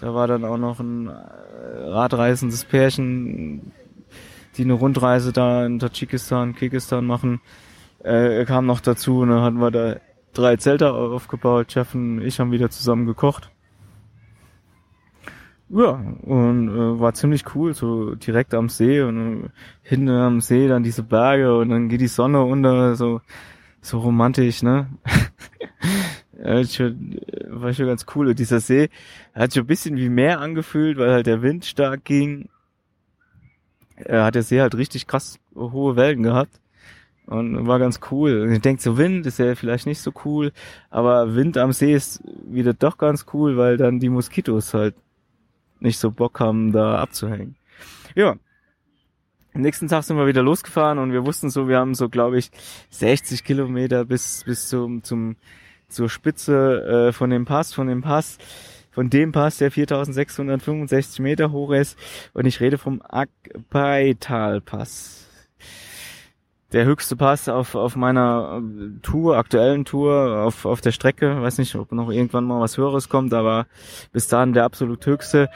Da 0.00 0.14
war 0.14 0.26
dann 0.26 0.46
auch 0.46 0.56
noch 0.56 0.80
ein 0.80 1.08
äh, 1.08 1.12
radreisendes 1.12 2.64
Pärchen, 2.64 3.72
die 4.56 4.62
eine 4.62 4.72
Rundreise 4.72 5.32
da 5.32 5.66
in 5.66 5.78
Tadschikistan, 5.78 6.54
Kirgistan 6.54 7.04
machen, 7.04 7.42
äh, 8.02 8.46
kam 8.46 8.64
noch 8.64 8.80
dazu 8.80 9.18
und 9.18 9.28
dann 9.28 9.42
hatten 9.42 9.60
wir 9.60 9.70
da 9.70 9.96
drei 10.32 10.56
Zelte 10.56 10.90
aufgebaut. 10.94 11.72
Chef 11.72 11.94
und 11.94 12.22
ich 12.22 12.40
haben 12.40 12.50
wieder 12.50 12.70
zusammen 12.70 13.04
gekocht. 13.04 13.50
Ja, 15.72 15.92
und 16.22 16.68
äh, 16.68 17.00
war 17.00 17.14
ziemlich 17.14 17.54
cool, 17.54 17.74
so 17.74 18.16
direkt 18.16 18.54
am 18.54 18.68
See 18.68 19.02
und 19.02 19.44
äh, 19.44 19.48
hinten 19.82 20.08
am 20.10 20.40
See 20.40 20.66
dann 20.66 20.82
diese 20.82 21.04
Berge 21.04 21.56
und 21.56 21.68
dann 21.68 21.88
geht 21.88 22.00
die 22.00 22.08
Sonne 22.08 22.42
unter, 22.42 22.96
so 22.96 23.20
so 23.80 23.98
romantisch, 23.98 24.62
ne? 24.62 24.88
ja, 26.44 26.64
schon, 26.64 27.20
war 27.48 27.72
schon 27.72 27.86
ganz 27.86 28.04
cool. 28.14 28.28
Und 28.28 28.38
dieser 28.38 28.60
See 28.60 28.90
hat 29.34 29.54
schon 29.54 29.64
ein 29.64 29.68
bisschen 29.68 29.96
wie 29.96 30.08
Meer 30.08 30.40
angefühlt, 30.40 30.98
weil 30.98 31.12
halt 31.12 31.26
der 31.26 31.42
Wind 31.42 31.64
stark 31.64 32.04
ging. 32.04 32.48
Er 33.96 34.24
hat 34.24 34.34
der 34.34 34.42
See 34.42 34.60
halt 34.60 34.74
richtig 34.74 35.06
krass 35.06 35.38
hohe 35.54 35.96
Wellen 35.96 36.22
gehabt. 36.22 36.60
Und 37.26 37.68
war 37.68 37.78
ganz 37.78 38.00
cool. 38.10 38.42
Und 38.42 38.52
ich 38.52 38.60
denke, 38.60 38.82
so 38.82 38.98
Wind 38.98 39.24
ist 39.24 39.38
ja 39.38 39.54
vielleicht 39.54 39.86
nicht 39.86 40.00
so 40.00 40.12
cool, 40.24 40.52
aber 40.90 41.36
Wind 41.36 41.56
am 41.58 41.72
See 41.72 41.94
ist 41.94 42.22
wieder 42.44 42.74
doch 42.74 42.98
ganz 42.98 43.26
cool, 43.32 43.56
weil 43.56 43.76
dann 43.76 44.00
die 44.00 44.08
Moskitos 44.08 44.74
halt 44.74 44.96
nicht 45.80 45.98
so 45.98 46.10
Bock 46.10 46.40
haben, 46.40 46.72
da 46.72 46.98
abzuhängen. 46.98 47.56
Ja. 48.14 48.36
Am 49.52 49.62
nächsten 49.62 49.88
Tag 49.88 50.04
sind 50.04 50.16
wir 50.16 50.28
wieder 50.28 50.44
losgefahren 50.44 50.98
und 50.98 51.12
wir 51.12 51.26
wussten 51.26 51.50
so, 51.50 51.66
wir 51.66 51.78
haben 51.78 51.96
so, 51.96 52.08
glaube 52.08 52.38
ich, 52.38 52.52
60 52.90 53.42
Kilometer 53.42 54.04
bis, 54.04 54.44
bis 54.44 54.68
zum, 54.68 55.02
zum, 55.02 55.34
zur 55.88 56.08
Spitze 56.08 57.08
äh, 57.08 57.12
von 57.12 57.30
dem 57.30 57.46
Pass, 57.46 57.74
von 57.74 57.88
dem 57.88 58.00
Pass, 58.00 58.38
von 58.92 59.10
dem 59.10 59.32
Pass, 59.32 59.58
der 59.58 59.72
4665 59.72 61.18
Meter 61.18 61.50
hoch 61.50 61.72
ist. 61.72 61.98
Und 62.32 62.46
ich 62.46 62.60
rede 62.60 62.78
vom 62.78 63.02
Akbaital-Pass 63.02 65.29
der 66.72 66.84
höchste 66.84 67.16
Pass 67.16 67.48
auf, 67.48 67.74
auf 67.74 67.96
meiner 67.96 68.62
äh, 68.62 69.00
Tour, 69.02 69.36
aktuellen 69.36 69.84
Tour, 69.84 70.42
auf, 70.44 70.64
auf 70.64 70.80
der 70.80 70.92
Strecke. 70.92 71.42
Weiß 71.42 71.58
nicht, 71.58 71.74
ob 71.74 71.92
noch 71.92 72.10
irgendwann 72.10 72.44
mal 72.44 72.60
was 72.60 72.76
Höheres 72.76 73.08
kommt, 73.08 73.34
aber 73.34 73.66
bis 74.12 74.28
dahin 74.28 74.52
der 74.52 74.64
absolut 74.64 75.04
höchste. 75.04 75.48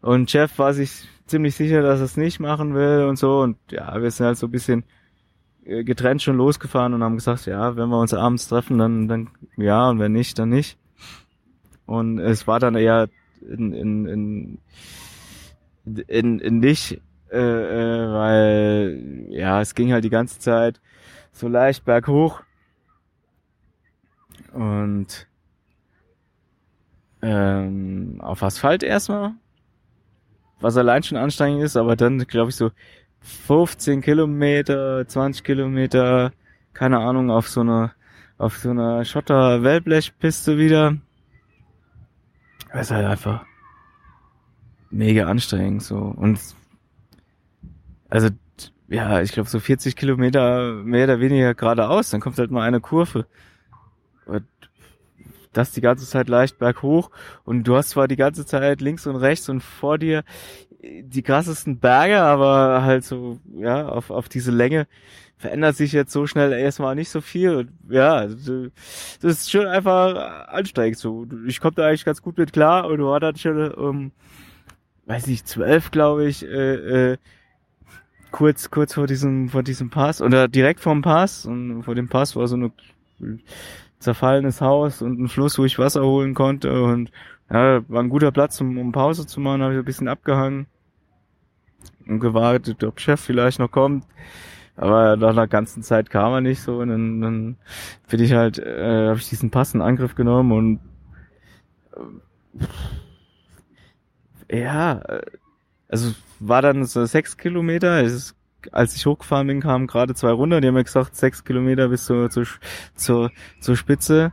Und 0.00 0.32
Jeff 0.32 0.58
war 0.58 0.74
sich 0.74 1.08
ziemlich 1.26 1.54
sicher, 1.54 1.82
dass 1.82 2.00
er 2.00 2.06
es 2.06 2.16
nicht 2.16 2.40
machen 2.40 2.74
will 2.74 3.06
und 3.08 3.16
so. 3.16 3.40
Und 3.40 3.56
ja, 3.70 4.00
wir 4.00 4.10
sind 4.10 4.26
halt 4.26 4.38
so 4.38 4.46
ein 4.46 4.52
bisschen 4.52 4.84
äh, 5.64 5.84
getrennt 5.84 6.22
schon 6.22 6.36
losgefahren 6.36 6.94
und 6.94 7.02
haben 7.02 7.16
gesagt, 7.16 7.46
ja, 7.46 7.76
wenn 7.76 7.88
wir 7.88 8.00
uns 8.00 8.14
abends 8.14 8.48
treffen, 8.48 8.78
dann, 8.78 9.08
dann 9.08 9.30
ja, 9.56 9.88
und 9.88 9.98
wenn 9.98 10.12
nicht, 10.12 10.38
dann 10.38 10.48
nicht. 10.48 10.78
Und 11.86 12.18
es 12.18 12.46
war 12.46 12.58
dann 12.58 12.74
eher 12.74 13.08
in, 13.48 13.72
in, 13.72 14.06
in, 14.06 14.58
in, 16.08 16.38
in 16.40 16.58
nicht 16.58 17.00
äh, 17.30 17.38
äh, 17.38 18.12
weil 18.12 19.26
ja, 19.30 19.60
es 19.60 19.74
ging 19.74 19.92
halt 19.92 20.04
die 20.04 20.10
ganze 20.10 20.38
Zeit 20.38 20.80
so 21.32 21.48
leicht 21.48 21.84
berghoch 21.84 22.42
und 24.52 25.26
ähm, 27.22 28.20
auf 28.20 28.42
Asphalt 28.42 28.82
erstmal, 28.82 29.32
was 30.60 30.76
allein 30.76 31.02
schon 31.02 31.18
anstrengend 31.18 31.62
ist, 31.62 31.76
aber 31.76 31.96
dann 31.96 32.18
glaube 32.20 32.50
ich 32.50 32.56
so 32.56 32.70
15 33.20 34.02
Kilometer, 34.02 35.06
20 35.06 35.44
Kilometer, 35.44 36.32
keine 36.72 36.98
Ahnung, 36.98 37.30
auf 37.30 37.48
so 37.48 37.60
einer 37.60 37.92
auf 38.38 38.58
so 38.58 38.70
einer 38.70 39.04
Schotter-Wellblechpiste 39.04 40.58
wieder. 40.58 40.98
Das 42.70 42.88
ist 42.88 42.90
halt 42.90 43.06
einfach 43.06 43.46
mega 44.90 45.26
anstrengend 45.26 45.82
so 45.82 45.96
und 45.96 46.38
also 48.08 48.28
ja, 48.88 49.20
ich 49.20 49.32
glaube 49.32 49.48
so 49.48 49.58
40 49.58 49.96
Kilometer 49.96 50.72
mehr 50.72 51.04
oder 51.04 51.20
weniger 51.20 51.54
geradeaus, 51.54 52.10
dann 52.10 52.20
kommt 52.20 52.38
halt 52.38 52.50
mal 52.50 52.62
eine 52.62 52.80
Kurve. 52.80 53.26
Und 54.26 54.44
das 55.52 55.72
die 55.72 55.80
ganze 55.80 56.06
Zeit 56.06 56.28
leicht 56.28 56.58
berghoch 56.58 57.10
und 57.44 57.64
du 57.64 57.76
hast 57.76 57.90
zwar 57.90 58.08
die 58.08 58.16
ganze 58.16 58.44
Zeit 58.44 58.80
links 58.80 59.06
und 59.06 59.16
rechts 59.16 59.48
und 59.48 59.62
vor 59.62 59.98
dir 59.98 60.22
die 60.82 61.22
krassesten 61.22 61.78
Berge, 61.78 62.20
aber 62.20 62.84
halt 62.84 63.04
so, 63.04 63.40
ja, 63.54 63.88
auf, 63.88 64.10
auf 64.10 64.28
diese 64.28 64.50
Länge 64.50 64.86
verändert 65.36 65.76
sich 65.76 65.92
jetzt 65.92 66.12
so 66.12 66.26
schnell 66.26 66.52
erstmal 66.52 66.94
nicht 66.94 67.10
so 67.10 67.20
viel. 67.20 67.56
Und 67.56 67.70
ja, 67.88 68.26
das 68.26 68.48
ist 69.22 69.50
schon 69.50 69.66
einfach 69.66 70.48
anstrengend 70.48 70.98
so. 70.98 71.26
Ich 71.46 71.60
komme 71.60 71.74
da 71.74 71.86
eigentlich 71.86 72.04
ganz 72.04 72.22
gut 72.22 72.38
mit 72.38 72.52
klar 72.52 72.86
und 72.86 72.98
du 72.98 73.06
war 73.06 73.20
dann 73.20 73.36
schon 73.36 73.72
um, 73.72 74.12
weiß 75.06 75.26
nicht, 75.26 75.46
zwölf, 75.46 75.90
glaube 75.90 76.26
ich, 76.26 76.44
äh, 76.44 77.12
äh, 77.12 77.16
kurz, 78.36 78.70
kurz 78.70 78.92
vor 78.94 79.06
diesem, 79.06 79.48
vor 79.48 79.62
diesem 79.62 79.88
Pass 79.88 80.20
oder 80.20 80.46
direkt 80.46 80.80
vorm 80.80 81.00
Pass 81.00 81.46
und 81.46 81.82
vor 81.82 81.94
dem 81.94 82.08
Pass 82.08 82.36
war 82.36 82.46
so 82.46 82.56
ein 82.56 82.72
zerfallenes 83.98 84.60
Haus 84.60 85.00
und 85.00 85.18
ein 85.18 85.28
Fluss, 85.28 85.58
wo 85.58 85.64
ich 85.64 85.78
Wasser 85.78 86.04
holen 86.04 86.34
konnte 86.34 86.82
und 86.82 87.10
ja, 87.50 87.82
war 87.88 88.02
ein 88.02 88.10
guter 88.10 88.32
Platz, 88.32 88.60
um, 88.60 88.76
um 88.76 88.92
Pause 88.92 89.26
zu 89.26 89.40
machen, 89.40 89.62
habe 89.62 89.72
ich 89.72 89.78
ein 89.78 89.84
bisschen 89.86 90.08
abgehangen 90.08 90.66
und 92.06 92.20
gewartet, 92.20 92.84
ob 92.84 93.00
Chef 93.00 93.20
vielleicht 93.20 93.58
noch 93.58 93.70
kommt. 93.70 94.04
Aber 94.76 95.16
nach 95.16 95.30
einer 95.30 95.46
ganzen 95.46 95.82
Zeit 95.82 96.10
kam 96.10 96.34
er 96.34 96.42
nicht 96.42 96.60
so 96.60 96.80
und 96.80 96.90
dann, 96.90 97.20
dann 97.22 97.56
bin 98.10 98.20
ich 98.20 98.34
halt, 98.34 98.58
äh, 98.58 99.08
habe 99.08 99.18
ich 99.18 99.30
diesen 99.30 99.50
Pass 99.50 99.72
in 99.72 99.80
Angriff 99.80 100.14
genommen 100.14 100.52
und 100.52 100.80
äh, 104.48 104.62
ja, 104.62 104.98
äh, 104.98 105.22
also 105.88 106.14
war 106.40 106.62
dann 106.62 106.84
so 106.84 107.04
sechs 107.06 107.36
Kilometer. 107.36 108.02
Ist, 108.02 108.34
als 108.72 108.96
ich 108.96 109.06
hochgefahren 109.06 109.46
bin, 109.46 109.60
kamen 109.60 109.86
gerade 109.86 110.14
zwei 110.14 110.30
runter. 110.30 110.60
Die 110.60 110.68
haben 110.68 110.74
mir 110.74 110.84
gesagt, 110.84 111.16
sechs 111.16 111.44
Kilometer 111.44 111.88
bis 111.88 112.06
zur, 112.06 112.30
zur, 112.30 112.46
zur, 112.94 113.30
zur 113.60 113.76
Spitze 113.76 114.32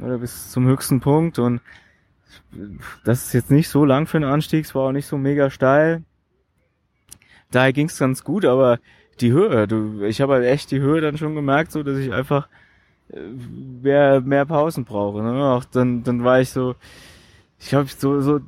oder 0.00 0.18
bis 0.18 0.50
zum 0.50 0.66
höchsten 0.66 1.00
Punkt. 1.00 1.38
Und 1.38 1.60
das 3.04 3.26
ist 3.26 3.32
jetzt 3.32 3.50
nicht 3.50 3.68
so 3.68 3.84
lang 3.84 4.06
für 4.06 4.16
einen 4.16 4.30
Anstieg. 4.30 4.64
Es 4.64 4.74
war 4.74 4.82
auch 4.82 4.92
nicht 4.92 5.06
so 5.06 5.18
mega 5.18 5.50
steil. 5.50 6.02
Daher 7.50 7.72
ging 7.72 7.86
es 7.86 7.98
ganz 7.98 8.24
gut, 8.24 8.44
aber 8.44 8.78
die 9.20 9.30
Höhe, 9.30 9.68
du, 9.68 10.02
ich 10.02 10.20
habe 10.20 10.34
halt 10.34 10.44
echt 10.44 10.70
die 10.72 10.80
Höhe 10.80 11.00
dann 11.00 11.18
schon 11.18 11.36
gemerkt, 11.36 11.70
so 11.70 11.84
dass 11.84 11.98
ich 11.98 12.12
einfach 12.12 12.48
äh, 13.10 13.20
mehr, 13.20 14.20
mehr 14.20 14.44
Pausen 14.44 14.84
brauche. 14.84 15.22
Ne? 15.22 15.44
Auch 15.44 15.64
dann, 15.64 16.02
dann 16.02 16.24
war 16.24 16.40
ich 16.40 16.50
so, 16.50 16.74
ich 17.60 17.74
habe 17.74 17.86
so, 17.86 18.20
so 18.20 18.40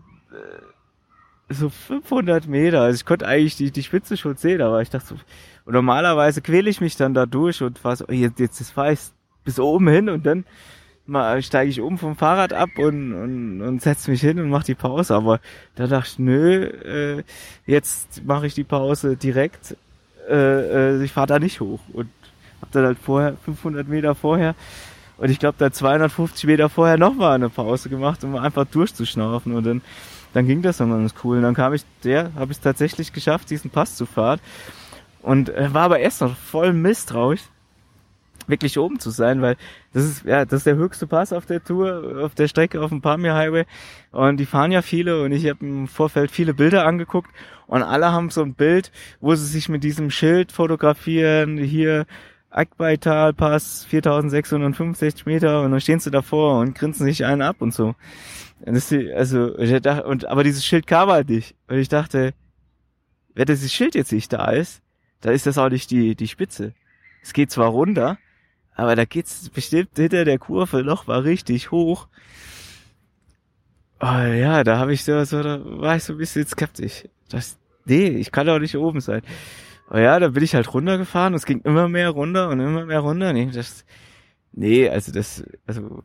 so 1.49 1.68
500 1.68 2.47
Meter. 2.47 2.82
Also 2.82 2.97
ich 2.97 3.05
konnte 3.05 3.26
eigentlich 3.26 3.57
die, 3.57 3.70
die 3.70 3.82
Spitze 3.82 4.16
schon 4.16 4.36
sehen, 4.36 4.61
aber 4.61 4.82
ich 4.82 4.90
dachte 4.90 5.07
so, 5.09 5.14
und 5.64 5.72
normalerweise 5.72 6.42
quäle 6.42 6.70
ich 6.70 6.80
mich 6.80 6.97
dann 6.97 7.14
da 7.14 7.26
durch 7.26 7.62
und 7.62 7.78
fahr 7.78 7.97
so, 7.97 8.07
jetzt, 8.09 8.38
jetzt 8.38 8.70
fahre 8.70 8.92
ich 8.92 9.01
bis 9.44 9.59
oben 9.59 9.88
hin 9.88 10.09
und 10.09 10.26
dann 10.26 10.44
steige 11.40 11.70
ich 11.70 11.80
um 11.80 11.99
vom 11.99 12.16
Fahrrad 12.16 12.53
ab 12.53 12.70
und, 12.78 13.12
und, 13.12 13.62
und 13.62 13.82
setze 13.82 14.11
mich 14.11 14.20
hin 14.20 14.40
und 14.40 14.51
mache 14.51 14.64
die 14.64 14.74
Pause. 14.74 15.14
Aber 15.14 15.40
da 15.76 15.86
dachte 15.86 16.09
ich, 16.12 16.18
nö, 16.18 16.64
äh, 16.64 17.22
jetzt 17.64 18.24
mache 18.24 18.47
ich 18.47 18.55
die 18.55 18.64
Pause 18.64 19.16
direkt. 19.16 19.76
Äh, 20.28 20.94
äh, 20.97 21.05
ich 21.05 21.12
fahre 21.12 21.28
da 21.28 21.38
nicht 21.38 21.61
hoch. 21.61 21.80
Und 21.92 22.09
hab 22.61 22.72
dann 22.72 22.86
halt 22.86 22.99
vorher, 22.99 23.36
500 23.44 23.86
Meter 23.86 24.16
vorher, 24.16 24.57
und 25.18 25.30
ich 25.30 25.38
glaube, 25.38 25.57
da 25.59 25.72
250 25.72 26.44
Meter 26.44 26.68
vorher 26.68 26.99
nochmal 26.99 27.36
eine 27.36 27.49
Pause 27.49 27.88
gemacht, 27.88 28.22
um 28.22 28.36
einfach 28.36 28.66
durchzuschnaufen. 28.66 29.55
Und 29.55 29.64
dann, 29.64 29.82
dann 30.37 30.47
ging 30.47 30.61
das 30.61 30.76
dann 30.76 30.91
ganz 30.91 31.14
cool. 31.24 31.39
Und 31.39 31.45
dann 31.45 31.55
kam 31.55 31.72
ich, 31.72 31.82
der, 32.05 32.34
habe 32.34 32.53
ich 32.53 32.61
tatsächlich 32.61 33.14
geschafft, 33.14 33.49
diesen 33.49 33.70
Pass 33.70 33.97
zu 33.97 34.05
fahren. 34.05 34.39
Und 35.22 35.49
äh, 35.49 35.72
war 35.72 35.84
aber 35.84 35.99
erst 35.99 36.20
noch 36.20 36.37
voll 36.37 36.74
misstrauisch, 36.74 37.41
wirklich 38.47 38.78
oben 38.78 39.01
zu 39.01 39.09
sein, 39.09 39.41
weil 39.41 39.57
das 39.95 40.05
ist, 40.05 40.24
ja, 40.26 40.45
das 40.45 40.59
ist 40.59 40.66
der 40.66 40.76
höchste 40.76 41.07
Pass 41.07 41.32
auf 41.32 41.47
der 41.47 41.64
Tour, 41.64 42.22
auf 42.22 42.34
der 42.34 42.49
Strecke 42.49 42.82
auf 42.82 42.91
dem 42.91 43.01
Pamir 43.01 43.34
Highway. 43.34 43.64
Und 44.12 44.37
die 44.37 44.45
fahren 44.45 44.72
ja 44.72 44.82
viele 44.82 45.22
und 45.22 45.32
ich 45.32 45.49
habe 45.49 45.64
im 45.64 45.89
Vorfeld 45.89 46.30
viele 46.30 46.53
Bilder 46.53 46.87
angeguckt 46.87 47.30
und 47.66 47.82
alle 47.82 48.12
haben 48.12 48.28
so 48.28 48.43
ein 48.43 48.53
Bild, 48.53 48.93
wo 49.22 49.34
sie 49.34 49.47
sich 49.47 49.70
mit 49.70 49.84
diesem 49.84 50.11
Schild 50.11 50.53
fotografieren, 50.53 51.57
hier 51.57 52.05
Akbaital 52.51 53.32
Pass 53.32 53.84
4665 53.84 55.26
Meter 55.26 55.62
und 55.62 55.72
dann 55.72 55.80
stehen 55.80 56.01
sie 56.01 56.11
davor 56.11 56.61
und 56.61 56.74
grinsen 56.74 57.05
sich 57.07 57.24
einen 57.24 57.42
ab 57.42 57.57
und 57.61 57.74
so. 57.74 57.94
Und 58.61 58.74
das, 58.74 58.92
also, 58.92 59.59
ich 59.59 59.80
dachte, 59.82 60.05
und, 60.05 60.26
aber 60.26 60.44
dieses 60.44 60.64
Schild 60.64 60.86
kam 60.86 61.11
halt 61.11 61.28
nicht. 61.28 61.55
Und 61.68 61.78
ich 61.78 61.88
dachte, 61.88 62.32
wenn 63.34 63.47
dieses 63.47 63.72
Schild 63.72 63.94
jetzt 63.94 64.12
nicht 64.12 64.32
da 64.32 64.51
ist, 64.51 64.80
da 65.20 65.30
ist 65.30 65.47
das 65.47 65.59
auch 65.59 65.68
nicht 65.68 65.90
die, 65.90 66.14
die 66.14 66.28
Spitze. 66.28 66.72
Es 67.22 67.32
geht 67.32 67.51
zwar 67.51 67.68
runter, 67.68 68.18
aber 68.74 68.97
da 68.97 69.05
geht's 69.05 69.51
bestimmt 69.51 69.90
hinter 69.97 70.24
der 70.24 70.38
Kurve 70.38 70.84
noch 70.84 71.07
mal 71.07 71.20
richtig 71.20 71.70
hoch. 71.70 72.09
Oh, 74.01 74.07
ja, 74.07 74.62
da 74.62 74.78
habe 74.78 74.92
ich 74.92 75.05
so, 75.05 75.24
so, 75.24 75.42
da 75.42 75.61
war 75.64 75.97
ich 75.97 76.05
so 76.05 76.12
ein 76.12 76.18
bisschen 76.18 76.47
skeptisch. 76.47 77.05
Das, 77.28 77.59
nee, 77.86 78.09
ich 78.09 78.30
kann 78.30 78.47
doch 78.47 78.59
nicht 78.59 78.76
oben 78.76 79.01
sein. 79.01 79.22
Oh 79.91 79.97
ja, 79.97 80.18
da 80.18 80.28
bin 80.28 80.43
ich 80.43 80.55
halt 80.55 80.72
runtergefahren, 80.72 81.34
es 81.34 81.47
ging 81.47 81.61
immer 81.61 81.89
mehr 81.89 82.11
runter 82.11 82.49
und 82.49 82.61
immer 82.61 82.87
mehr 82.87 83.01
runter. 83.01 83.32
Nee, 83.32 83.51
das, 83.53 83.84
nee, 84.53 84.89
also 84.89 85.12
das, 85.12 85.45
also 85.66 86.03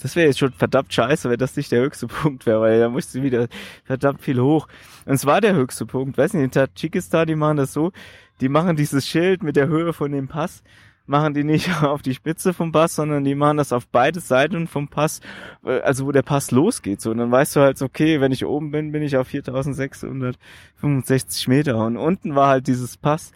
das 0.00 0.16
wäre 0.16 0.26
jetzt 0.26 0.38
schon 0.38 0.52
verdammt 0.52 0.92
scheiße, 0.92 1.30
wenn 1.30 1.38
das 1.38 1.56
nicht 1.56 1.72
der 1.72 1.80
höchste 1.80 2.06
Punkt 2.08 2.46
wäre, 2.46 2.60
weil 2.60 2.78
da 2.78 2.88
musste 2.88 3.22
wieder 3.22 3.48
verdammt 3.84 4.22
viel 4.22 4.40
hoch. 4.40 4.68
Und 5.06 5.14
es 5.14 5.26
war 5.26 5.40
der 5.40 5.54
höchste 5.54 5.86
Punkt. 5.86 6.18
Weiß 6.18 6.34
nicht, 6.34 6.44
in 6.44 6.50
Tadschikistan, 6.50 7.26
die 7.26 7.36
machen 7.36 7.56
das 7.56 7.72
so, 7.72 7.92
die 8.40 8.48
machen 8.48 8.76
dieses 8.76 9.06
Schild 9.06 9.42
mit 9.42 9.56
der 9.56 9.68
Höhe 9.68 9.92
von 9.92 10.12
dem 10.12 10.28
Pass, 10.28 10.62
machen 11.06 11.34
die 11.34 11.44
nicht 11.44 11.68
auf 11.82 12.02
die 12.02 12.14
Spitze 12.14 12.52
vom 12.52 12.72
Pass, 12.72 12.96
sondern 12.96 13.22
die 13.24 13.34
machen 13.34 13.58
das 13.58 13.72
auf 13.72 13.86
beide 13.88 14.20
Seiten 14.20 14.66
vom 14.66 14.88
Pass, 14.88 15.20
also 15.62 16.06
wo 16.06 16.12
der 16.12 16.22
Pass 16.22 16.50
losgeht. 16.50 17.00
So, 17.00 17.10
und 17.10 17.16
dann 17.18 17.30
weißt 17.30 17.56
du 17.56 17.60
halt, 17.60 17.80
okay, 17.82 18.20
wenn 18.20 18.32
ich 18.32 18.46
oben 18.46 18.70
bin, 18.70 18.92
bin 18.92 19.02
ich 19.02 19.16
auf 19.16 19.28
4665 19.28 21.48
Meter. 21.48 21.78
Und 21.78 21.96
unten 21.96 22.34
war 22.34 22.48
halt 22.48 22.66
dieses 22.66 22.96
Pass, 22.96 23.32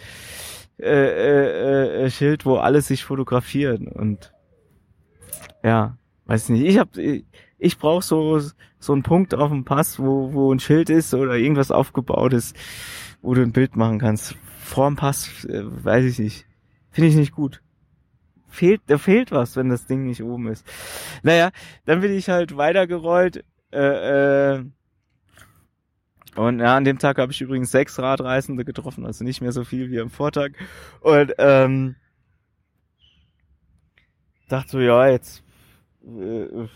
äh, 0.79 0.87
äh, 0.87 2.05
äh, 2.05 2.11
Schild, 2.11 2.47
wo 2.47 2.57
alle 2.57 2.81
sich 2.83 3.05
fotografieren. 3.05 3.89
Und 3.89 4.33
ja, 5.63 5.97
weiß 6.27 6.49
nicht, 6.51 6.65
ich 6.65 6.79
hab, 6.79 6.97
ich, 6.97 7.25
ich 7.59 7.79
brauche 7.79 8.05
so 8.05 8.41
so 8.81 8.93
einen 8.93 9.03
Punkt 9.03 9.35
auf 9.35 9.51
dem 9.51 9.65
Pass, 9.65 9.99
wo 9.99 10.33
wo 10.33 10.53
ein 10.53 10.61
Schild 10.61 10.89
ist 10.89 11.13
oder 11.15 11.35
irgendwas 11.35 11.73
aufgebaut 11.73 12.33
ist, 12.33 12.55
wo 13.23 13.35
du 13.35 13.43
ein 13.43 13.51
Bild 13.51 13.75
machen 13.75 13.99
kannst. 13.99 14.37
Vorm 14.61 14.95
Pass, 14.95 15.45
äh, 15.47 15.63
weiß 15.65 16.05
ich 16.05 16.21
nicht, 16.21 16.48
finde 16.99 17.11
ich 17.11 17.17
nicht 17.17 17.33
gut. 17.33 17.63
Fehlt, 18.49 18.81
da 18.89 18.99
fehlt 18.99 19.31
was, 19.31 19.55
wenn 19.55 19.69
das 19.69 19.87
Ding 19.87 20.05
nicht 20.05 20.21
oben 20.21 20.49
ist. 20.49 20.67
Naja, 21.23 21.53
dann 21.85 22.01
bin 22.01 22.13
ich 22.13 22.29
halt 22.29 22.57
weitergerollt. 22.57 23.45
Äh, 23.73 24.57
äh, 24.57 24.65
und 26.35 26.59
ja, 26.59 26.77
an 26.77 26.83
dem 26.83 26.99
Tag 26.99 27.19
habe 27.19 27.31
ich 27.31 27.41
übrigens 27.41 27.71
sechs 27.71 28.01
Radreisende 28.01 28.65
getroffen, 28.65 29.07
also 29.07 29.23
nicht 29.23 29.41
mehr 29.41 29.53
so 29.53 29.63
viel 29.63 29.93
wie 29.93 30.01
am 30.01 30.11
Vortag. 30.11 30.55
Und 31.01 31.35
ähm, 31.39 31.95
dachte 34.49 34.71
so, 34.71 34.81
ja, 34.81 35.07
jetzt 35.09 35.45
äh, 36.05 36.67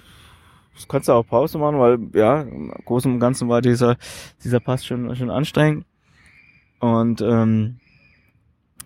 kannst 0.86 1.08
du 1.08 1.14
auch 1.14 1.26
Pause 1.26 1.58
machen, 1.58 1.80
weil 1.80 1.98
ja, 2.14 2.42
im 2.42 2.70
Großen 2.84 3.12
und 3.12 3.18
Ganzen 3.18 3.48
war 3.48 3.60
dieser, 3.60 3.96
dieser 4.44 4.60
Pass 4.60 4.86
schon, 4.86 5.16
schon 5.16 5.30
anstrengend. 5.30 5.84
Und 6.78 7.20
ähm, 7.22 7.80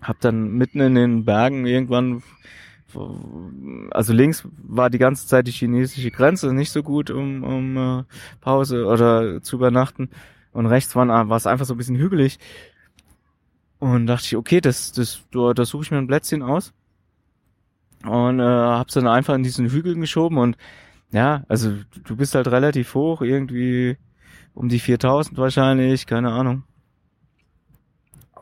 hab 0.01 0.19
dann 0.19 0.51
mitten 0.51 0.79
in 0.79 0.95
den 0.95 1.25
Bergen 1.25 1.65
irgendwann, 1.65 2.23
also 3.91 4.13
links 4.13 4.47
war 4.57 4.89
die 4.89 4.97
ganze 4.97 5.27
Zeit 5.27 5.47
die 5.47 5.51
chinesische 5.51 6.11
Grenze, 6.11 6.53
nicht 6.53 6.71
so 6.71 6.83
gut 6.83 7.09
um, 7.11 7.43
um 7.43 7.77
äh, 7.77 8.03
Pause 8.41 8.85
oder 8.85 9.41
zu 9.41 9.57
übernachten. 9.57 10.09
Und 10.53 10.65
rechts 10.65 10.95
war, 10.95 11.07
war 11.07 11.37
es 11.37 11.47
einfach 11.47 11.65
so 11.65 11.73
ein 11.73 11.77
bisschen 11.77 11.97
hügelig. 11.97 12.39
Und 13.79 14.07
dachte 14.07 14.25
ich, 14.25 14.35
okay, 14.35 14.61
das, 14.61 14.91
das, 14.91 15.21
da, 15.31 15.53
da 15.53 15.65
suche 15.65 15.83
ich 15.83 15.91
mir 15.91 15.97
ein 15.97 16.07
Plätzchen 16.07 16.41
aus 16.41 16.73
und 18.03 18.39
äh, 18.39 18.43
hab's 18.43 18.93
dann 18.93 19.07
einfach 19.07 19.35
in 19.35 19.43
diesen 19.43 19.69
Hügeln 19.69 20.01
geschoben 20.01 20.37
und 20.37 20.57
ja, 21.11 21.43
also 21.47 21.73
du 22.03 22.15
bist 22.15 22.35
halt 22.35 22.47
relativ 22.47 22.93
hoch, 22.93 23.21
irgendwie 23.21 23.97
um 24.53 24.69
die 24.69 24.79
4000 24.79 25.37
wahrscheinlich, 25.37 26.05
keine 26.05 26.31
Ahnung. 26.31 26.63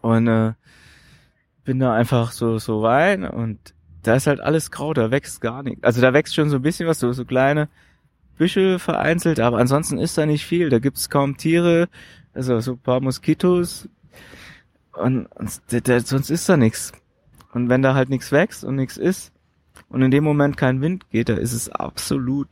Und 0.01 0.27
äh, 0.27 0.53
bin 1.65 1.79
da 1.79 1.93
einfach 1.93 2.31
so 2.31 2.57
so 2.57 2.85
rein 2.85 3.25
und 3.25 3.73
da 4.03 4.15
ist 4.15 4.27
halt 4.27 4.39
alles 4.39 4.71
grau, 4.71 4.93
da 4.93 5.11
wächst 5.11 5.41
gar 5.41 5.63
nichts. 5.63 5.83
Also 5.83 5.99
da 5.99 6.13
wächst 6.13 6.35
schon 6.35 6.49
so 6.49 6.57
ein 6.57 6.61
bisschen 6.61 6.87
was, 6.87 6.99
so, 6.99 7.11
so 7.11 7.25
kleine 7.25 7.69
Büsche 8.37 8.79
vereinzelt, 8.79 9.39
aber 9.39 9.57
ansonsten 9.57 9.97
ist 9.97 10.17
da 10.17 10.25
nicht 10.25 10.45
viel. 10.45 10.69
Da 10.69 10.79
gibt's 10.79 11.09
kaum 11.09 11.37
Tiere, 11.37 11.89
also 12.33 12.59
so 12.59 12.77
paar 12.77 13.01
Moskitos 13.01 13.89
und, 14.93 15.25
und 15.25 15.61
da, 15.71 15.79
da, 15.79 15.99
sonst 15.99 16.29
ist 16.29 16.47
da 16.47 16.55
nichts. 16.55 16.93
Und 17.53 17.69
wenn 17.69 17.81
da 17.81 17.95
halt 17.95 18.09
nichts 18.09 18.31
wächst 18.31 18.63
und 18.63 18.75
nichts 18.75 18.97
ist, 18.97 19.31
und 19.89 20.01
in 20.01 20.11
dem 20.11 20.23
Moment 20.23 20.57
kein 20.57 20.81
Wind 20.81 21.09
geht, 21.09 21.29
da 21.29 21.35
ist 21.35 21.53
es 21.53 21.69
absolut 21.69 22.47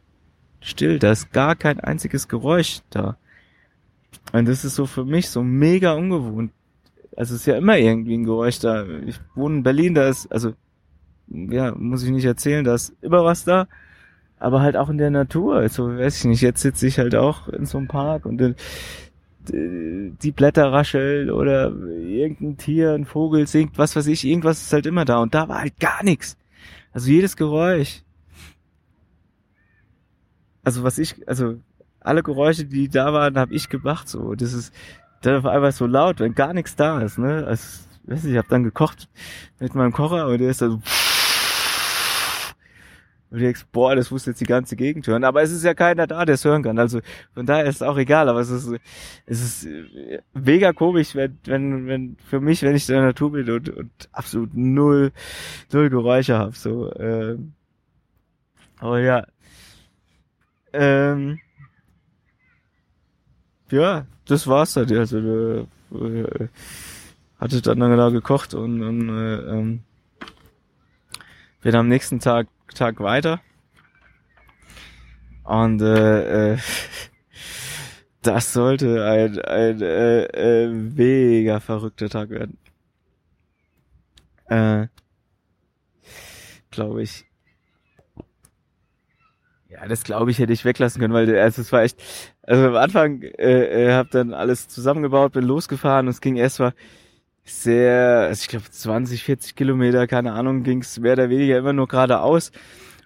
still. 0.62 1.00
Da 1.00 1.12
ist 1.12 1.32
gar 1.32 1.56
kein 1.56 1.80
einziges 1.80 2.28
Geräusch 2.28 2.82
da. 2.90 3.18
Und 4.32 4.48
das 4.48 4.64
ist 4.64 4.76
so 4.76 4.86
für 4.86 5.06
mich 5.06 5.30
so 5.30 5.44
mega 5.44 5.94
ungewohnt. 5.94 6.52
Also 7.16 7.36
es 7.36 7.42
ist 7.42 7.46
ja 7.46 7.58
immer 7.58 7.78
irgendwie 7.78 8.16
ein 8.16 8.24
Geräusch 8.24 8.60
da. 8.60 8.86
Ich 9.06 9.20
wohne 9.36 9.58
in 9.58 9.64
Berlin, 9.64 9.94
da 9.94 10.08
ist, 10.08 10.32
also, 10.32 10.54
ja, 11.28 11.74
muss 11.76 12.04
ich 12.04 12.10
nicht 12.10 12.26
erzählen, 12.26 12.64
da 12.64 12.76
ist 12.76 12.94
immer 13.02 13.24
was 13.24 13.44
da. 13.46 13.68
Aber 14.40 14.62
halt 14.62 14.76
auch 14.76 14.90
in 14.90 14.98
der 14.98 15.12
Natur. 15.12 15.56
Also, 15.56 15.98
weiß 15.98 16.20
ich 16.20 16.26
nicht, 16.26 16.42
jetzt 16.42 16.62
sitze 16.62 16.88
ich 16.88 17.00
halt 17.00 17.16
auch 17.16 17.48
in 17.48 17.66
so 17.66 17.78
einem 17.78 17.88
Park 17.88 18.26
und 18.26 18.38
dann, 18.40 18.56
die 19.50 20.32
Blätter 20.32 20.72
rascheln 20.72 21.30
oder 21.30 21.72
irgendein 21.72 22.58
Tier, 22.58 22.94
ein 22.94 23.06
Vogel 23.06 23.46
singt, 23.46 23.78
was 23.78 23.96
weiß 23.96 24.08
ich, 24.08 24.26
irgendwas 24.26 24.62
ist 24.62 24.74
halt 24.74 24.86
immer 24.86 25.06
da. 25.06 25.22
Und 25.22 25.36
da 25.36 25.50
war 25.50 25.60
halt 25.60 25.80
gar 25.80 26.04
nichts. 26.04 26.38
Also 26.94 27.12
jedes 27.12 27.36
Geräusch. 27.36 28.04
Also 30.64 30.84
was 30.84 30.98
ich, 30.98 31.28
also 31.28 31.58
alle 32.00 32.24
Geräusche, 32.24 32.66
die 32.66 32.88
da 32.88 33.12
waren, 33.12 33.38
habe 33.38 33.54
ich 33.54 33.70
gemacht. 33.70 34.08
So, 34.08 34.34
das 34.36 34.54
ist 34.54 34.74
dann 35.26 35.38
auf 35.38 35.46
einmal 35.46 35.72
so 35.72 35.88
laut, 35.88 36.20
wenn 36.20 36.36
gar 36.36 36.54
nichts 36.54 36.76
da 36.76 37.02
ist. 37.02 37.18
Ne, 37.18 37.46
also, 37.48 37.64
weiß 38.06 38.24
nicht, 38.24 38.34
ich 38.34 38.38
habe 38.38 38.48
dann 38.50 38.64
gekocht 38.64 39.10
mit 39.60 39.76
meinem 39.76 39.94
Kocher 39.94 40.28
und 40.28 40.40
der 40.40 40.50
ist 40.50 40.62
dann 40.62 40.72
so 40.72 40.82
und 43.34 43.40
du 43.40 43.46
denkst, 43.46 43.66
boah, 43.72 43.96
das 43.96 44.12
muss 44.12 44.28
jetzt 44.28 44.42
die 44.42 44.46
ganze 44.46 44.76
Gegend 44.76 45.08
hören. 45.08 45.24
Aber 45.24 45.42
es 45.42 45.52
ist 45.52 45.64
ja 45.64 45.74
keiner 45.74 46.06
da, 46.06 46.24
der 46.24 46.36
es 46.36 46.46
hören 46.46 46.62
kann. 46.62 46.78
Also 46.78 47.00
von 47.34 47.48
daher 47.48 47.66
ist 47.66 47.78
es 47.78 47.82
auch 47.82 47.98
egal. 47.98 48.30
Aber 48.30 48.40
es 48.42 48.52
ist, 48.52 48.72
es 49.26 49.42
ist 49.42 49.66
äh, 49.66 50.22
mega 50.36 50.72
komisch, 50.72 51.16
wenn, 51.16 51.40
wenn, 51.46 51.88
wenn 51.88 52.18
für 52.30 52.40
mich, 52.40 52.62
wenn 52.62 52.76
ich 52.76 52.88
in 52.88 52.94
der 52.94 53.06
Natur 53.06 53.32
bin 53.32 53.50
und, 53.50 53.70
und 53.70 53.92
absolut 54.12 54.54
null, 54.54 55.12
null 55.72 55.90
Geräusche 55.90 56.38
habe. 56.38 56.52
So, 56.52 56.94
ähm, 56.94 57.54
aber 58.78 59.00
ja. 59.00 59.26
Ähm, 60.72 61.40
ja, 63.72 64.06
das 64.26 64.48
war's 64.48 64.74
dann. 64.74 64.92
Also 64.98 65.18
äh, 65.18 65.66
äh, 65.94 66.48
hatte 67.40 67.62
dann 67.62 67.80
da 67.80 68.10
gekocht 68.10 68.54
und, 68.54 68.82
und 68.82 69.10
äh, 69.10 69.36
ähm, 69.36 69.84
bin 71.62 71.76
am 71.76 71.88
nächsten 71.88 72.20
Tag 72.20 72.48
Tag 72.74 73.00
weiter. 73.00 73.42
Und 75.44 75.82
äh, 75.82 76.54
äh, 76.54 76.58
das 78.22 78.54
sollte 78.54 79.06
ein, 79.06 79.40
ein 79.40 79.82
äh, 79.82 80.24
äh, 80.24 80.68
mega 80.70 81.60
verrückter 81.60 82.10
Tag 82.10 82.30
werden. 82.30 82.58
Äh, 84.46 84.88
glaube 86.72 87.04
ich. 87.04 87.26
Ja, 89.70 89.88
das 89.88 90.04
glaube 90.04 90.32
ich 90.32 90.40
hätte 90.40 90.54
ich 90.54 90.66
weglassen 90.66 91.02
können, 91.02 91.14
weil 91.14 91.38
also 91.38 91.62
es 91.62 91.72
war 91.72 91.82
echt, 91.82 92.02
also 92.44 92.68
am 92.68 92.76
Anfang 92.76 93.22
äh, 93.22 93.88
äh, 93.88 93.94
habe 93.94 94.10
dann 94.12 94.34
alles 94.34 94.68
zusammengebaut, 94.68 95.34
bin 95.34 95.46
losgefahren 95.46 96.08
und 96.08 96.12
es 96.12 96.22
ging 96.22 96.36
erst 96.36 96.60
mal 96.60 96.74
sehr, 97.46 98.22
also 98.28 98.42
ich 98.42 98.48
glaube 98.48 98.70
20, 98.70 99.24
40 99.24 99.56
Kilometer, 99.56 100.08
keine 100.08 100.34
Ahnung, 100.34 100.64
ging 100.64 100.82
es 100.82 101.00
mehr 101.00 101.14
oder 101.14 101.30
weniger 101.30 101.58
immer 101.58 101.74
nur 101.74 101.88
geradeaus. 101.88 102.52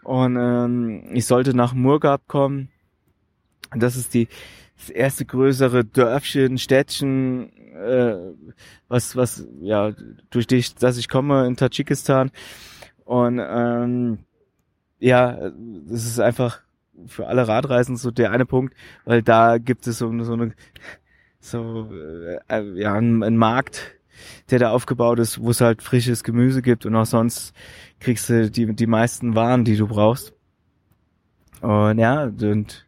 Und 0.03 0.37
ähm, 0.37 1.09
ich 1.13 1.25
sollte 1.25 1.55
nach 1.55 1.73
Murgab 1.73 2.27
kommen. 2.27 2.69
Das 3.75 3.95
ist 3.95 4.13
die 4.13 4.27
das 4.77 4.89
erste 4.89 5.25
größere 5.25 5.85
Dörfchen, 5.85 6.57
Städtchen, 6.57 7.51
äh, 7.73 8.15
was, 8.87 9.15
was, 9.15 9.47
ja, 9.59 9.91
durch 10.29 10.47
dich, 10.47 10.75
dass 10.75 10.97
ich 10.97 11.09
komme 11.09 11.47
in 11.47 11.55
Tadschikistan. 11.55 12.31
Und 13.05 13.41
ähm, 13.43 14.19
ja, 14.99 15.51
das 15.87 16.05
ist 16.05 16.19
einfach 16.19 16.61
für 17.05 17.27
alle 17.27 17.47
Radreisen 17.47 17.97
so 17.97 18.11
der 18.11 18.31
eine 18.31 18.45
Punkt, 18.45 18.75
weil 19.05 19.21
da 19.21 19.57
gibt 19.57 19.87
es 19.87 19.99
so, 19.99 20.23
so 20.23 20.33
eine 20.33 20.53
so 21.39 21.91
äh, 22.49 22.79
ja 22.79 22.93
ein, 22.93 23.23
ein 23.23 23.37
Markt, 23.37 23.95
der 24.49 24.59
da 24.59 24.71
aufgebaut 24.71 25.19
ist, 25.19 25.41
wo 25.41 25.51
es 25.51 25.61
halt 25.61 25.81
frisches 25.81 26.23
Gemüse 26.23 26.61
gibt 26.61 26.85
und 26.85 26.95
auch 26.95 27.05
sonst 27.05 27.53
kriegst 27.99 28.29
du 28.29 28.49
die 28.49 28.73
die 28.75 28.87
meisten 28.87 29.35
Waren, 29.35 29.63
die 29.63 29.77
du 29.77 29.87
brauchst. 29.87 30.33
Und 31.61 31.97
ja, 31.97 32.23
und 32.23 32.87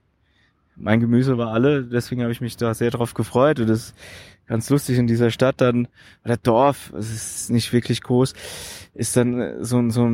mein 0.75 0.99
Gemüse 0.99 1.37
war 1.37 1.51
alle, 1.51 1.83
deswegen 1.83 2.21
habe 2.21 2.31
ich 2.31 2.41
mich 2.41 2.57
da 2.57 2.73
sehr 2.73 2.91
drauf 2.91 3.13
gefreut 3.13 3.59
und 3.59 3.67
das 3.67 3.93
ganz 4.49 4.69
lustig 4.71 4.97
in 4.97 5.05
dieser 5.05 5.29
Stadt 5.29 5.61
dann, 5.61 5.87
oder 6.25 6.35
Dorf, 6.35 6.91
es 6.97 7.11
ist 7.11 7.51
nicht 7.51 7.71
wirklich 7.71 8.01
groß, 8.01 8.33
ist 8.95 9.15
dann 9.15 9.63
so, 9.63 9.89
so, 9.91 10.09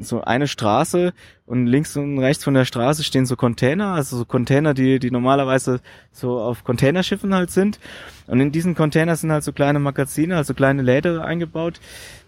so 0.00 0.22
eine 0.22 0.48
Straße 0.48 1.12
und 1.44 1.66
links 1.66 1.94
und 1.96 2.18
rechts 2.18 2.42
von 2.42 2.54
der 2.54 2.64
Straße 2.64 3.04
stehen 3.04 3.26
so 3.26 3.36
Container, 3.36 3.92
also 3.92 4.16
so 4.16 4.24
Container, 4.24 4.72
die, 4.72 4.98
die 4.98 5.10
normalerweise 5.10 5.80
so 6.12 6.40
auf 6.40 6.64
Containerschiffen 6.64 7.34
halt 7.34 7.50
sind. 7.50 7.78
Und 8.26 8.40
in 8.40 8.52
diesen 8.52 8.74
Containern 8.74 9.16
sind 9.16 9.30
halt 9.30 9.44
so 9.44 9.52
kleine 9.52 9.78
Magazine, 9.78 10.36
also 10.36 10.54
kleine 10.54 10.82
Läden 10.82 11.20
eingebaut, 11.20 11.78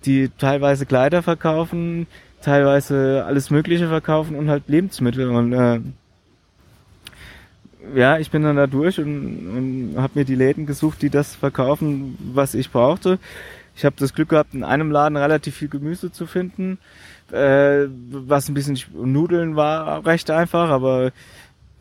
die 0.05 0.31
teilweise 0.37 0.85
Kleider 0.85 1.23
verkaufen, 1.23 2.07
teilweise 2.43 3.25
alles 3.27 3.51
Mögliche 3.51 3.89
verkaufen 3.89 4.37
und 4.37 4.51
halt 4.51 4.65
Lebensmittel 4.69 5.31
und 5.31 5.53
äh, 5.55 5.81
ja, 7.95 8.19
ich 8.19 8.31
bin 8.31 8.43
dann 8.43 8.57
da 8.57 8.67
durch 8.67 8.99
und, 8.99 9.95
und 9.95 9.95
habe 9.97 10.19
mir 10.19 10.25
die 10.25 10.35
Läden 10.35 10.67
gesucht, 10.67 11.03
die 11.03 11.11
das 11.11 11.35
verkaufen, 11.35 12.17
was 12.35 12.55
ich 12.55 12.71
brauchte. 12.71 13.19
Ich 13.77 13.85
habe 13.85 13.97
das 13.99 14.15
Glück 14.15 14.29
gehabt, 14.29 14.55
in 14.55 14.65
einem 14.65 14.91
Laden 14.91 15.17
relativ 15.17 15.57
viel 15.57 15.69
Gemüse 15.69 16.13
zu 16.13 16.27
finden, 16.27 16.79
äh, 17.33 17.87
was 18.11 18.49
ein 18.49 18.55
bisschen 18.55 18.79
Nudeln 18.93 19.57
war 19.57 20.05
recht 20.05 20.31
einfach, 20.31 20.69
aber 20.69 21.13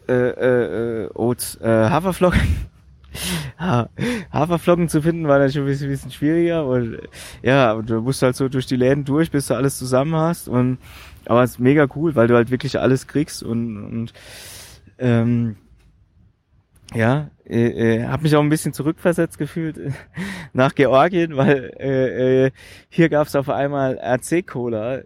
äh, 0.07 0.13
äh, 0.13 1.03
äh 1.05 1.09
Oats, 1.13 1.55
äh, 1.61 1.67
Haferflocken. 1.89 2.69
Haferflocken 4.31 4.87
zu 4.87 5.01
finden 5.01 5.27
war 5.27 5.39
dann 5.39 5.51
schon 5.51 5.63
ein 5.63 5.67
bisschen, 5.67 5.87
ein 5.87 5.91
bisschen 5.91 6.11
schwieriger 6.11 6.65
und 6.65 6.99
ja, 7.41 7.73
du 7.81 8.01
musst 8.01 8.21
halt 8.21 8.35
so 8.35 8.49
durch 8.49 8.67
die 8.67 8.75
Läden 8.75 9.03
durch, 9.03 9.31
bis 9.31 9.47
du 9.47 9.55
alles 9.55 9.77
zusammen 9.77 10.15
hast 10.15 10.47
und 10.47 10.77
aber 11.25 11.43
es 11.43 11.51
ist 11.51 11.59
mega 11.59 11.87
cool, 11.95 12.15
weil 12.15 12.27
du 12.27 12.35
halt 12.35 12.51
wirklich 12.51 12.79
alles 12.79 13.07
kriegst 13.07 13.43
und, 13.43 13.77
und 13.77 14.13
ähm, 14.99 15.55
ja, 16.93 17.29
äh, 17.45 17.97
äh, 17.97 18.05
habe 18.05 18.23
mich 18.23 18.35
auch 18.35 18.41
ein 18.41 18.49
bisschen 18.49 18.73
zurückversetzt 18.73 19.37
gefühlt 19.37 19.79
nach 20.53 20.73
Georgien, 20.73 21.37
weil 21.37 21.71
äh, 21.79 22.45
äh, 22.45 22.51
hier 22.89 23.09
gab 23.09 23.27
es 23.27 23.35
auf 23.35 23.49
einmal 23.49 23.97
RC-Cola, 23.97 25.01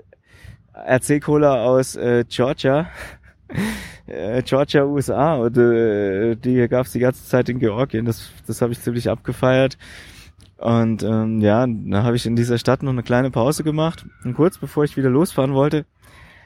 RC-Cola 0.73 1.63
aus 1.65 1.95
äh, 1.95 2.23
Georgia, 2.29 2.88
äh, 4.07 4.41
Georgia, 4.43 4.86
USA 4.86 5.36
und 5.36 5.57
äh, 5.57 6.36
die 6.36 6.67
gab 6.69 6.86
es 6.86 6.93
die 6.93 6.99
ganze 6.99 7.25
Zeit 7.25 7.49
in 7.49 7.59
Georgien. 7.59 8.05
Das, 8.05 8.31
das 8.47 8.61
habe 8.61 8.71
ich 8.71 8.81
ziemlich 8.81 9.09
abgefeiert. 9.09 9.77
Und 10.57 11.03
ähm, 11.03 11.41
ja, 11.41 11.65
da 11.67 12.03
habe 12.03 12.15
ich 12.15 12.25
in 12.25 12.38
dieser 12.38 12.57
Stadt 12.57 12.84
noch 12.84 12.93
eine 12.93 13.03
kleine 13.03 13.31
Pause 13.31 13.65
gemacht. 13.65 14.05
Und 14.23 14.36
kurz 14.36 14.57
bevor 14.57 14.86
ich 14.86 14.95
wieder 14.95 15.09
losfahren 15.09 15.53
wollte, 15.53 15.86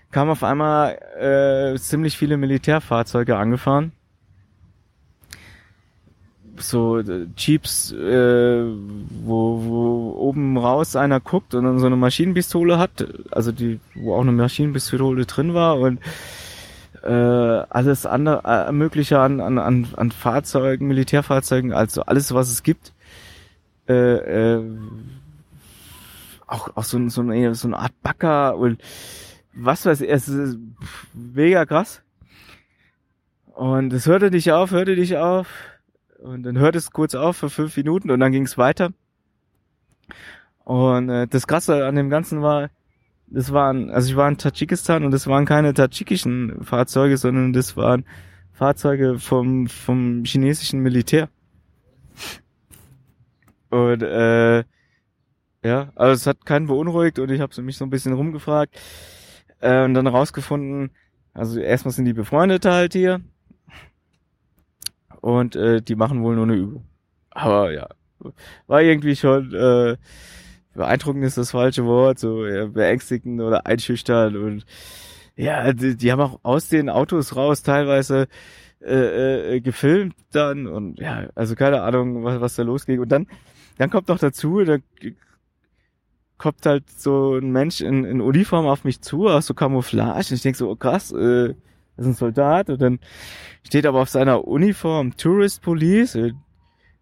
kamen 0.09 0.31
auf 0.31 0.43
einmal 0.43 0.97
äh, 1.19 1.77
ziemlich 1.77 2.17
viele 2.17 2.37
Militärfahrzeuge 2.37 3.37
angefahren 3.37 3.91
so 6.61 6.99
äh, 6.99 7.27
Jeeps, 7.35 7.91
äh, 7.91 8.63
wo, 9.23 9.63
wo 9.63 10.11
oben 10.17 10.57
raus 10.57 10.95
einer 10.95 11.19
guckt 11.19 11.53
und 11.53 11.63
dann 11.63 11.79
so 11.79 11.85
eine 11.85 11.95
Maschinenpistole 11.95 12.77
hat, 12.77 13.07
also 13.31 13.51
die, 13.51 13.79
wo 13.95 14.15
auch 14.15 14.21
eine 14.21 14.31
Maschinenpistole 14.31 15.25
drin 15.25 15.53
war 15.53 15.79
und 15.79 15.99
äh, 17.03 17.11
alles 17.11 18.05
andere 18.05 18.41
äh, 18.45 18.71
mögliche 18.71 19.19
an, 19.19 19.39
an, 19.39 19.57
an, 19.57 19.87
an 19.95 20.11
Fahrzeugen, 20.11 20.87
Militärfahrzeugen, 20.87 21.73
also 21.73 22.01
alles, 22.03 22.33
was 22.33 22.51
es 22.51 22.63
gibt. 22.63 22.93
Äh, 23.87 24.55
äh, 24.55 24.63
auch, 26.47 26.75
auch 26.75 26.83
so, 26.83 27.07
so, 27.09 27.21
eine, 27.21 27.55
so 27.55 27.67
eine 27.67 27.77
Art 27.77 27.93
Backer 28.01 28.57
und 28.57 28.81
was 29.53 29.85
weiß 29.85 30.01
ich, 30.01 30.09
es 30.09 30.27
ist 30.27 30.57
mega 31.13 31.65
krass. 31.65 32.01
Und 33.53 33.91
es 33.91 34.05
hörte 34.05 34.29
dich 34.29 34.51
auf, 34.51 34.71
hörte 34.71 34.95
dich 34.95 35.17
auf 35.17 35.47
und 36.19 36.43
dann 36.43 36.57
hört 36.57 36.75
es 36.75 36.91
kurz 36.91 37.15
auf 37.15 37.37
für 37.37 37.49
fünf 37.49 37.77
Minuten 37.77 38.11
und 38.11 38.19
dann 38.19 38.31
ging 38.31 38.43
es 38.43 38.57
weiter. 38.57 38.91
Und 40.63 41.09
äh, 41.09 41.27
das 41.27 41.47
Krasse 41.47 41.85
an 41.85 41.95
dem 41.95 42.09
Ganzen 42.09 42.41
war, 42.41 42.69
das 43.27 43.51
waren, 43.53 43.89
also 43.89 44.09
ich 44.09 44.15
war 44.15 44.27
in 44.27 44.37
Tadschikistan 44.37 45.03
und 45.03 45.11
das 45.11 45.27
waren 45.27 45.45
keine 45.45 45.73
tadschikischen 45.73 46.63
Fahrzeuge, 46.63 47.17
sondern 47.17 47.53
das 47.53 47.77
waren 47.77 48.05
Fahrzeuge 48.53 49.19
vom, 49.19 49.67
vom 49.67 50.23
chinesischen 50.25 50.79
Militär. 50.79 51.29
Und 53.69 54.01
äh, 54.01 54.63
ja, 55.63 55.91
also 55.95 56.13
es 56.13 56.27
hat 56.27 56.45
keinen 56.45 56.67
beunruhigt 56.67 57.19
und 57.19 57.29
ich 57.31 57.41
habe 57.41 57.61
mich 57.61 57.77
so 57.77 57.85
ein 57.85 57.89
bisschen 57.89 58.13
rumgefragt 58.13 58.79
äh, 59.59 59.83
und 59.83 59.93
dann 59.93 60.07
rausgefunden, 60.07 60.91
also 61.33 61.59
erstmal 61.59 61.91
sind 61.91 62.05
die 62.05 62.13
befreundet 62.13 62.65
halt 62.65 62.93
hier 62.93 63.21
und 65.27 65.57
äh, 65.57 65.81
die 65.81 65.95
machen 65.95 66.23
wohl 66.23 66.35
nur 66.35 66.45
eine 66.45 66.55
Übung. 66.55 66.85
Aber 67.31 67.71
ja, 67.71 67.89
war 68.67 68.81
irgendwie 68.81 69.15
schon 69.15 69.53
äh, 69.53 69.97
beeindruckend 70.73 71.25
ist 71.25 71.37
das 71.37 71.51
falsche 71.51 71.85
Wort, 71.85 72.19
so 72.19 72.45
ja, 72.45 72.67
beängstigend 72.67 73.41
oder 73.41 73.65
einschüchtern 73.65 74.37
und 74.37 74.65
ja, 75.35 75.73
die, 75.73 75.97
die 75.97 76.11
haben 76.11 76.21
auch 76.21 76.39
aus 76.43 76.69
den 76.69 76.89
Autos 76.89 77.35
raus 77.35 77.61
teilweise 77.61 78.27
äh, 78.81 79.55
äh, 79.55 79.59
gefilmt 79.59 80.15
dann 80.31 80.65
und 80.65 80.97
ja, 80.99 81.27
also 81.35 81.55
keine 81.55 81.81
Ahnung, 81.81 82.23
was, 82.23 82.39
was 82.39 82.55
da 82.55 82.63
losging. 82.63 82.99
Und 82.99 83.09
dann, 83.09 83.27
dann 83.77 83.89
kommt 83.89 84.07
noch 84.07 84.19
dazu, 84.19 84.63
da 84.63 84.77
kommt 86.37 86.65
halt 86.65 86.89
so 86.89 87.35
ein 87.35 87.51
Mensch 87.51 87.81
in, 87.81 88.05
in 88.05 88.21
Uniform 88.21 88.65
auf 88.65 88.83
mich 88.83 89.01
zu, 89.01 89.27
aus 89.27 89.45
so 89.45 89.53
Camouflage. 89.53 90.29
Und 90.29 90.31
ich 90.31 90.41
denk 90.41 90.55
so, 90.55 90.69
oh 90.69 90.75
krass, 90.75 91.11
äh, 91.11 91.53
ist 91.97 92.05
ein 92.05 92.13
Soldat 92.13 92.69
und 92.69 92.81
dann 92.81 92.99
steht 93.63 93.85
aber 93.85 94.01
auf 94.01 94.09
seiner 94.09 94.47
Uniform 94.47 95.15
Tourist 95.17 95.61
Police. 95.61 96.17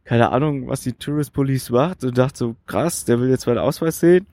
Keine 0.04 0.32
Ahnung, 0.32 0.68
was 0.68 0.82
die 0.82 0.94
Tourist 0.94 1.34
Police 1.34 1.70
macht 1.70 2.04
und 2.04 2.18
dachte 2.18 2.38
so, 2.38 2.56
krass, 2.66 3.06
der 3.06 3.20
will 3.20 3.30
jetzt 3.30 3.48
meinen 3.48 3.58
Ausweis 3.58 4.00
sehen. 4.00 4.28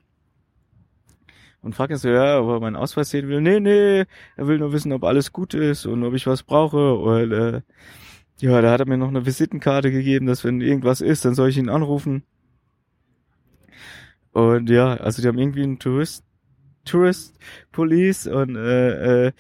Und 1.63 1.75
fragt 1.75 1.93
ihn 1.93 1.97
so, 1.97 2.09
ja, 2.09 2.41
ob 2.41 2.49
er 2.49 2.61
meinen 2.61 2.77
Ausweis 2.77 3.11
sehen 3.11 3.29
will. 3.29 3.41
Nee, 3.41 3.61
nee, 3.61 4.05
er 4.37 4.47
will 4.49 4.59
nur 4.59 4.73
wissen, 4.73 4.93
ob 4.93 5.05
alles 5.05 5.33
gut 5.33 5.55
ist 5.55 5.87
und 5.87 6.03
ob 6.05 6.13
ich 6.15 6.27
was 6.27 6.43
brauche. 6.43 6.95
Und 6.95 7.33
äh, 7.33 7.63
ja, 8.41 8.61
da 8.61 8.73
hat 8.73 8.81
er 8.81 8.89
mir 8.89 8.99
noch 8.99 9.09
eine 9.09 9.25
Visitenkarte 9.25 9.93
gegeben, 9.93 10.27
dass 10.27 10.45
wenn 10.45 10.61
irgendwas 10.61 11.01
ist, 11.01 11.25
dann 11.25 11.35
soll 11.35 11.49
ich 11.49 11.59
ihn 11.59 11.69
anrufen. 11.69 12.25
Und 14.33 14.69
ja, 14.71 14.95
also 14.95 15.23
die 15.23 15.29
haben 15.29 15.39
irgendwie 15.39 15.63
einen 15.63 15.79
Tourist 15.79 16.25
Tourist 16.85 17.39
Police 17.71 18.27
und 18.27 18.57
äh, 18.57 19.27
äh, 19.27 19.33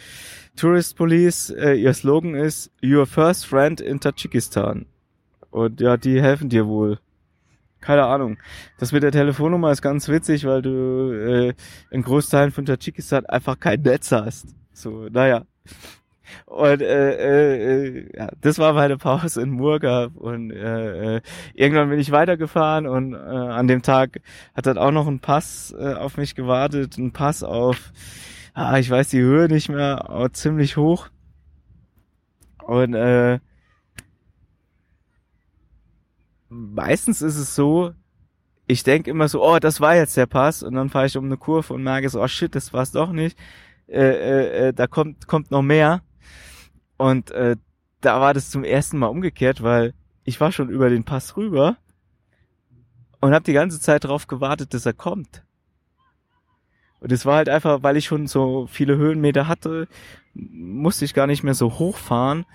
Tourist 0.56 0.96
Police, 0.96 1.50
äh, 1.50 1.74
ihr 1.74 1.94
Slogan 1.94 2.34
ist 2.34 2.70
Your 2.82 3.06
First 3.06 3.46
Friend 3.46 3.80
in 3.80 4.00
Tadschikistan. 4.00 4.86
Und 5.50 5.80
ja, 5.80 5.96
die 5.96 6.20
helfen 6.20 6.48
dir 6.48 6.66
wohl. 6.66 6.98
Keine 7.80 8.04
Ahnung. 8.04 8.38
Das 8.78 8.92
mit 8.92 9.02
der 9.02 9.10
Telefonnummer 9.10 9.72
ist 9.72 9.82
ganz 9.82 10.08
witzig, 10.08 10.44
weil 10.44 10.62
du 10.62 11.12
äh, 11.12 11.54
in 11.90 12.02
Großteilen 12.02 12.52
von 12.52 12.64
Tadschikistan 12.64 13.26
einfach 13.26 13.58
kein 13.58 13.82
Netz 13.82 14.12
hast. 14.12 14.54
So, 14.72 15.08
naja. 15.10 15.44
Und 16.46 16.82
äh, 16.82 17.84
äh, 17.84 18.16
ja, 18.16 18.28
das 18.40 18.58
war 18.58 18.72
meine 18.72 18.96
Pause 18.96 19.42
in 19.42 19.50
Murgab 19.50 20.16
und 20.16 20.50
äh, 20.50 21.16
äh, 21.16 21.20
irgendwann 21.54 21.90
bin 21.90 21.98
ich 21.98 22.12
weitergefahren 22.12 22.86
und 22.86 23.14
äh, 23.14 23.16
an 23.16 23.66
dem 23.68 23.82
Tag 23.82 24.20
hat 24.54 24.66
dann 24.66 24.78
auch 24.78 24.90
noch 24.90 25.06
ein 25.06 25.20
Pass 25.20 25.74
äh, 25.78 25.94
auf 25.94 26.16
mich 26.16 26.34
gewartet, 26.34 26.98
ein 26.98 27.12
Pass 27.12 27.42
auf, 27.42 27.92
ah, 28.54 28.78
ich 28.78 28.90
weiß 28.90 29.08
die 29.10 29.20
Höhe 29.20 29.48
nicht 29.48 29.68
mehr, 29.68 30.08
aber 30.08 30.32
ziemlich 30.32 30.76
hoch. 30.76 31.08
Und 32.64 32.94
äh, 32.94 33.40
meistens 36.48 37.22
ist 37.22 37.36
es 37.36 37.54
so, 37.54 37.92
ich 38.66 38.84
denke 38.84 39.10
immer 39.10 39.28
so, 39.28 39.44
oh, 39.44 39.58
das 39.58 39.80
war 39.80 39.96
jetzt 39.96 40.16
der 40.16 40.26
Pass 40.26 40.62
und 40.62 40.74
dann 40.74 40.90
fahre 40.90 41.06
ich 41.06 41.16
um 41.16 41.24
eine 41.24 41.36
Kurve 41.36 41.74
und 41.74 41.82
merke 41.82 42.08
so, 42.08 42.22
oh 42.22 42.28
shit, 42.28 42.54
das 42.54 42.72
war's 42.72 42.92
doch 42.92 43.12
nicht. 43.12 43.36
Äh, 43.88 44.00
äh, 44.00 44.68
äh, 44.68 44.72
da 44.72 44.86
kommt 44.86 45.26
kommt 45.26 45.50
noch 45.50 45.62
mehr 45.62 46.02
und 47.02 47.32
äh, 47.32 47.56
da 48.00 48.20
war 48.20 48.32
das 48.32 48.50
zum 48.50 48.62
ersten 48.62 48.96
Mal 48.96 49.08
umgekehrt, 49.08 49.60
weil 49.60 49.92
ich 50.22 50.40
war 50.40 50.52
schon 50.52 50.68
über 50.68 50.88
den 50.88 51.02
Pass 51.02 51.36
rüber 51.36 51.76
und 53.20 53.34
habe 53.34 53.44
die 53.44 53.52
ganze 53.52 53.80
Zeit 53.80 54.04
darauf 54.04 54.28
gewartet, 54.28 54.72
dass 54.72 54.86
er 54.86 54.92
kommt. 54.92 55.42
Und 57.00 57.10
es 57.10 57.26
war 57.26 57.34
halt 57.34 57.48
einfach, 57.48 57.82
weil 57.82 57.96
ich 57.96 58.04
schon 58.04 58.28
so 58.28 58.68
viele 58.68 58.96
Höhenmeter 58.96 59.48
hatte, 59.48 59.88
musste 60.34 61.04
ich 61.04 61.12
gar 61.12 61.26
nicht 61.26 61.42
mehr 61.42 61.54
so 61.54 61.80
hochfahren. 61.80 62.46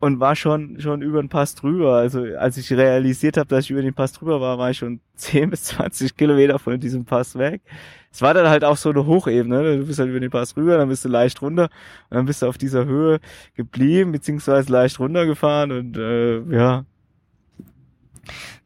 Und 0.00 0.18
war 0.18 0.34
schon 0.34 0.80
schon 0.80 1.02
über 1.02 1.22
den 1.22 1.28
Pass 1.28 1.54
drüber. 1.54 1.96
Also 1.96 2.24
als 2.38 2.56
ich 2.56 2.72
realisiert 2.72 3.36
habe, 3.36 3.48
dass 3.48 3.66
ich 3.66 3.70
über 3.70 3.82
den 3.82 3.94
Pass 3.94 4.12
drüber 4.14 4.40
war, 4.40 4.58
war 4.58 4.70
ich 4.70 4.78
schon 4.78 5.00
10 5.14 5.50
bis 5.50 5.64
20 5.64 6.16
Kilometer 6.16 6.58
von 6.58 6.80
diesem 6.80 7.04
Pass 7.04 7.38
weg. 7.38 7.62
Es 8.10 8.22
war 8.22 8.34
dann 8.34 8.48
halt 8.48 8.64
auch 8.64 8.76
so 8.76 8.90
eine 8.90 9.06
Hochebene. 9.06 9.62
Ne? 9.62 9.78
Du 9.78 9.86
bist 9.86 10.00
halt 10.00 10.08
über 10.08 10.18
den 10.18 10.30
Pass 10.30 10.56
rüber, 10.56 10.78
dann 10.78 10.88
bist 10.88 11.04
du 11.04 11.08
leicht 11.08 11.40
runter 11.42 11.68
und 12.08 12.16
dann 12.16 12.26
bist 12.26 12.42
du 12.42 12.46
auf 12.46 12.58
dieser 12.58 12.86
Höhe 12.86 13.20
geblieben, 13.54 14.12
beziehungsweise 14.12 14.72
leicht 14.72 14.98
runtergefahren 14.98 15.70
und 15.70 15.96
äh, 15.96 16.40
ja. 16.50 16.84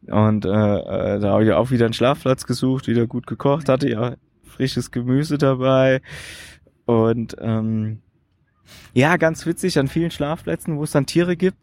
Und 0.06 0.44
äh, 0.44 0.48
äh, 0.48 1.18
da 1.20 1.30
habe 1.32 1.44
ich 1.44 1.52
auch 1.52 1.70
wieder 1.70 1.86
einen 1.86 1.94
Schlafplatz 1.94 2.46
gesucht, 2.46 2.86
wieder 2.86 3.06
gut 3.06 3.26
gekocht, 3.26 3.68
hatte 3.68 3.88
ja 3.88 4.14
frisches 4.44 4.90
Gemüse 4.90 5.38
dabei 5.38 6.00
und 6.86 7.36
ähm, 7.40 8.00
ja, 8.92 9.16
ganz 9.16 9.46
witzig, 9.46 9.78
an 9.78 9.88
vielen 9.88 10.10
Schlafplätzen, 10.10 10.76
wo 10.76 10.84
es 10.84 10.92
dann 10.92 11.06
Tiere 11.06 11.36
gibt, 11.36 11.58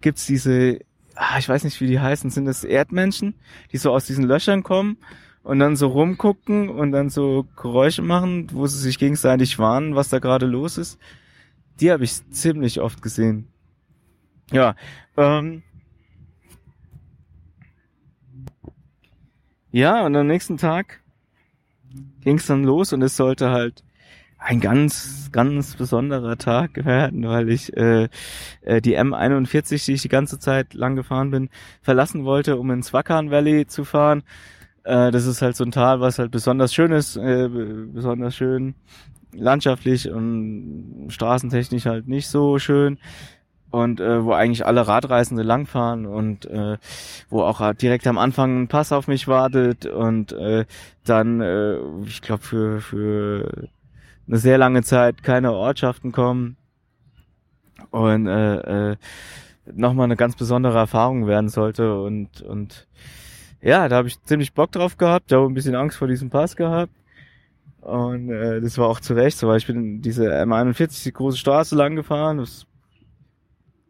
gibt's 0.00 0.26
diese, 0.26 0.80
ah, 1.14 1.38
ich 1.38 1.48
weiß 1.48 1.64
nicht, 1.64 1.80
wie 1.80 1.86
die 1.86 2.00
heißen, 2.00 2.30
sind 2.30 2.44
das 2.44 2.64
Erdmenschen, 2.64 3.34
die 3.72 3.78
so 3.78 3.92
aus 3.92 4.06
diesen 4.06 4.24
Löchern 4.24 4.62
kommen 4.62 4.98
und 5.42 5.58
dann 5.58 5.76
so 5.76 5.88
rumgucken 5.88 6.68
und 6.68 6.92
dann 6.92 7.08
so 7.08 7.46
Geräusche 7.56 8.02
machen, 8.02 8.48
wo 8.52 8.66
sie 8.66 8.78
sich 8.78 8.98
gegenseitig 8.98 9.58
warnen, 9.58 9.94
was 9.94 10.08
da 10.08 10.18
gerade 10.18 10.46
los 10.46 10.78
ist. 10.78 10.98
Die 11.80 11.90
habe 11.90 12.04
ich 12.04 12.28
ziemlich 12.30 12.80
oft 12.80 13.02
gesehen. 13.02 13.48
Ja, 14.50 14.76
ähm, 15.16 15.62
ja, 19.72 20.06
und 20.06 20.16
am 20.16 20.26
nächsten 20.26 20.56
Tag 20.56 21.00
ging's 22.22 22.46
dann 22.46 22.64
los 22.64 22.92
und 22.92 23.02
es 23.02 23.16
sollte 23.16 23.50
halt 23.50 23.84
ein 24.38 24.60
ganz, 24.60 25.30
ganz 25.32 25.76
besonderer 25.76 26.36
Tag 26.36 26.84
werden, 26.84 27.26
weil 27.26 27.48
ich 27.48 27.76
äh, 27.76 28.08
äh, 28.62 28.80
die 28.80 28.98
M41, 28.98 29.86
die 29.86 29.92
ich 29.92 30.02
die 30.02 30.08
ganze 30.08 30.38
Zeit 30.38 30.74
lang 30.74 30.96
gefahren 30.96 31.30
bin, 31.30 31.48
verlassen 31.82 32.24
wollte, 32.24 32.56
um 32.56 32.70
ins 32.70 32.92
Wakan 32.92 33.30
Valley 33.30 33.66
zu 33.66 33.84
fahren. 33.84 34.22
Äh, 34.84 35.10
das 35.10 35.26
ist 35.26 35.42
halt 35.42 35.56
so 35.56 35.64
ein 35.64 35.72
Tal, 35.72 36.00
was 36.00 36.18
halt 36.18 36.30
besonders 36.30 36.74
schön 36.74 36.92
ist, 36.92 37.16
äh, 37.16 37.48
besonders 37.48 38.36
schön 38.36 38.74
landschaftlich 39.32 40.10
und 40.10 41.08
straßentechnisch 41.08 41.86
halt 41.86 42.08
nicht 42.08 42.28
so 42.28 42.58
schön 42.58 42.98
und 43.70 44.00
äh, 44.00 44.24
wo 44.24 44.32
eigentlich 44.32 44.64
alle 44.64 44.86
Radreisende 44.86 45.42
langfahren 45.42 46.06
und 46.06 46.46
äh, 46.46 46.78
wo 47.28 47.42
auch 47.42 47.74
direkt 47.74 48.06
am 48.06 48.16
Anfang 48.16 48.62
ein 48.62 48.68
Pass 48.68 48.92
auf 48.92 49.08
mich 49.08 49.28
wartet 49.28 49.86
und 49.86 50.32
äh, 50.32 50.64
dann, 51.04 51.40
äh, 51.40 51.78
ich 52.06 52.22
glaube, 52.22 52.42
für, 52.42 52.80
für 52.80 53.68
eine 54.26 54.38
sehr 54.38 54.58
lange 54.58 54.82
Zeit 54.82 55.22
keine 55.22 55.52
Ortschaften 55.52 56.12
kommen 56.12 56.56
und 57.90 58.26
äh, 58.26 58.90
äh, 58.92 58.96
nochmal 59.72 60.04
eine 60.04 60.16
ganz 60.16 60.36
besondere 60.36 60.78
Erfahrung 60.78 61.26
werden 61.26 61.48
sollte 61.48 62.00
und 62.00 62.42
und 62.42 62.86
ja, 63.62 63.88
da 63.88 63.96
habe 63.96 64.08
ich 64.08 64.22
ziemlich 64.24 64.52
Bock 64.52 64.72
drauf 64.72 64.96
gehabt, 64.96 65.32
da 65.32 65.36
habe 65.36 65.46
ein 65.46 65.54
bisschen 65.54 65.74
Angst 65.74 65.98
vor 65.98 66.08
diesem 66.08 66.30
Pass 66.30 66.56
gehabt 66.56 66.92
und 67.80 68.30
äh, 68.30 68.60
das 68.60 68.78
war 68.78 68.88
auch 68.88 69.00
zu 69.00 69.14
Recht 69.14 69.38
so, 69.38 69.48
weil 69.48 69.58
ich 69.58 69.66
bin 69.66 70.02
diese 70.02 70.32
M41 70.32 71.04
die 71.04 71.12
große 71.12 71.38
Straße 71.38 71.76
lang 71.76 71.96
gefahren, 71.96 72.38
was 72.38 72.66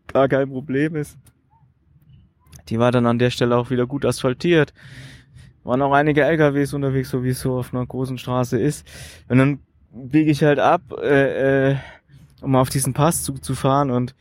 gar 0.07 0.29
kein 0.29 0.51
Problem 0.51 0.97
ist. 0.97 1.19
Die 2.69 2.79
war 2.79 2.93
dann 2.93 3.07
an 3.07 3.19
der 3.19 3.31
Stelle 3.31 3.57
auch 3.57 3.71
wieder 3.71 3.87
gut 3.87 4.05
asphaltiert. 4.05 4.73
Waren 5.65 5.83
auch 5.83 5.93
einige 5.93 6.23
LKWs 6.23 6.75
unterwegs, 6.75 7.11
so 7.11 7.25
wie 7.25 7.31
es 7.31 7.41
so 7.41 7.59
auf 7.59 7.73
einer 7.73 7.87
großen 7.87 8.19
Straße 8.19 8.59
ist. 8.59 8.87
Und 9.29 9.39
dann 9.39 9.61
biege 9.97 10.31
ich 10.31 10.43
halt 10.43 10.59
ab, 10.59 10.83
äh, 11.01 11.71
äh, 11.71 11.77
um 12.41 12.55
auf 12.55 12.69
diesen 12.69 12.93
Pass 12.93 13.25
zu, 13.25 13.35
zu 13.35 13.55
fahren. 13.55 13.91
Und 13.91 14.15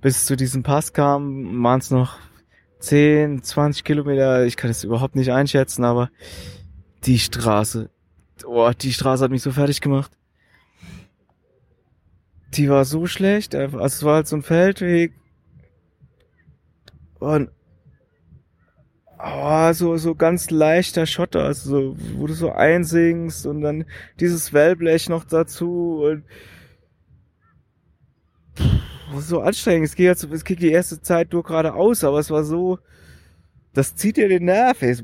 bis 0.00 0.26
zu 0.26 0.36
diesem 0.36 0.62
Pass 0.62 0.92
kam, 0.92 1.62
waren 1.62 1.80
es 1.80 1.90
noch 1.90 2.18
10, 2.80 3.42
20 3.42 3.84
Kilometer, 3.84 4.44
ich 4.44 4.56
kann 4.56 4.70
es 4.70 4.84
überhaupt 4.84 5.14
nicht 5.14 5.32
einschätzen, 5.32 5.84
aber 5.84 6.10
die 7.04 7.18
Straße, 7.18 7.90
oh, 8.44 8.70
die 8.78 8.92
Straße 8.92 9.24
hat 9.24 9.30
mich 9.30 9.42
so 9.42 9.52
fertig 9.52 9.80
gemacht. 9.80 10.10
Die 12.54 12.68
war 12.68 12.84
so 12.84 13.06
schlecht, 13.06 13.54
also 13.54 13.78
es 13.78 14.02
war 14.02 14.16
halt 14.16 14.26
so 14.26 14.36
ein 14.36 14.42
Feldweg. 14.42 15.12
Und 17.20 17.50
oh, 19.24 19.72
so, 19.72 19.96
so 19.96 20.14
ganz 20.14 20.50
leichter 20.50 21.06
Schotter, 21.06 21.44
also 21.44 21.70
so, 21.70 21.96
wo 22.16 22.26
du 22.26 22.34
so 22.34 22.52
einsingst 22.52 23.46
und 23.46 23.60
dann 23.62 23.84
dieses 24.18 24.52
Wellblech 24.52 25.08
noch 25.08 25.24
dazu 25.24 26.02
und 26.04 26.24
pff, 28.56 29.20
so 29.20 29.40
anstrengend. 29.40 29.88
Es 29.88 29.94
geht 29.94 30.06
jetzt, 30.06 30.24
es 30.24 30.44
geht 30.44 30.60
die 30.60 30.70
erste 30.70 31.00
Zeit 31.00 31.32
nur 31.32 31.42
geradeaus, 31.42 32.04
aber 32.04 32.18
es 32.18 32.30
war 32.30 32.44
so, 32.44 32.78
das 33.72 33.94
zieht 33.96 34.16
dir 34.16 34.28
den 34.28 34.44
Nerv. 34.44 34.82
Ich 34.82 35.02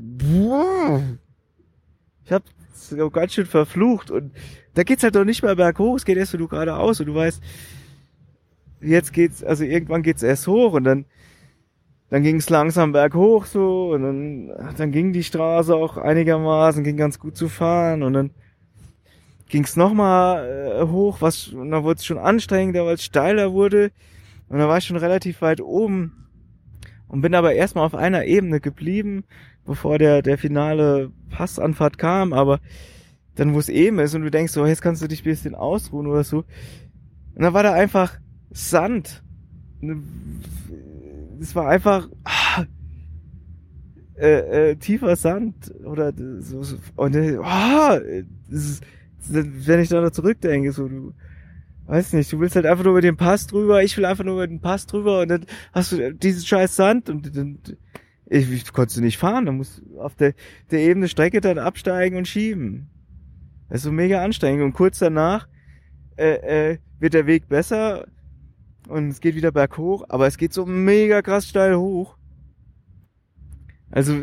hab 2.31 2.43
ganz 3.11 3.33
schön 3.33 3.45
verflucht 3.45 4.11
und 4.11 4.31
da 4.73 4.83
geht's 4.83 5.03
halt 5.03 5.15
doch 5.15 5.25
nicht 5.25 5.43
mehr 5.43 5.55
berghoch, 5.55 5.95
es 5.95 6.05
geht 6.05 6.17
erst 6.17 6.33
nur 6.33 6.49
geradeaus 6.49 6.99
und 6.99 7.07
du 7.07 7.15
weißt, 7.15 7.41
jetzt 8.81 9.11
geht's, 9.13 9.43
also 9.43 9.63
irgendwann 9.63 10.03
geht's 10.03 10.23
erst 10.23 10.47
hoch 10.47 10.73
und 10.73 10.83
dann 10.83 11.05
dann 12.09 12.23
ging 12.23 12.37
es 12.37 12.49
langsam 12.49 12.93
berghoch 12.93 13.45
so 13.45 13.91
und 13.93 14.03
dann, 14.03 14.75
dann 14.77 14.91
ging 14.91 15.11
die 15.13 15.23
Straße 15.23 15.75
auch 15.75 15.97
einigermaßen, 15.97 16.83
ging 16.83 16.97
ganz 16.97 17.19
gut 17.19 17.35
zu 17.35 17.49
fahren 17.49 18.03
und 18.03 18.13
dann 18.13 18.31
ging 19.49 19.63
es 19.63 19.75
nochmal 19.75 20.81
äh, 20.81 20.87
hoch, 20.87 21.21
was 21.21 21.49
und 21.49 21.71
dann 21.71 21.83
wurde 21.83 21.97
es 21.97 22.05
schon 22.05 22.17
anstrengender, 22.17 22.85
weil 22.85 22.95
es 22.95 23.03
steiler 23.03 23.51
wurde 23.51 23.91
und 24.47 24.59
dann 24.59 24.67
war 24.67 24.77
ich 24.77 24.85
schon 24.85 24.97
relativ 24.97 25.41
weit 25.41 25.61
oben 25.61 26.27
und 27.07 27.21
bin 27.21 27.35
aber 27.35 27.53
erstmal 27.53 27.85
auf 27.85 27.95
einer 27.95 28.25
Ebene 28.25 28.59
geblieben, 28.59 29.23
bevor 29.65 29.97
der 29.97 30.21
der 30.21 30.37
finale 30.37 31.11
Passanfahrt 31.29 31.97
kam, 31.97 32.31
aber 32.33 32.59
dann 33.35 33.53
wo 33.53 33.59
es 33.59 33.69
eben 33.69 33.99
ist 33.99 34.15
und 34.15 34.23
du 34.23 34.31
denkst 34.31 34.53
so, 34.53 34.65
jetzt 34.65 34.81
kannst 34.81 35.01
du 35.01 35.07
dich 35.07 35.21
ein 35.21 35.25
bisschen 35.25 35.55
ausruhen 35.55 36.07
oder 36.07 36.23
so. 36.23 36.39
Und 37.35 37.43
dann 37.43 37.53
war 37.53 37.63
da 37.63 37.73
einfach 37.73 38.17
Sand 38.49 39.21
es 41.39 41.55
war 41.55 41.67
einfach 41.67 42.09
ah, 42.23 42.65
äh, 44.15 44.71
äh, 44.71 44.75
tiefer 44.75 45.15
Sand 45.15 45.73
oder 45.83 46.13
so, 46.39 46.63
so 46.63 46.77
und 46.95 47.15
äh, 47.15 47.37
ah, 47.41 47.99
ist, 48.49 48.83
wenn 49.29 49.79
ich 49.79 49.89
da 49.89 50.01
noch 50.01 50.11
zurückdenke, 50.11 50.71
so 50.71 50.87
du 50.87 51.13
weiß 51.87 52.13
nicht, 52.13 52.31
du 52.31 52.39
willst 52.39 52.55
halt 52.55 52.65
einfach 52.65 52.83
nur 52.83 52.93
über 52.93 53.01
den 53.01 53.17
Pass 53.17 53.47
drüber, 53.47 53.83
ich 53.83 53.95
will 53.97 54.05
einfach 54.05 54.23
nur 54.23 54.35
über 54.35 54.47
den 54.47 54.59
Pass 54.59 54.85
drüber 54.87 55.21
und 55.21 55.29
dann 55.29 55.45
hast 55.71 55.91
du 55.93 56.13
diesen 56.13 56.45
scheiß 56.45 56.75
Sand 56.75 57.09
und 57.09 57.35
dann 57.35 57.59
ich, 58.29 58.51
ich 58.51 58.73
konntest 58.73 58.97
du 58.97 59.01
nicht 59.01 59.17
fahren, 59.17 59.45
dann 59.45 59.57
musst 59.57 59.79
du 59.79 60.01
auf 60.01 60.15
der, 60.15 60.33
der 60.69 60.79
ebene 60.79 61.07
Strecke 61.07 61.41
dann 61.41 61.57
absteigen 61.57 62.17
und 62.17 62.27
schieben. 62.27 62.89
Das 63.69 63.77
ist 63.77 63.83
so 63.83 63.91
mega 63.91 64.23
anstrengend 64.23 64.63
und 64.63 64.73
kurz 64.73 64.99
danach 64.99 65.47
äh, 66.17 66.71
äh, 66.71 66.77
wird 66.99 67.13
der 67.13 67.25
Weg 67.25 67.47
besser 67.47 68.05
und 68.87 69.09
es 69.09 69.21
geht 69.21 69.35
wieder 69.35 69.51
berghoch, 69.51 70.05
aber 70.09 70.27
es 70.27 70.37
geht 70.37 70.53
so 70.53 70.65
mega 70.65 71.21
krass 71.21 71.47
steil 71.47 71.75
hoch. 71.75 72.17
Also 73.91 74.13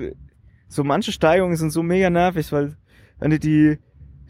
so 0.69 0.85
manche 0.85 1.13
Steigungen 1.13 1.57
sind 1.57 1.71
so 1.71 1.83
mega 1.83 2.11
nervig, 2.11 2.51
weil 2.53 2.77
wenn 3.19 3.31
du 3.31 3.39
die 3.39 3.79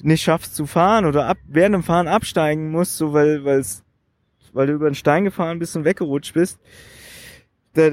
nicht 0.03 0.23
schaffst 0.23 0.55
zu 0.55 0.67
fahren 0.67 1.07
oder 1.07 1.27
ab, 1.27 1.39
während 1.47 1.75
dem 1.75 1.83
Fahren 1.83 2.09
absteigen 2.09 2.71
musst, 2.71 2.97
so 2.97 3.13
weil 3.13 3.45
weil's, 3.45 3.85
weil 4.53 4.67
du 4.67 4.75
über 4.75 4.91
den 4.91 4.95
Stein 4.95 5.25
gefahren 5.25 5.59
bist 5.59 5.77
und 5.77 5.85
weggerutscht 5.85 6.35
bist, 6.35 6.61
da, 7.73 7.91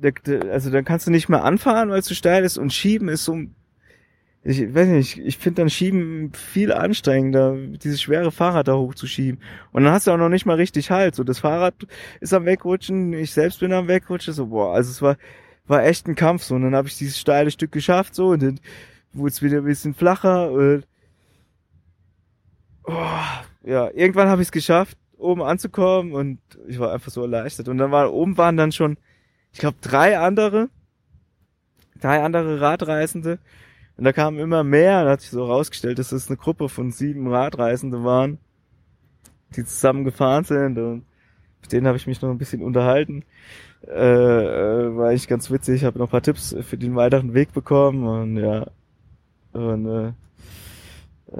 da, 0.00 0.38
also 0.50 0.70
dann 0.70 0.84
kannst 0.84 1.06
du 1.06 1.10
nicht 1.10 1.28
mehr 1.28 1.44
anfahren, 1.44 1.90
weil 1.90 2.00
es 2.00 2.06
zu 2.06 2.14
steil 2.14 2.44
ist 2.44 2.58
und 2.58 2.72
schieben 2.72 3.08
ist 3.08 3.24
so 3.24 3.38
ich 4.50 4.74
weiß 4.74 4.88
nicht, 4.88 5.18
ich 5.18 5.36
finde 5.36 5.60
dann 5.60 5.68
Schieben 5.68 6.32
viel 6.32 6.72
anstrengender, 6.72 7.54
dieses 7.54 8.00
schwere 8.00 8.32
Fahrrad 8.32 8.66
da 8.66 8.76
hochzuschieben. 8.76 9.42
Und 9.72 9.84
dann 9.84 9.92
hast 9.92 10.06
du 10.06 10.10
auch 10.10 10.16
noch 10.16 10.30
nicht 10.30 10.46
mal 10.46 10.56
richtig 10.56 10.90
Halt. 10.90 11.14
So, 11.14 11.22
das 11.22 11.40
Fahrrad 11.40 11.74
ist 12.20 12.32
am 12.32 12.46
Wegrutschen, 12.46 13.12
ich 13.12 13.32
selbst 13.32 13.60
bin 13.60 13.74
am 13.74 13.88
Wegrutschen. 13.88 14.32
So, 14.32 14.46
boah, 14.46 14.74
also 14.74 14.90
es 14.90 15.02
war, 15.02 15.18
war 15.66 15.84
echt 15.84 16.08
ein 16.08 16.14
Kampf 16.14 16.44
so. 16.44 16.54
Und 16.54 16.62
dann 16.62 16.74
habe 16.74 16.88
ich 16.88 16.96
dieses 16.96 17.18
steile 17.18 17.50
Stück 17.50 17.72
geschafft 17.72 18.14
so 18.14 18.28
und 18.28 18.42
dann 18.42 18.58
wurde 19.12 19.32
es 19.32 19.42
wieder 19.42 19.58
ein 19.58 19.64
bisschen 19.64 19.92
flacher. 19.92 20.50
Und, 20.50 20.86
oh, 22.84 23.18
ja, 23.64 23.90
irgendwann 23.90 24.28
habe 24.28 24.40
ich 24.40 24.48
es 24.48 24.52
geschafft, 24.52 24.96
oben 25.18 25.42
anzukommen 25.42 26.14
und 26.14 26.38
ich 26.66 26.78
war 26.78 26.94
einfach 26.94 27.12
so 27.12 27.20
erleichtert. 27.20 27.68
Und 27.68 27.76
dann 27.76 27.90
war 27.90 28.14
oben 28.14 28.38
waren 28.38 28.56
dann 28.56 28.72
schon, 28.72 28.96
ich 29.52 29.58
glaube, 29.58 29.76
drei 29.82 30.18
andere, 30.18 30.70
drei 32.00 32.22
andere 32.22 32.62
Radreisende. 32.62 33.38
Und 33.98 34.04
da 34.04 34.12
kamen 34.12 34.38
immer 34.38 34.62
mehr, 34.62 35.02
und 35.02 35.08
hat 35.08 35.20
sich 35.20 35.30
so 35.30 35.44
rausgestellt, 35.44 35.98
dass 35.98 36.12
es 36.12 36.28
eine 36.28 36.36
Gruppe 36.36 36.68
von 36.68 36.92
sieben 36.92 37.26
Radreisende 37.26 38.04
waren, 38.04 38.38
die 39.56 39.64
zusammen 39.64 40.04
gefahren 40.04 40.44
sind 40.44 40.78
und 40.78 41.04
mit 41.60 41.72
denen 41.72 41.88
habe 41.88 41.96
ich 41.96 42.06
mich 42.06 42.22
noch 42.22 42.30
ein 42.30 42.38
bisschen 42.38 42.62
unterhalten. 42.62 43.24
Äh, 43.82 43.96
war 43.96 45.08
eigentlich 45.08 45.26
ganz 45.26 45.50
witzig, 45.50 45.84
habe 45.84 45.98
noch 45.98 46.06
ein 46.06 46.10
paar 46.12 46.22
Tipps 46.22 46.54
für 46.60 46.78
den 46.78 46.94
weiteren 46.94 47.34
Weg 47.34 47.52
bekommen 47.52 48.06
und 48.06 48.36
ja. 48.36 48.68
Und 49.52 49.86
äh, 49.86 50.12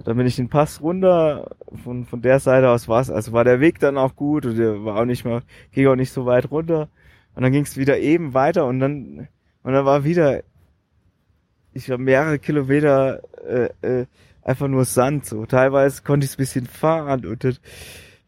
dann 0.04 0.16
bin 0.16 0.26
ich 0.26 0.34
den 0.34 0.48
Pass 0.48 0.80
runter, 0.80 1.56
von, 1.84 2.06
von 2.06 2.22
der 2.22 2.40
Seite 2.40 2.70
aus 2.70 2.88
war's, 2.88 3.08
also 3.08 3.32
war 3.32 3.44
der 3.44 3.60
Weg 3.60 3.78
dann 3.78 3.96
auch 3.96 4.16
gut 4.16 4.44
und 4.46 4.58
der 4.58 4.84
war 4.84 4.96
auch 4.96 5.04
nicht 5.04 5.24
mal, 5.24 5.42
ging 5.70 5.86
auch 5.86 5.94
nicht 5.94 6.12
so 6.12 6.26
weit 6.26 6.50
runter. 6.50 6.88
Und 7.36 7.42
dann 7.42 7.52
ging 7.52 7.62
es 7.62 7.76
wieder 7.76 8.00
eben 8.00 8.34
weiter 8.34 8.66
und 8.66 8.80
dann, 8.80 9.28
und 9.62 9.72
dann 9.72 9.84
war 9.84 10.02
wieder, 10.02 10.42
ich 11.78 11.88
war 11.88 11.98
mehrere 11.98 12.38
Kilometer 12.38 13.22
äh, 13.46 13.68
äh, 13.82 14.06
einfach 14.42 14.68
nur 14.68 14.84
Sand. 14.84 15.26
So 15.26 15.46
teilweise 15.46 16.02
konnte 16.02 16.24
ich 16.24 16.32
es 16.32 16.36
bisschen 16.36 16.66
fahren 16.66 17.24
und 17.24 17.44
dann, 17.44 17.58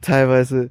teilweise 0.01 0.71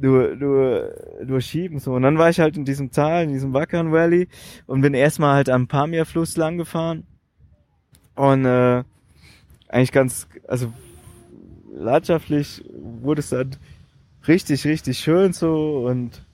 nur, 0.00 0.36
nur, 0.36 0.94
nur 1.24 1.40
schieben. 1.40 1.80
So. 1.80 1.92
Und 1.94 2.02
dann 2.02 2.16
war 2.18 2.30
ich 2.30 2.38
halt 2.38 2.56
in 2.56 2.64
diesem 2.64 2.92
Tal, 2.92 3.24
in 3.24 3.32
diesem 3.32 3.52
Wackern 3.52 3.92
Valley 3.92 4.28
und 4.66 4.80
bin 4.80 4.94
erstmal 4.94 5.34
halt 5.34 5.50
am 5.50 5.66
Pamir 5.66 6.06
Fluss 6.06 6.36
lang 6.36 6.58
gefahren. 6.58 7.04
Und 8.14 8.44
äh, 8.44 8.84
eigentlich 9.68 9.92
ganz, 9.92 10.28
also 10.46 10.72
landschaftlich 11.74 12.64
wurde 12.72 13.20
es 13.20 13.30
dann 13.30 13.56
richtig, 14.28 14.64
richtig 14.64 14.98
schön 14.98 15.32
so 15.32 15.86
und 15.86 16.24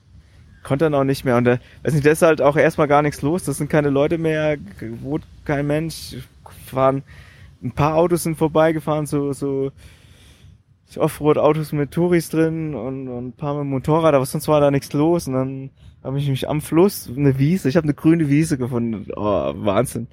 konnte 0.65 0.85
dann 0.85 0.95
auch 0.95 1.03
nicht 1.05 1.23
mehr. 1.23 1.37
Und 1.37 1.45
da, 1.45 1.59
weiß 1.83 1.93
nicht, 1.93 2.05
da 2.05 2.11
ist 2.11 2.21
halt 2.21 2.41
auch 2.41 2.57
erstmal 2.57 2.87
gar 2.87 3.01
nichts 3.01 3.21
los. 3.21 3.43
Das 3.43 3.57
sind 3.57 3.69
keine 3.69 3.89
Leute 3.89 4.17
mehr, 4.17 4.57
wohnt 5.01 5.23
kein 5.45 5.67
Mensch. 5.67 6.17
Fahren, 6.65 7.03
ein 7.63 7.71
paar 7.71 7.95
Autos 7.95 8.23
sind 8.23 8.37
vorbeigefahren, 8.37 9.05
so, 9.05 9.33
so 9.33 9.71
Offroad-Autos 10.97 11.71
mit 11.71 11.91
Touris 11.91 12.29
drin 12.29 12.73
und, 12.75 13.07
und 13.07 13.27
ein 13.27 13.33
paar 13.33 13.55
mit 13.55 13.67
Motorrad, 13.67 14.13
aber 14.13 14.25
sonst 14.25 14.47
war 14.47 14.59
da 14.59 14.71
nichts 14.71 14.91
los. 14.93 15.27
Und 15.27 15.33
dann 15.33 15.69
habe 16.03 16.17
ich 16.19 16.27
mich 16.27 16.49
am 16.49 16.61
Fluss, 16.61 17.09
eine 17.15 17.37
Wiese, 17.39 17.69
ich 17.69 17.77
habe 17.77 17.85
eine 17.85 17.93
grüne 17.93 18.29
Wiese 18.29 18.57
gefunden. 18.57 19.07
Oh, 19.15 19.53
Wahnsinn. 19.55 20.07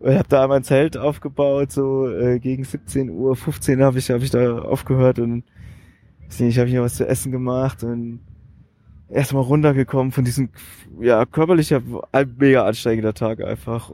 Ich 0.00 0.14
habe 0.14 0.28
da 0.28 0.46
mein 0.46 0.62
Zelt 0.62 0.96
aufgebaut, 0.96 1.72
so 1.72 2.08
äh, 2.08 2.38
gegen 2.38 2.64
17 2.64 3.10
Uhr, 3.10 3.34
15 3.34 3.82
habe 3.82 3.98
ich, 3.98 4.10
hab 4.10 4.22
ich 4.22 4.30
da 4.30 4.58
aufgehört 4.58 5.18
und 5.18 5.44
ich 6.38 6.58
habe 6.58 6.68
hier 6.68 6.82
was 6.82 6.96
zu 6.96 7.06
essen 7.06 7.32
gemacht 7.32 7.82
und 7.82 8.20
erstmal 9.08 9.42
runtergekommen 9.42 10.12
von 10.12 10.24
diesem, 10.24 10.50
ja, 11.00 11.24
körperlicher, 11.24 11.82
mega 12.38 12.64
ansteigender 12.64 13.14
Tag 13.14 13.42
einfach. 13.42 13.92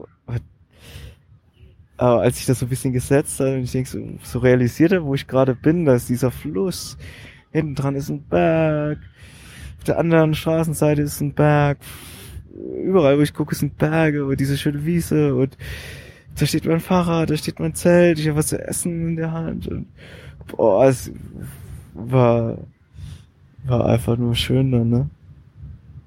Aber 1.97 2.21
als 2.21 2.39
ich 2.39 2.45
das 2.45 2.59
so 2.59 2.65
ein 2.65 2.69
bisschen 2.69 2.91
gesetzt 2.91 3.39
habe 3.39 3.55
und 3.55 3.63
ich 3.63 3.71
denke 3.71 3.89
so, 3.89 3.99
so 4.23 4.39
realisierte, 4.39 5.05
wo 5.05 5.13
ich 5.13 5.27
gerade 5.27 5.55
bin, 5.55 5.85
da 5.85 5.95
ist 5.95 6.09
dieser 6.09 6.31
Fluss, 6.31 6.97
hinten 7.51 7.75
dran 7.75 7.95
ist 7.95 8.09
ein 8.09 8.23
Berg, 8.23 8.99
auf 9.77 9.83
der 9.83 9.99
anderen 9.99 10.33
Straßenseite 10.33 11.03
ist 11.03 11.21
ein 11.21 11.33
Berg, 11.33 11.77
überall, 12.83 13.17
wo 13.17 13.21
ich 13.21 13.33
gucke, 13.33 13.55
sind 13.55 13.77
Berge 13.77 14.25
und 14.25 14.39
diese 14.39 14.57
schöne 14.57 14.85
Wiese 14.85 15.35
und 15.35 15.55
da 16.35 16.47
steht 16.47 16.65
mein 16.65 16.79
Fahrrad, 16.79 17.29
da 17.29 17.37
steht 17.37 17.59
mein 17.59 17.75
Zelt, 17.75 18.17
ich 18.17 18.27
habe 18.27 18.39
was 18.39 18.47
zu 18.47 18.59
essen 18.59 19.09
in 19.09 19.15
der 19.15 19.31
Hand 19.31 19.67
und 19.67 19.87
boah, 20.47 20.87
es 20.87 21.11
war 21.93 22.57
war 23.65 23.85
einfach 23.85 24.17
nur 24.17 24.35
schön 24.35 24.71
dann, 24.71 24.89
ne? 24.89 25.09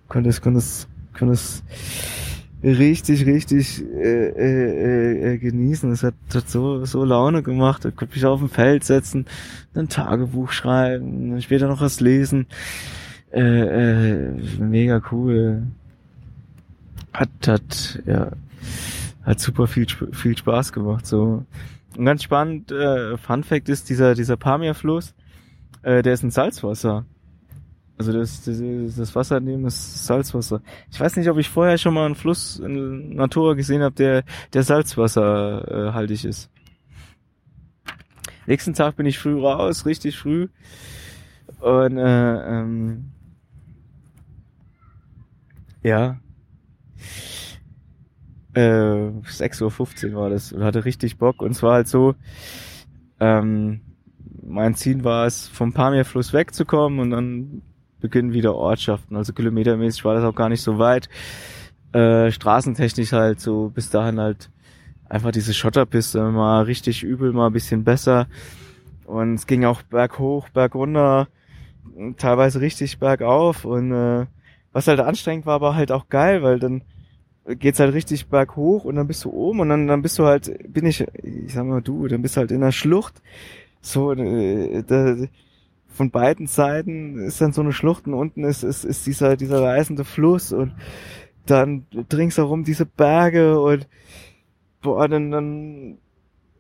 Konnte 0.09 0.31
es, 0.31 0.41
konnte 0.41 0.59
es, 0.59 0.87
konnte 1.19 1.35
es 1.35 1.63
richtig, 2.63 3.27
richtig 3.27 3.83
äh, 3.83 4.29
äh, 4.29 5.35
äh, 5.35 5.39
genießen. 5.39 5.91
Es 5.93 6.03
hat, 6.03 6.15
hat 6.35 6.49
so, 6.49 6.85
so 6.85 7.05
Laune 7.05 7.43
gemacht. 7.43 7.85
Ich 7.85 7.97
konnte 7.97 8.15
mich 8.15 8.25
auf 8.25 8.41
dem 8.41 8.49
Feld 8.49 8.85
setzen, 8.85 9.27
ein 9.75 9.89
Tagebuch 9.89 10.51
schreiben, 10.53 11.41
später 11.43 11.69
noch 11.69 11.81
was 11.81 12.01
lesen. 12.01 12.47
Äh, 13.33 13.41
äh, 13.41 14.33
mega 14.59 15.03
cool. 15.11 15.63
Hat, 17.13 17.31
hat, 17.47 18.03
ja, 18.07 18.33
hat 19.23 19.41
super 19.41 19.67
viel, 19.67 19.87
viel 20.13 20.37
Spaß 20.37 20.73
gemacht. 20.73 21.07
So. 21.07 21.45
Und 21.97 22.05
ganz 22.05 22.23
spannend, 22.23 22.71
äh, 22.71 23.17
Fun 23.17 23.43
Fact 23.43 23.69
ist, 23.69 23.89
dieser, 23.89 24.15
dieser 24.15 24.37
Pamir-Fluss, 24.37 25.15
äh, 25.83 26.03
der 26.03 26.15
ist 26.15 26.23
ein 26.23 26.31
Salzwasser. 26.31 27.05
Also 27.99 28.13
das, 28.13 28.45
das, 28.45 28.59
das 28.97 29.15
Wasser 29.15 29.41
nehmen 29.41 29.65
ist 29.65 30.07
Salzwasser. 30.07 30.61
Ich 30.91 31.01
weiß 31.01 31.17
nicht, 31.17 31.31
ob 31.31 31.39
ich 31.39 31.49
vorher 31.49 31.79
schon 31.79 31.95
mal 31.95 32.05
einen 32.05 32.15
Fluss 32.15 32.59
in 32.59 33.15
Natura 33.15 33.55
gesehen 33.55 33.83
habe, 33.83 33.95
der, 33.95 34.25
der 34.53 34.63
salzwasserhaltig 34.63 36.25
äh, 36.25 36.29
ist. 36.29 36.51
Nächsten 38.47 38.75
Tag 38.75 38.97
bin 38.97 39.07
ich 39.07 39.19
früh 39.19 39.41
raus, 39.41 39.87
richtig 39.87 40.19
früh. 40.19 40.49
Und 41.61 41.97
äh, 41.97 42.61
ähm, 42.61 43.13
ja. 45.83 46.21
Äh, 48.53 48.61
6.15 48.61 50.13
Uhr 50.13 50.21
war 50.21 50.31
das 50.31 50.53
und 50.53 50.63
hatte 50.63 50.85
richtig 50.85 51.17
Bock. 51.17 51.41
Und 51.41 51.55
zwar 51.55 51.75
halt 51.75 51.89
so, 51.89 52.15
ähm, 53.21 53.81
mein 54.43 54.75
Ziel 54.75 55.03
war 55.03 55.27
es, 55.27 55.49
vom 55.49 55.73
Pamir-Fluss 55.73 56.33
wegzukommen 56.33 57.01
und 57.01 57.11
dann 57.11 57.63
beginnen 58.07 58.33
wieder 58.33 58.55
Ortschaften. 58.55 59.17
Also 59.17 59.33
kilometermäßig 59.33 60.05
war 60.05 60.15
das 60.15 60.25
auch 60.25 60.35
gar 60.35 60.49
nicht 60.49 60.63
so 60.63 60.79
weit. 60.79 61.09
Äh, 61.93 62.31
straßentechnisch 62.31 63.13
halt 63.13 63.41
so 63.41 63.71
bis 63.75 63.91
dahin 63.91 64.21
halt 64.21 64.51
einfach 65.09 65.33
diese 65.33 65.55
Schotterpiste 65.55 66.21
mal 66.23 66.63
richtig 66.63 67.03
übel, 67.03 67.33
mal 67.33 67.51
bisschen 67.51 67.83
besser. 67.83 68.29
Und 69.07 69.35
es 69.35 69.47
ging 69.47 69.65
auch 69.65 69.83
berghoch, 69.83 70.49
bergunter, 70.51 71.29
teilweise 72.17 72.61
richtig 72.61 72.99
bergauf. 72.99 73.65
Und 73.65 73.93
äh, 73.93 74.27
was 74.73 74.87
halt 74.87 75.01
anstrengend 75.01 75.47
war, 75.47 75.61
war 75.61 75.75
halt 75.75 75.91
auch 75.91 76.09
geil, 76.09 76.43
weil 76.43 76.59
dann 76.61 76.83
geht's 77.49 77.81
halt 77.81 77.95
richtig 77.95 78.29
berghoch 78.29 78.85
und 78.85 78.97
dann 78.97 79.07
bist 79.07 79.25
du 79.25 79.31
oben 79.31 79.61
und 79.61 79.69
dann, 79.69 79.87
dann 79.87 80.03
bist 80.03 80.19
du 80.19 80.25
halt, 80.25 80.73
bin 80.73 80.87
ich, 80.87 81.05
ich 81.23 81.55
sag 81.55 81.65
mal 81.65 81.81
du, 81.83 82.07
dann 82.09 82.23
bist 82.23 82.37
du 82.37 82.41
halt 82.41 82.51
in 82.51 82.61
der 82.61 82.73
Schlucht. 82.73 83.23
So, 83.81 84.13
äh, 84.13 84.83
da, 84.83 85.17
von 85.97 86.11
beiden 86.11 86.47
Seiten 86.47 87.19
ist 87.19 87.41
dann 87.41 87.53
so 87.53 87.63
eine 87.63 87.73
Schlucht 87.73 88.07
und 88.07 88.15
unten 88.15 88.45
ist, 88.45 88.63
ist, 88.63 88.85
ist 88.85 89.07
dieser, 89.07 89.37
dieser 89.37 89.63
reißende 89.63 90.05
Fluss 90.05 90.53
und 90.53 90.73
dann 91.47 91.87
ringsherum 92.13 92.65
diese 92.65 92.85
Berge 92.85 93.59
und 93.59 93.89
boah, 94.83 95.09
dann, 95.09 95.31
dann, 95.31 95.99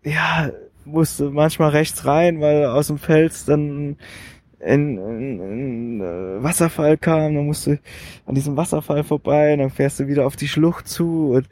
ja, 0.02 0.50
musste 0.86 1.30
manchmal 1.30 1.70
rechts 1.70 2.06
rein, 2.06 2.40
weil 2.40 2.64
aus 2.64 2.86
dem 2.86 2.98
Fels 2.98 3.44
dann 3.44 3.90
ein, 3.90 4.98
ein, 4.98 4.98
ein 4.98 6.00
äh, 6.00 6.42
Wasserfall 6.42 6.96
kam, 6.96 7.34
dann 7.34 7.46
musst 7.46 7.66
du 7.66 7.78
an 8.24 8.34
diesem 8.34 8.56
Wasserfall 8.56 9.04
vorbei 9.04 9.52
und 9.52 9.58
dann 9.58 9.70
fährst 9.70 10.00
du 10.00 10.06
wieder 10.06 10.26
auf 10.26 10.36
die 10.36 10.48
Schlucht 10.48 10.88
zu 10.88 11.32
und 11.32 11.48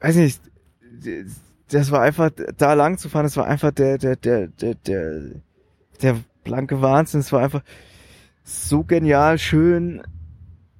weiß 0.00 0.16
nicht, 0.16 0.40
das 1.70 1.90
war 1.90 2.02
einfach, 2.02 2.30
da 2.58 2.74
lang 2.74 2.98
zu 2.98 3.08
fahren, 3.08 3.24
das 3.24 3.36
war 3.36 3.46
einfach 3.46 3.70
der, 3.70 3.96
der, 3.96 4.16
der, 4.16 4.48
der, 4.48 4.74
der, 4.74 5.22
der 6.02 6.18
blanke 6.44 6.82
Wahnsinn. 6.82 7.20
Es 7.20 7.32
war 7.32 7.42
einfach 7.42 7.62
so 8.44 8.84
genial, 8.84 9.38
schön. 9.38 10.02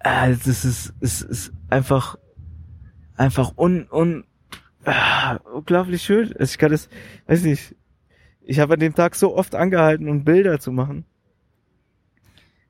Äh, 0.00 0.30
das 0.30 0.64
ist, 0.64 0.94
es 1.00 1.22
ist 1.22 1.52
einfach, 1.70 2.16
einfach 3.16 3.56
un, 3.56 3.86
un, 3.90 4.24
äh, 4.84 5.38
unglaublich 5.54 6.02
schön. 6.02 6.32
Also 6.38 6.52
ich 6.52 6.58
kann 6.58 6.72
das, 6.72 6.88
weiß 7.26 7.44
nicht, 7.44 7.76
ich 8.40 8.58
habe 8.58 8.74
an 8.74 8.80
dem 8.80 8.94
Tag 8.94 9.14
so 9.14 9.36
oft 9.36 9.54
angehalten, 9.54 10.08
um 10.08 10.24
Bilder 10.24 10.58
zu 10.58 10.72
machen. 10.72 11.04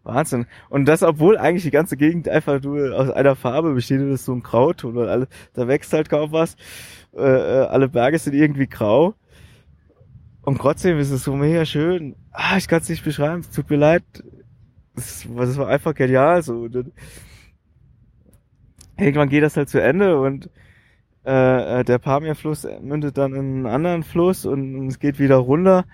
Wahnsinn. 0.05 0.47
Und 0.69 0.87
das, 0.87 1.03
obwohl 1.03 1.39
eigentlich 1.39 1.63
die 1.63 1.71
ganze 1.71 1.97
Gegend 1.97 2.29
einfach 2.29 2.61
nur 2.61 2.95
aus 2.99 3.11
einer 3.11 3.37
Farbe 3.37 3.73
besteht, 3.73 4.01
das 4.01 4.21
ist 4.21 4.25
so 4.25 4.33
ein 4.33 4.43
Grauton, 4.43 4.95
weil 4.97 5.09
alle, 5.09 5.29
da 5.55 5.69
wächst 5.69 5.93
halt 5.93 6.09
kaum 6.11 6.33
was. 6.33 6.57
Äh, 7.15 7.23
äh 7.23 7.67
alle 7.67 7.89
Berge 7.89 8.19
sind 8.19 8.35
irgendwie 8.35 8.67
grau. 8.67 9.15
Und 10.43 10.59
trotzdem 10.59 10.99
ist 10.99 11.11
es 11.11 11.25
so 11.25 11.37
mega 11.37 11.65
schön. 11.65 12.17
Ah, 12.33 12.57
ich 12.57 12.67
kann 12.67 12.81
es 12.81 12.89
nicht 12.89 13.05
beschreiben, 13.05 13.41
es 13.41 13.51
tut 13.51 13.71
mir 13.71 13.77
leid. 13.77 14.03
Das, 14.95 15.27
das 15.35 15.57
war 15.57 15.69
einfach 15.69 15.95
genial 15.95 16.43
so. 16.43 16.63
Und 16.63 16.75
dann, 16.75 16.93
irgendwann 18.99 19.29
geht 19.29 19.45
das 19.45 19.57
halt 19.57 19.69
zu 19.69 19.81
Ende 19.81 20.21
und 20.21 20.51
äh, 21.25 21.81
äh 21.81 21.85
der 21.85 21.99
Pamir-Fluss 21.99 22.67
mündet 22.83 23.17
dann 23.19 23.33
in 23.35 23.39
einen 23.39 23.67
anderen 23.67 24.03
Fluss 24.03 24.45
und, 24.45 24.77
und 24.77 24.89
es 24.89 24.99
geht 24.99 25.19
wieder 25.19 25.37
runter. 25.37 25.85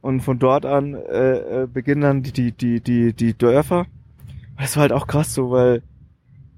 Und 0.00 0.20
von 0.20 0.38
dort 0.38 0.64
an 0.64 0.94
äh, 0.94 1.62
äh, 1.62 1.66
beginnen 1.66 2.02
dann 2.02 2.22
die, 2.22 2.32
die, 2.32 2.52
die, 2.52 2.80
die, 2.80 3.12
die 3.12 3.36
Dörfer. 3.36 3.86
Das 4.56 4.76
war 4.76 4.82
halt 4.82 4.92
auch 4.92 5.06
krass 5.06 5.34
so, 5.34 5.50
weil 5.50 5.82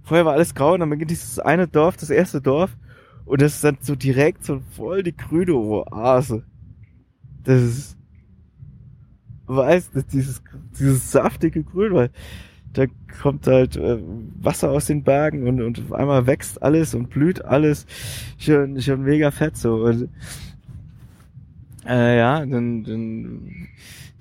vorher 0.02 0.26
war 0.26 0.34
alles 0.34 0.54
grau 0.54 0.74
und 0.74 0.80
dann 0.80 0.90
beginnt 0.90 1.10
dieses 1.10 1.38
eine 1.38 1.66
Dorf, 1.66 1.96
das 1.96 2.10
erste 2.10 2.40
Dorf. 2.40 2.76
Und 3.24 3.42
das 3.42 3.54
ist 3.54 3.64
dann 3.64 3.78
so 3.80 3.96
direkt 3.96 4.44
so 4.44 4.60
voll 4.76 5.02
die 5.02 5.16
grüne 5.16 5.54
Oase. 5.54 6.44
Das 7.44 7.62
ist, 7.62 7.96
weiß, 9.46 9.90
das 9.92 10.06
dieses, 10.06 10.42
dieses 10.78 11.10
saftige 11.10 11.62
Grün, 11.62 11.94
weil 11.94 12.10
da 12.72 12.84
kommt 13.20 13.46
halt 13.46 13.76
äh, 13.76 13.98
Wasser 14.40 14.70
aus 14.70 14.86
den 14.86 15.02
Bergen 15.02 15.48
und, 15.48 15.60
und 15.60 15.80
auf 15.80 15.92
einmal 15.92 16.26
wächst 16.26 16.62
alles 16.62 16.94
und 16.94 17.10
blüht 17.10 17.44
alles. 17.44 17.86
Schon, 18.38 18.80
schon 18.80 19.02
mega 19.02 19.30
fett 19.30 19.56
so. 19.56 19.84
Und, 19.84 20.08
äh, 21.86 22.18
ja, 22.18 22.46
dann, 22.46 22.84
dann, 22.84 23.68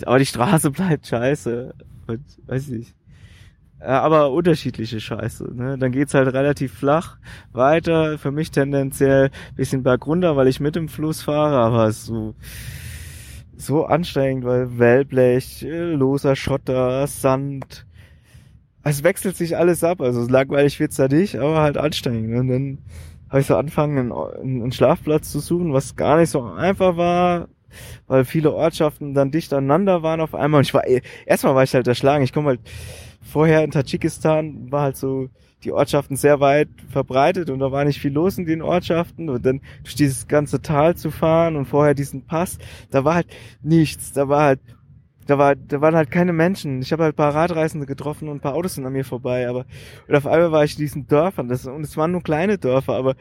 aber 0.05 0.19
die 0.19 0.25
Straße 0.25 0.71
bleibt 0.71 1.07
scheiße. 1.07 1.75
Und, 2.07 2.21
weiß 2.47 2.69
ich. 2.69 2.95
Ja, 3.79 4.01
aber 4.01 4.31
unterschiedliche 4.31 4.99
Scheiße. 4.99 5.53
Ne? 5.55 5.77
Dann 5.77 5.91
geht's 5.91 6.13
halt 6.13 6.33
relativ 6.33 6.73
flach 6.73 7.17
weiter. 7.53 8.17
Für 8.17 8.31
mich 8.31 8.51
tendenziell 8.51 9.29
bisschen 9.55 9.83
bergunter, 9.83 10.35
weil 10.35 10.47
ich 10.47 10.59
mit 10.59 10.75
im 10.75 10.89
Fluss 10.89 11.21
fahre, 11.21 11.57
aber 11.57 11.91
so 11.91 12.35
so 13.59 13.85
anstrengend, 13.85 14.45
weil 14.45 14.79
Wellblech, 14.79 15.63
äh, 15.63 15.91
loser 15.93 16.35
Schotter, 16.35 17.05
Sand. 17.07 17.85
Es 18.83 19.03
wechselt 19.03 19.35
sich 19.35 19.57
alles 19.57 19.83
ab. 19.83 20.01
Also 20.01 20.25
langweilig 20.27 20.79
wird's 20.79 20.95
da 20.95 21.07
nicht, 21.07 21.35
aber 21.35 21.61
halt 21.61 21.77
anstrengend. 21.77 22.39
Und 22.39 22.47
dann 22.47 22.77
habe 23.29 23.41
ich 23.41 23.47
so 23.47 23.57
angefangen, 23.57 24.11
einen, 24.11 24.61
einen 24.61 24.71
Schlafplatz 24.71 25.31
zu 25.31 25.39
suchen, 25.39 25.73
was 25.73 25.95
gar 25.95 26.17
nicht 26.17 26.29
so 26.29 26.41
einfach 26.41 26.95
war, 26.95 27.49
weil 28.07 28.23
viele 28.23 28.53
Ortschaften 28.53 29.13
dann 29.13 29.29
dicht 29.31 29.53
aneinander 29.53 30.03
waren 30.03 30.21
auf 30.21 30.33
einmal. 30.33 30.59
Und 30.59 30.67
ich 30.67 30.73
war, 30.73 30.85
erstmal 31.25 31.53
war 31.53 31.63
ich 31.63 31.73
halt 31.73 31.87
erschlagen. 31.87 32.23
Ich 32.23 32.33
komme 32.33 32.47
halt 32.47 32.61
vorher 33.21 33.63
in 33.63 33.71
Tadschikistan, 33.71 34.71
war 34.71 34.83
halt 34.83 34.97
so 34.97 35.29
die 35.63 35.71
Ortschaften 35.71 36.15
sehr 36.15 36.39
weit 36.39 36.69
verbreitet 36.89 37.49
und 37.49 37.59
da 37.59 37.71
war 37.71 37.83
nicht 37.85 37.99
viel 37.99 38.13
los 38.13 38.37
in 38.37 38.45
den 38.45 38.61
Ortschaften. 38.61 39.29
Und 39.29 39.45
dann 39.45 39.61
durch 39.83 39.95
dieses 39.95 40.27
ganze 40.27 40.61
Tal 40.61 40.95
zu 40.95 41.11
fahren 41.11 41.55
und 41.55 41.65
vorher 41.65 41.93
diesen 41.93 42.25
Pass, 42.25 42.57
da 42.91 43.03
war 43.03 43.15
halt 43.15 43.27
nichts, 43.61 44.13
da 44.13 44.29
war 44.29 44.43
halt 44.43 44.59
da 45.27 45.37
war 45.37 45.55
da 45.55 45.81
waren 45.81 45.95
halt 45.95 46.09
keine 46.09 46.33
Menschen. 46.33 46.81
Ich 46.81 46.91
habe 46.91 47.03
halt 47.03 47.13
ein 47.13 47.17
paar 47.17 47.35
Radreisende 47.35 47.85
getroffen 47.85 48.29
und 48.29 48.37
ein 48.37 48.41
paar 48.41 48.55
Autos 48.55 48.75
sind 48.75 48.85
an 48.85 48.93
mir 48.93 49.05
vorbei, 49.05 49.47
aber 49.47 49.65
und 50.07 50.15
auf 50.15 50.25
einmal 50.25 50.51
war 50.51 50.63
ich 50.63 50.73
in 50.73 50.79
diesen 50.79 51.07
Dörfern, 51.07 51.47
das 51.47 51.65
und 51.67 51.83
es 51.83 51.97
waren 51.97 52.11
nur 52.11 52.23
kleine 52.23 52.57
Dörfer, 52.57 52.93
aber 52.93 53.15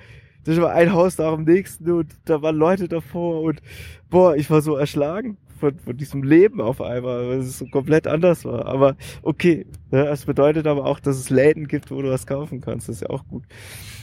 das 0.45 0.59
war 0.61 0.72
ein 0.72 0.93
Haus 0.93 1.16
da 1.16 1.32
am 1.32 1.45
nächsten 1.45 1.91
und 1.91 2.14
da 2.24 2.41
waren 2.41 2.57
Leute 2.57 2.89
davor 2.89 3.43
und 3.43 3.61
boah, 4.09 4.36
ich 4.36 4.49
war 4.51 4.62
so 4.62 4.76
erschlagen 4.76 5.36
von, 5.59 5.78
von 5.78 5.96
diesem 5.96 6.22
Leben 6.22 6.61
auf 6.61 6.80
einmal, 6.80 7.28
weil 7.28 7.38
es 7.38 7.59
so 7.59 7.66
komplett 7.66 8.06
anders 8.06 8.44
war. 8.44 8.66
Aber 8.66 8.96
okay, 9.22 9.66
ne, 9.90 10.04
das 10.04 10.24
bedeutet 10.24 10.66
aber 10.66 10.84
auch, 10.86 11.00
dass 11.00 11.16
es 11.16 11.30
Läden 11.30 11.68
gibt, 11.68 11.90
wo 11.90 12.00
du 12.00 12.11
was 12.11 12.26
kaufen 12.26 12.61
kannst. 12.61 12.88
Das 12.88 12.96
ist 12.96 13.02
ja 13.02 13.11
auch 13.11 13.26
gut. 13.26 13.44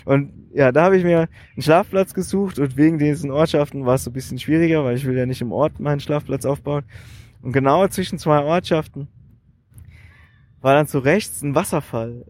Und 0.06 0.32
ja, 0.54 0.72
da 0.72 0.84
habe 0.84 0.98
ich 0.98 1.04
mir 1.04 1.28
einen 1.56 1.62
Schlafplatz 1.62 2.14
gesucht 2.14 2.60
und 2.60 2.78
wegen 2.78 3.00
diesen 3.00 3.32
Ortschaften 3.32 3.86
war 3.86 3.96
es 3.96 4.04
so 4.04 4.12
ein 4.12 4.14
bisschen 4.14 4.38
schwieriger, 4.38 4.84
weil 4.84 4.96
ich 4.96 5.06
will 5.06 5.18
ja 5.18 5.26
nicht 5.26 5.42
im 5.42 5.52
Ort 5.52 5.80
meinen 5.80 6.00
Schlafplatz 6.00 6.46
aufbauen. 6.46 6.84
Und 7.42 7.52
genau 7.52 7.88
zwischen 7.88 8.20
zwei 8.20 8.40
Ortschaften 8.42 9.08
war 10.62 10.76
dann 10.76 10.88
so 10.88 11.00
rechts 11.00 11.42
ein 11.42 11.56
Wasserfall. 11.56 12.26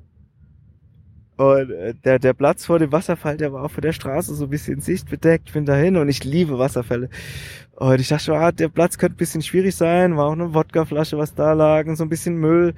Und 1.38 1.72
äh, 1.72 1.94
der, 1.94 2.20
der 2.20 2.34
Platz 2.34 2.66
vor 2.66 2.80
dem 2.80 2.92
Wasserfall, 2.92 3.38
der 3.38 3.52
war 3.52 3.64
auch 3.64 3.72
von 3.72 3.82
der 3.82 3.92
Straße 3.92 4.34
so 4.36 4.46
ein 4.46 4.50
bisschen 4.50 4.80
sichtbedeckt. 4.80 5.52
bin 5.52 5.66
dahin 5.66 5.98
und 5.98 6.08
ich 6.08 6.24
liebe 6.24 6.58
Wasserfälle. 6.58 7.10
Und 7.76 8.00
ich 8.00 8.08
dachte, 8.08 8.34
ah, 8.34 8.52
der 8.52 8.70
Platz 8.70 8.98
könnte 8.98 9.16
ein 9.16 9.18
bisschen 9.18 9.42
schwierig 9.42 9.76
sein. 9.76 10.16
War 10.16 10.28
auch 10.28 10.34
eine 10.34 10.54
Wodkaflasche, 10.54 11.18
was 11.18 11.36
da 11.36 11.54
lag 11.54 11.88
und 11.88 11.98
so 11.98 12.04
ein 12.04 12.10
bisschen 12.10 12.36
Müll. 12.36 12.74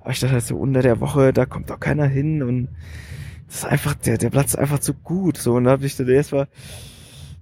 Aber 0.00 0.10
ich 0.10 0.20
dachte, 0.20 0.40
so 0.40 0.56
unter 0.56 0.82
der 0.82 1.00
Woche, 1.00 1.32
da 1.32 1.46
kommt 1.46 1.70
doch 1.70 1.80
keiner 1.80 2.06
hin. 2.06 2.42
Und 2.42 2.68
das 3.46 3.58
ist 3.58 3.64
einfach, 3.64 3.94
der, 3.94 4.18
der 4.18 4.30
Platz 4.30 4.48
ist 4.48 4.58
einfach 4.58 4.80
zu 4.80 4.92
gut. 4.92 5.38
So, 5.38 5.54
und 5.54 5.64
da 5.64 5.70
habe 5.70 5.86
ich 5.86 5.96
dann 5.96 6.08
erstmal 6.08 6.48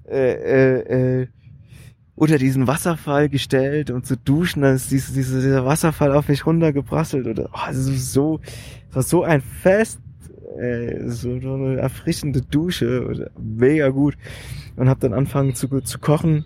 äh, 0.09 0.35
äh, 0.35 1.23
äh, 1.23 1.27
unter 2.15 2.39
diesen 2.39 2.69
Wasserfall 2.69 3.29
gestellt 3.29 3.91
und 3.91 4.07
zu 4.07 4.17
duschen, 4.17 4.63
dann 4.63 4.77
ist 4.77 4.93
diese, 4.93 5.13
diese, 5.13 5.41
dieser 5.41 5.67
Wasserfall 5.67 6.13
auf 6.13 6.29
mich 6.29 6.47
runtergeprasselt. 6.47 7.27
Oder 7.27 7.49
oh, 7.53 7.67
das 7.67 7.77
ist 7.77 8.13
so, 8.13 8.39
das 8.87 8.97
war 8.97 9.03
so 9.03 9.25
ein 9.25 9.41
Fest 9.41 9.99
ey, 10.59 11.09
so 11.11 11.31
eine 11.33 11.79
erfrischende 11.79 12.43
Dusche, 12.43 13.31
mega 13.39 13.89
gut. 13.89 14.17
Und 14.77 14.89
hab 14.89 15.01
dann 15.01 15.15
angefangen 15.15 15.55
zu, 15.55 15.69
zu 15.81 15.99
kochen. 15.99 16.45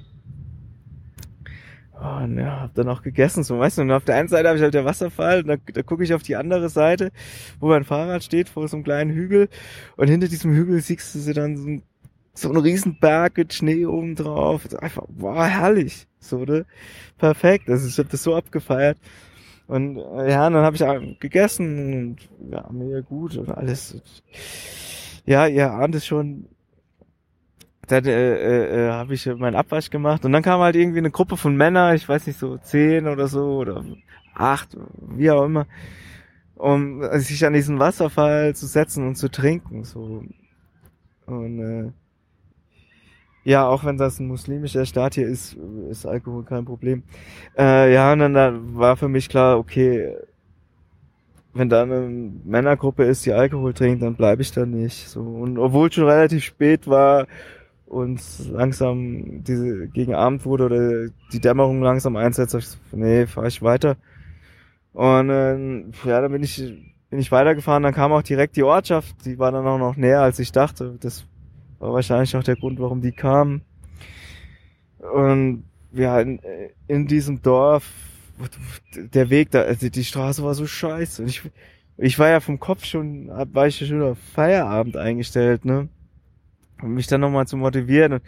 Und 2.00 2.38
ja, 2.38 2.60
hab 2.60 2.74
dann 2.74 2.88
auch 2.88 3.02
gegessen, 3.02 3.42
so 3.42 3.58
weißt 3.58 3.78
du, 3.78 3.82
und 3.82 3.90
auf 3.90 4.04
der 4.04 4.14
einen 4.16 4.28
Seite 4.28 4.48
habe 4.48 4.56
ich 4.56 4.62
halt 4.62 4.74
der 4.74 4.84
Wasserfall, 4.84 5.40
und 5.40 5.48
da, 5.48 5.56
da 5.56 5.82
gucke 5.82 6.04
ich 6.04 6.14
auf 6.14 6.22
die 6.22 6.36
andere 6.36 6.68
Seite, 6.68 7.10
wo 7.58 7.68
mein 7.68 7.82
Fahrrad 7.82 8.22
steht, 8.22 8.48
vor 8.48 8.68
so 8.68 8.76
einem 8.76 8.84
kleinen 8.84 9.10
Hügel, 9.10 9.48
und 9.96 10.08
hinter 10.08 10.28
diesem 10.28 10.52
Hügel 10.52 10.80
siehst 10.80 11.16
du 11.16 11.32
dann 11.32 11.56
so, 11.56 11.66
ein, 11.66 11.82
so 12.34 12.48
einen 12.50 12.58
riesen 12.58 13.00
Berg 13.00 13.36
mit 13.36 13.52
Schnee 13.52 13.84
oben 13.84 14.14
drauf. 14.14 14.72
Einfach, 14.80 15.04
wow, 15.08 15.44
herrlich. 15.44 16.06
So, 16.20 16.44
ne? 16.44 16.66
Perfekt. 17.16 17.68
Also 17.68 17.88
ich 17.88 17.98
habe 17.98 18.08
das 18.08 18.22
so 18.22 18.36
abgefeiert. 18.36 18.98
Und 19.68 19.98
äh, 19.98 20.30
ja, 20.30 20.48
dann 20.48 20.64
habe 20.64 20.76
ich 20.76 21.20
gegessen 21.20 22.16
und 22.40 22.50
ja, 22.50 22.66
mega 22.72 23.00
gut 23.00 23.36
und 23.36 23.50
alles. 23.50 24.00
Ja, 25.26 25.46
ihr 25.46 25.70
ahnt 25.70 25.94
es 25.94 26.06
schon. 26.06 26.46
Dann 27.86 28.06
äh, 28.06 28.34
äh, 28.34 28.86
äh 28.86 28.90
habe 28.90 29.12
ich 29.12 29.26
meinen 29.26 29.56
Abwasch 29.56 29.90
gemacht 29.90 30.24
und 30.24 30.32
dann 30.32 30.42
kam 30.42 30.60
halt 30.60 30.74
irgendwie 30.74 30.98
eine 30.98 31.10
Gruppe 31.10 31.36
von 31.36 31.54
Männern, 31.54 31.94
ich 31.94 32.08
weiß 32.08 32.26
nicht, 32.26 32.38
so 32.38 32.56
zehn 32.56 33.06
oder 33.06 33.28
so 33.28 33.58
oder 33.58 33.84
acht, 34.34 34.76
wie 35.00 35.30
auch 35.30 35.44
immer, 35.44 35.66
um 36.54 37.02
sich 37.18 37.44
an 37.44 37.52
diesen 37.52 37.78
Wasserfall 37.78 38.54
zu 38.56 38.66
setzen 38.66 39.06
und 39.06 39.16
zu 39.16 39.30
trinken. 39.30 39.84
so 39.84 40.24
Und 41.26 41.60
äh, 41.60 41.92
ja, 43.44 43.66
auch 43.66 43.84
wenn 43.84 43.96
das 43.96 44.18
ein 44.18 44.26
muslimischer 44.26 44.84
Staat 44.84 45.14
hier 45.14 45.26
ist, 45.26 45.56
ist 45.90 46.06
Alkohol 46.06 46.44
kein 46.44 46.64
Problem. 46.64 47.02
Äh, 47.56 47.92
ja, 47.92 48.12
und 48.12 48.18
dann 48.20 48.34
da 48.34 48.52
war 48.74 48.96
für 48.96 49.08
mich 49.08 49.28
klar, 49.28 49.58
okay, 49.58 50.14
wenn 51.54 51.68
da 51.68 51.82
eine 51.82 52.08
Männergruppe 52.44 53.04
ist, 53.04 53.26
die 53.26 53.32
Alkohol 53.32 53.72
trinkt, 53.74 54.02
dann 54.02 54.14
bleibe 54.14 54.42
ich 54.42 54.52
da 54.52 54.66
nicht. 54.66 55.08
So 55.08 55.22
und 55.22 55.58
obwohl 55.58 55.90
schon 55.90 56.04
relativ 56.04 56.44
spät 56.44 56.86
war 56.86 57.26
und 57.86 58.20
langsam 58.50 59.42
diese 59.44 59.88
gegen 59.88 60.14
Abend 60.14 60.44
wurde 60.44 60.64
oder 60.66 61.08
die 61.32 61.40
Dämmerung 61.40 61.82
langsam 61.82 62.16
einsetzt, 62.16 62.54
ich 62.54 62.68
so, 62.68 62.78
nee, 62.92 63.26
fahre 63.26 63.48
ich 63.48 63.62
weiter. 63.62 63.96
Und 64.92 65.30
äh, 65.30 65.84
ja, 66.04 66.20
dann 66.20 66.32
bin 66.32 66.42
ich 66.42 66.62
bin 67.10 67.18
ich 67.18 67.32
weitergefahren. 67.32 67.82
Dann 67.82 67.94
kam 67.94 68.12
auch 68.12 68.22
direkt 68.22 68.56
die 68.56 68.62
Ortschaft, 68.62 69.24
die 69.24 69.38
war 69.38 69.52
dann 69.52 69.66
auch 69.66 69.78
noch 69.78 69.96
näher 69.96 70.20
als 70.20 70.38
ich 70.38 70.52
dachte. 70.52 70.96
Das 71.00 71.24
war 71.78 71.92
wahrscheinlich 71.92 72.36
auch 72.36 72.42
der 72.42 72.56
Grund, 72.56 72.80
warum 72.80 73.00
die 73.00 73.12
kamen. 73.12 73.62
Und 74.98 75.64
ja, 75.92 76.20
in, 76.20 76.40
in 76.86 77.06
diesem 77.06 77.42
Dorf, 77.42 77.90
der 78.94 79.30
Weg 79.30 79.50
da, 79.50 79.62
also 79.62 79.88
die 79.88 80.04
Straße 80.04 80.42
war 80.42 80.54
so 80.54 80.66
scheiße. 80.66 81.22
Und 81.22 81.28
ich, 81.28 81.42
ich 81.96 82.18
war 82.18 82.28
ja 82.28 82.40
vom 82.40 82.60
Kopf 82.60 82.84
schon, 82.84 83.28
war 83.28 83.66
ich 83.66 83.78
schon 83.78 84.02
auf 84.02 84.18
Feierabend 84.34 84.96
eingestellt, 84.96 85.64
ne? 85.64 85.88
Um 86.82 86.94
mich 86.94 87.08
dann 87.08 87.20
nochmal 87.20 87.46
zu 87.46 87.56
motivieren. 87.56 88.14
Und 88.14 88.22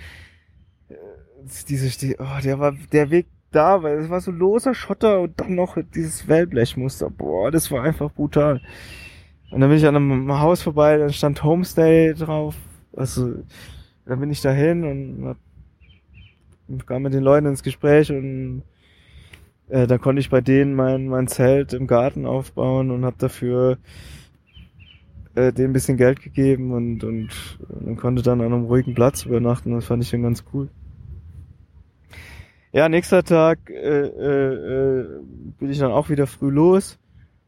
äh, 0.88 1.64
diese, 1.68 2.16
oh, 2.18 2.40
der 2.42 2.58
war, 2.58 2.72
der 2.92 3.10
Weg 3.10 3.26
da, 3.52 3.82
weil 3.82 3.98
es 3.98 4.10
war 4.10 4.20
so 4.20 4.30
loser 4.30 4.74
Schotter 4.74 5.20
und 5.20 5.40
dann 5.40 5.54
noch 5.54 5.76
dieses 5.94 6.28
Wellblechmuster. 6.28 7.10
Boah, 7.10 7.50
das 7.50 7.70
war 7.70 7.82
einfach 7.82 8.12
brutal. 8.12 8.60
Und 9.50 9.60
dann 9.60 9.68
bin 9.68 9.78
ich 9.78 9.86
an 9.86 9.96
einem 9.96 10.38
Haus 10.38 10.62
vorbei, 10.62 10.96
da 10.96 11.08
stand 11.08 11.42
Homestay 11.42 12.14
drauf, 12.14 12.54
also, 12.94 13.34
dann 14.06 14.20
bin 14.20 14.30
ich 14.30 14.40
dahin 14.40 14.84
und 14.84 15.26
hab, 15.26 16.86
kam 16.86 17.02
mit 17.02 17.14
den 17.14 17.22
Leuten 17.22 17.46
ins 17.46 17.62
Gespräch 17.62 18.10
und 18.10 18.62
äh, 19.68 19.86
da 19.86 19.98
konnte 19.98 20.20
ich 20.20 20.30
bei 20.30 20.40
denen 20.40 20.74
mein, 20.74 21.08
mein 21.08 21.28
Zelt 21.28 21.72
im 21.72 21.86
Garten 21.86 22.26
aufbauen 22.26 22.90
und 22.90 23.04
habe 23.04 23.16
dafür 23.18 23.78
äh, 25.34 25.52
denen 25.52 25.70
ein 25.70 25.72
bisschen 25.72 25.96
Geld 25.96 26.22
gegeben 26.22 26.72
und, 26.72 27.04
und, 27.04 27.58
und 27.68 27.96
konnte 27.96 28.22
dann 28.22 28.40
an 28.40 28.52
einem 28.52 28.64
ruhigen 28.64 28.94
Platz 28.94 29.24
übernachten. 29.24 29.72
Das 29.72 29.84
fand 29.84 30.02
ich 30.02 30.10
dann 30.10 30.22
ganz 30.22 30.44
cool. 30.52 30.68
Ja, 32.72 32.88
nächster 32.88 33.24
Tag 33.24 33.68
äh, 33.68 34.06
äh, 34.06 35.00
äh, 35.00 35.06
bin 35.58 35.70
ich 35.70 35.78
dann 35.78 35.90
auch 35.90 36.08
wieder 36.08 36.26
früh 36.26 36.50
los. 36.50 36.98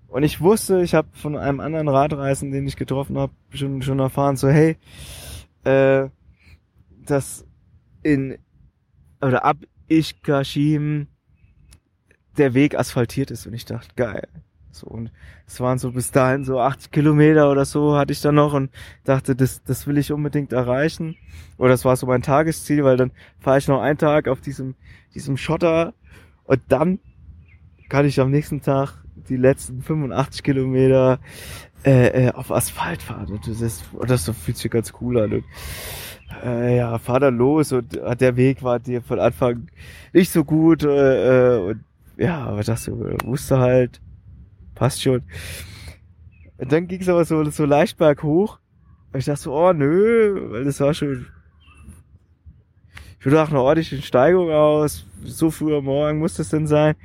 Und 0.09 0.25
ich 0.25 0.41
wusste, 0.41 0.83
ich 0.83 0.95
habe 0.95 1.09
von 1.13 1.37
einem 1.37 1.61
anderen 1.61 1.89
Radreisen, 1.89 2.51
den 2.51 2.67
ich 2.67 2.77
getroffen 2.77 3.17
habe, 3.17 3.33
schon, 3.51 3.83
schon 3.83 3.99
erfahren, 3.99 4.37
so 4.37 4.49
hey, 4.49 4.77
äh, 5.65 6.09
dass 7.05 7.45
in 8.03 8.39
oder 9.21 9.45
ab 9.45 9.57
Ishkashim 9.89 11.07
der 12.37 12.55
Weg 12.55 12.75
asphaltiert 12.75 13.31
ist 13.31 13.47
und 13.47 13.55
ich 13.55 13.65
dachte, 13.65 13.95
geil. 13.95 14.27
So, 14.71 14.87
und 14.87 15.13
es 15.47 15.61
waren 15.61 15.79
so 15.79 15.93
bis 15.93 16.11
dahin 16.11 16.45
so 16.45 16.59
80 16.59 16.91
Kilometer 16.91 17.51
oder 17.51 17.67
so 17.67 17.97
hatte 17.97 18.13
ich 18.13 18.23
dann 18.23 18.37
noch 18.37 18.55
und 18.55 18.71
dachte, 19.05 19.37
das, 19.37 19.63
das 19.63 19.87
will 19.87 19.99
ich 19.99 20.13
unbedingt 20.13 20.53
erreichen. 20.53 21.17
Oder 21.59 21.71
das 21.71 21.85
war 21.85 21.95
so 21.97 22.07
mein 22.07 22.23
Tagesziel, 22.23 22.83
weil 22.83 22.97
dann 22.97 23.13
fahre 23.39 23.59
ich 23.59 23.69
noch 23.69 23.83
einen 23.83 23.99
Tag 23.99 24.29
auf 24.29 24.41
diesem, 24.41 24.75
diesem 25.15 25.37
Schotter 25.37 25.93
und 26.45 26.61
dann 26.69 27.01
kann 27.91 28.07
ich 28.07 28.19
am 28.19 28.31
nächsten 28.31 28.63
Tag 28.63 29.05
die 29.29 29.37
letzten 29.37 29.83
85 29.83 30.43
Kilometer 30.43 31.21
äh, 31.85 32.27
äh, 32.27 32.33
auf 32.33 32.51
Asphalt 32.51 33.03
fahren. 33.03 33.29
Und 33.29 33.47
das, 33.47 33.61
ist, 33.61 33.85
das 34.07 34.29
fühlt 34.31 34.57
sich 34.57 34.71
ganz 34.71 34.93
cool 35.01 35.19
an. 35.19 35.33
Und, 35.33 35.45
äh, 36.45 36.77
ja, 36.77 36.99
fahr 36.99 37.21
dann 37.21 37.37
los 37.37 37.73
und 37.73 37.97
äh, 37.97 38.17
der 38.17 38.37
Weg 38.37 38.63
war 38.63 38.79
dir 38.79 39.03
von 39.03 39.21
Anfang 39.21 39.69
nicht 40.13 40.31
so 40.31 40.45
gut. 40.45 40.83
Äh, 40.83 41.57
äh, 41.57 41.71
und 41.71 41.85
ja, 42.17 42.45
aber 42.45 42.63
das 42.63 42.89
wusste 42.89 43.59
halt, 43.59 44.01
passt 44.75 45.03
schon. 45.03 45.23
Und 46.59 46.73
dann 46.73 46.87
ging 46.87 47.01
es 47.01 47.09
aber 47.09 47.25
so, 47.25 47.45
so 47.51 47.65
leicht 47.65 47.99
berghoch. 47.99 48.59
Und 49.13 49.19
ich 49.19 49.27
dachte 49.27 49.43
so, 49.43 49.55
oh 49.55 49.73
nö, 49.73 50.53
weil 50.53 50.65
das 50.65 50.81
war 50.81 50.95
schon 50.95 51.27
ich 53.23 53.27
würde 53.27 53.37
nach 53.37 53.51
einer 53.51 53.63
ordentlichen 53.63 54.03
Steigung 54.03 54.51
aus, 54.51 55.07
so 55.23 55.53
früh 55.53 55.77
am 55.77 55.85
Morgen 55.85 56.19
muss 56.19 56.35
das 56.35 56.49
denn 56.49 56.67
sein. 56.67 56.97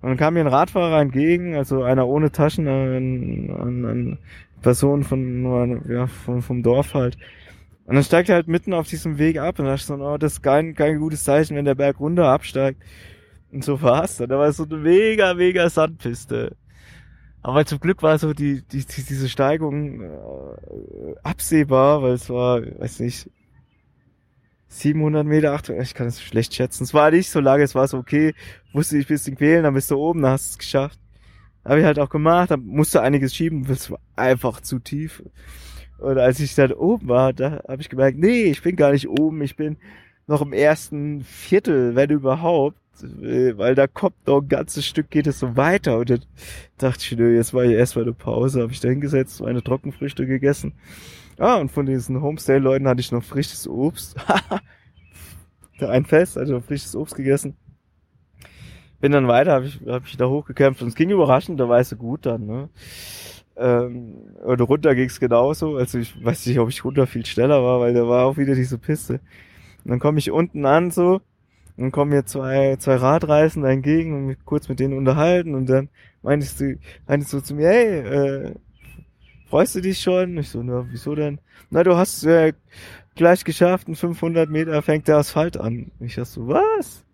Und 0.00 0.08
dann 0.08 0.16
kam 0.16 0.34
mir 0.34 0.40
ein 0.40 0.46
Radfahrer 0.46 1.00
entgegen, 1.00 1.54
also 1.54 1.82
einer 1.82 2.08
ohne 2.08 2.32
Taschen, 2.32 2.66
ein, 2.66 3.50
ein, 3.50 3.84
ein 3.84 4.18
Person 4.62 5.04
von, 5.04 5.82
ja, 5.88 6.06
vom, 6.06 6.42
vom 6.42 6.62
Dorf 6.62 6.94
halt. 6.94 7.18
Und 7.84 7.96
dann 7.96 8.04
steigt 8.04 8.28
er 8.28 8.36
halt 8.36 8.48
mitten 8.48 8.72
auf 8.72 8.88
diesem 8.88 9.18
Weg 9.18 9.38
ab 9.38 9.58
und 9.58 9.64
da 9.64 9.72
dachte 9.72 9.86
so, 9.86 9.94
oh, 9.94 10.16
das 10.16 10.34
ist 10.34 10.42
kein, 10.42 10.74
kein 10.74 10.98
gutes 11.00 11.24
Zeichen, 11.24 11.56
wenn 11.56 11.64
der 11.64 11.74
Berg 11.74 11.98
runter 12.00 12.28
absteigt. 12.28 12.80
Und 13.52 13.64
so 13.64 13.82
war's 13.82 14.16
dann. 14.16 14.28
Da 14.28 14.38
war 14.38 14.52
so 14.52 14.64
eine 14.64 14.76
mega, 14.76 15.34
mega 15.34 15.68
Sandpiste. 15.68 16.56
Aber 17.42 17.64
zum 17.64 17.80
Glück 17.80 18.02
war 18.02 18.18
so 18.18 18.32
die, 18.32 18.62
die, 18.62 18.84
die 18.84 19.02
diese 19.02 19.28
Steigung 19.28 20.02
äh, 20.02 20.08
absehbar, 21.22 22.02
weil 22.02 22.12
es 22.12 22.28
war, 22.30 22.60
weiß 22.62 23.00
nicht, 23.00 23.28
700 24.70 25.26
Meter, 25.26 25.52
800, 25.52 25.84
ich 25.84 25.94
kann 25.94 26.06
es 26.06 26.22
schlecht 26.22 26.54
schätzen. 26.54 26.84
Es 26.84 26.94
war 26.94 27.10
nicht 27.10 27.28
so 27.28 27.40
lange, 27.40 27.64
es 27.64 27.74
war 27.74 27.88
so 27.88 27.98
okay, 27.98 28.34
musste 28.72 28.96
dich 28.96 29.06
ein 29.06 29.08
bisschen 29.08 29.36
quälen, 29.36 29.64
dann 29.64 29.74
bist 29.74 29.90
du 29.90 29.96
oben, 29.96 30.22
dann 30.22 30.32
hast 30.32 30.46
du 30.46 30.50
es 30.52 30.58
geschafft. 30.58 30.98
Habe 31.64 31.80
ich 31.80 31.84
halt 31.84 31.98
auch 31.98 32.08
gemacht, 32.08 32.52
dann 32.52 32.64
musste 32.64 33.02
einiges 33.02 33.34
schieben, 33.34 33.66
es 33.68 33.90
war 33.90 33.98
einfach 34.16 34.60
zu 34.60 34.78
tief. 34.78 35.22
Und 35.98 36.18
als 36.18 36.40
ich 36.40 36.54
dann 36.54 36.72
oben 36.72 37.08
war, 37.08 37.32
da 37.32 37.62
habe 37.68 37.82
ich 37.82 37.90
gemerkt, 37.90 38.16
nee, 38.18 38.44
ich 38.44 38.62
bin 38.62 38.76
gar 38.76 38.92
nicht 38.92 39.08
oben, 39.08 39.42
ich 39.42 39.56
bin 39.56 39.76
noch 40.26 40.40
im 40.40 40.52
ersten 40.52 41.22
Viertel, 41.22 41.96
wenn 41.96 42.10
überhaupt, 42.10 42.78
weil 43.02 43.74
da 43.74 43.88
kommt 43.88 44.26
noch 44.26 44.40
ein 44.40 44.48
ganzes 44.48 44.86
Stück, 44.86 45.10
geht 45.10 45.26
es 45.26 45.40
so 45.40 45.56
weiter. 45.56 45.98
Und 45.98 46.10
dann 46.10 46.20
dachte 46.78 47.00
ich, 47.02 47.18
nö, 47.18 47.34
jetzt 47.34 47.52
war 47.52 47.64
hier 47.64 47.76
erstmal 47.76 48.04
eine 48.04 48.14
Pause, 48.14 48.62
habe 48.62 48.72
ich 48.72 48.80
da 48.80 48.88
hingesetzt, 48.88 49.40
meine 49.40 49.62
Trockenfrüchte 49.62 50.26
gegessen. 50.26 50.74
Ah, 51.40 51.56
und 51.56 51.72
von 51.72 51.86
diesen 51.86 52.20
Homestay-Leuten 52.20 52.86
hatte 52.86 53.00
ich 53.00 53.12
noch 53.12 53.24
frisches 53.24 53.66
Obst. 53.66 54.14
ein 55.80 56.04
Fest, 56.04 56.36
also 56.36 56.60
frisches 56.60 56.94
Obst 56.94 57.16
gegessen. 57.16 57.56
Bin 59.00 59.12
dann 59.12 59.26
weiter, 59.26 59.52
habe 59.52 59.64
ich, 59.64 59.80
hab 59.86 60.06
ich 60.06 60.18
da 60.18 60.28
hochgekämpft 60.28 60.82
und 60.82 60.88
es 60.88 60.94
ging 60.94 61.08
überraschend, 61.08 61.58
da 61.58 61.66
war 61.66 61.78
es 61.78 61.88
so 61.88 61.96
gut 61.96 62.26
dann, 62.26 62.44
ne? 62.44 62.68
Ähm, 63.56 64.16
und 64.44 64.60
runter 64.60 64.94
ging 64.94 65.06
es 65.06 65.18
genauso. 65.18 65.76
Also 65.76 65.98
ich 65.98 66.22
weiß 66.22 66.44
nicht, 66.44 66.58
ob 66.58 66.68
ich 66.68 66.84
runter 66.84 67.06
viel 67.06 67.24
schneller 67.24 67.64
war, 67.64 67.80
weil 67.80 67.94
da 67.94 68.06
war 68.06 68.26
auch 68.26 68.36
wieder 68.36 68.54
diese 68.54 68.76
Piste. 68.76 69.14
Und 69.84 69.92
dann 69.92 69.98
komme 69.98 70.18
ich 70.18 70.30
unten 70.30 70.66
an 70.66 70.90
so 70.90 71.22
und 71.78 71.90
kommen 71.90 72.10
mir 72.10 72.26
zwei, 72.26 72.76
zwei 72.76 72.96
Radreisende 72.96 73.70
entgegen 73.70 74.14
und 74.14 74.26
mich 74.26 74.44
kurz 74.44 74.68
mit 74.68 74.78
denen 74.78 74.98
unterhalten 74.98 75.54
und 75.54 75.70
dann 75.70 75.88
meintest 76.20 76.60
du, 76.60 76.78
meintest 77.08 77.32
du 77.32 77.40
zu 77.40 77.54
mir, 77.54 77.68
hey, 77.68 77.98
äh, 78.00 78.54
freust 79.50 79.74
du 79.74 79.80
dich 79.80 80.00
schon? 80.00 80.38
Ich 80.38 80.48
so, 80.48 80.62
na, 80.62 80.86
wieso 80.90 81.14
denn? 81.14 81.40
Na, 81.70 81.82
du 81.82 81.96
hast 81.96 82.24
äh, 82.24 82.52
gleich 83.16 83.44
geschafft, 83.44 83.88
in 83.88 83.96
500 83.96 84.48
Meter 84.48 84.80
fängt 84.80 85.08
der 85.08 85.16
Asphalt 85.16 85.56
an. 85.56 85.90
Ich 85.98 86.14
dachte 86.14 86.30
so, 86.30 86.48
was? 86.48 87.04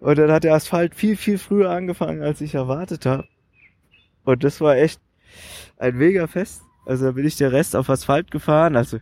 Und 0.00 0.18
dann 0.18 0.32
hat 0.32 0.44
der 0.44 0.54
Asphalt 0.54 0.94
viel, 0.94 1.16
viel 1.16 1.38
früher 1.38 1.70
angefangen, 1.70 2.22
als 2.22 2.40
ich 2.40 2.54
erwartet 2.54 3.04
habe. 3.04 3.26
Und 4.24 4.42
das 4.42 4.60
war 4.60 4.76
echt 4.76 5.00
ein 5.76 5.96
mega 5.96 6.26
Fest. 6.26 6.62
Also 6.86 7.06
da 7.06 7.12
bin 7.12 7.26
ich 7.26 7.36
der 7.36 7.52
Rest 7.52 7.76
auf 7.76 7.90
Asphalt 7.90 8.30
gefahren. 8.30 8.76
Also 8.76 8.98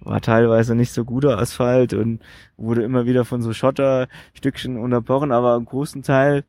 war 0.00 0.20
teilweise 0.20 0.74
nicht 0.74 0.92
so 0.92 1.04
guter 1.04 1.38
Asphalt 1.38 1.92
und 1.94 2.20
wurde 2.56 2.82
immer 2.82 3.06
wieder 3.06 3.24
von 3.24 3.42
so 3.42 3.52
Schotterstückchen 3.52 4.76
unterbrochen, 4.76 5.32
aber 5.32 5.56
im 5.56 5.64
großen 5.64 6.02
Teil 6.02 6.44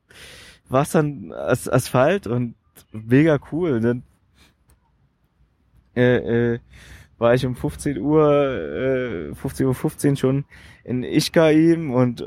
war 0.70 0.84
es 0.84 0.92
dann 0.92 1.32
As 1.32 1.70
Asphalt 1.70 2.28
und 2.28 2.56
mega 2.92 3.40
cool. 3.52 3.80
Dann 3.80 4.04
äh, 5.96 6.54
äh, 6.54 6.60
war 7.18 7.34
ich 7.34 7.46
um 7.46 7.56
15 7.56 8.00
Uhr, 8.00 8.30
äh, 8.30 9.32
15.15 9.32 9.66
Uhr 9.66 9.76
15 9.76 10.18
schon 10.18 10.46
in 10.84 11.04
Ischkaim 11.04 11.92
und 11.92 12.26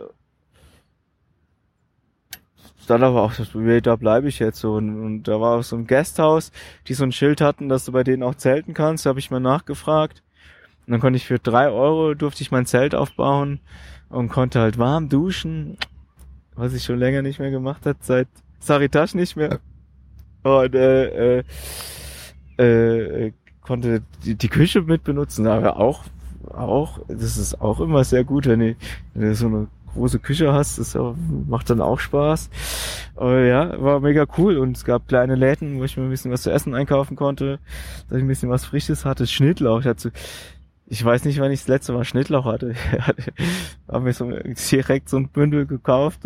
dann 2.86 3.02
aber 3.02 3.22
auch 3.22 3.32
da 3.82 3.96
bleibe 3.96 4.28
ich 4.28 4.38
jetzt 4.38 4.60
so. 4.60 4.74
Und, 4.74 5.04
und 5.04 5.22
da 5.24 5.40
war 5.40 5.58
auch 5.58 5.62
so 5.62 5.76
ein 5.76 5.86
Gasthaus, 5.86 6.52
die 6.86 6.94
so 6.94 7.04
ein 7.04 7.12
Schild 7.12 7.40
hatten, 7.40 7.68
dass 7.68 7.84
du 7.84 7.92
bei 7.92 8.04
denen 8.04 8.22
auch 8.22 8.34
zelten 8.34 8.74
kannst. 8.74 9.04
Da 9.04 9.10
habe 9.10 9.18
ich 9.18 9.30
mal 9.30 9.40
nachgefragt. 9.40 10.22
Und 10.86 10.92
dann 10.92 11.00
konnte 11.00 11.16
ich 11.16 11.26
für 11.26 11.38
drei 11.38 11.68
Euro 11.68 12.14
durfte 12.14 12.42
ich 12.42 12.52
mein 12.52 12.66
Zelt 12.66 12.94
aufbauen 12.94 13.60
und 14.08 14.28
konnte 14.28 14.60
halt 14.60 14.78
warm 14.78 15.08
duschen, 15.08 15.78
was 16.54 16.74
ich 16.74 16.84
schon 16.84 16.98
länger 16.98 17.22
nicht 17.22 17.40
mehr 17.40 17.50
gemacht 17.50 17.84
hat, 17.86 18.04
seit 18.04 18.28
Saritasch 18.60 19.14
nicht 19.14 19.36
mehr. 19.36 19.58
Und 20.44 20.74
äh, 20.76 21.40
äh, 21.40 21.44
äh, 22.58 23.32
konnte 23.66 24.02
die, 24.24 24.34
die 24.34 24.48
Küche 24.48 24.82
mit 24.82 25.04
benutzen, 25.04 25.46
aber 25.46 25.78
auch 25.78 26.04
auch, 26.54 27.00
das 27.08 27.36
ist 27.36 27.60
auch 27.60 27.80
immer 27.80 28.04
sehr 28.04 28.24
gut, 28.24 28.46
wenn 28.46 28.60
du, 28.60 28.76
wenn 29.14 29.22
du 29.22 29.34
so 29.34 29.46
eine 29.46 29.66
große 29.94 30.18
Küche 30.18 30.52
hast, 30.52 30.78
das 30.78 30.96
macht 31.48 31.70
dann 31.70 31.80
auch 31.80 31.98
Spaß. 31.98 32.50
Aber 33.16 33.40
ja, 33.44 33.80
war 33.82 34.00
mega 34.00 34.26
cool 34.38 34.58
und 34.58 34.76
es 34.76 34.84
gab 34.84 35.08
kleine 35.08 35.34
Läden, 35.34 35.78
wo 35.78 35.84
ich 35.84 35.96
mir 35.96 36.04
ein 36.04 36.10
bisschen 36.10 36.30
was 36.30 36.42
zu 36.42 36.50
essen 36.50 36.74
einkaufen 36.74 37.16
konnte, 37.16 37.58
dass 38.08 38.18
ich 38.18 38.24
ein 38.24 38.28
bisschen 38.28 38.50
was 38.50 38.64
Frisches 38.64 39.04
hatte. 39.04 39.26
Schnittlauch, 39.26 39.84
hatte 39.84 40.12
ich 40.88 41.04
weiß 41.04 41.24
nicht, 41.24 41.40
wann 41.40 41.50
ich 41.50 41.60
das 41.60 41.68
letzte 41.68 41.92
Mal 41.92 42.04
Schnittlauch 42.04 42.44
hatte. 42.44 42.74
habe 43.88 44.04
mir 44.04 44.12
so 44.12 44.30
direkt 44.70 45.08
so 45.08 45.16
ein 45.16 45.28
Bündel 45.28 45.66
gekauft, 45.66 46.20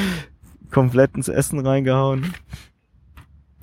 komplett 0.70 1.14
ins 1.14 1.28
Essen 1.28 1.60
reingehauen. 1.60 2.34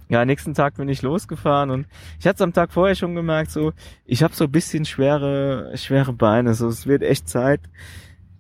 Ja, 0.10 0.26
nächsten 0.26 0.54
Tag 0.54 0.76
bin 0.76 0.90
ich 0.90 1.02
losgefahren 1.02 1.70
und 1.70 1.88
ich 2.20 2.28
hatte 2.28 2.36
es 2.36 2.42
am 2.42 2.54
Tag 2.54 2.72
vorher 2.72 2.96
schon 2.96 3.16
gemerkt, 3.16 3.52
so 3.52 3.74
ich 4.06 4.22
habe 4.22 4.36
so 4.36 4.46
ein 4.46 4.52
bisschen 4.52 4.86
schwere 4.86 5.72
schwere 5.76 6.14
Beine, 6.14 6.54
so 6.54 6.68
es 6.68 6.86
wird 6.86 7.04
echt 7.04 7.30
Zeit 7.30 7.62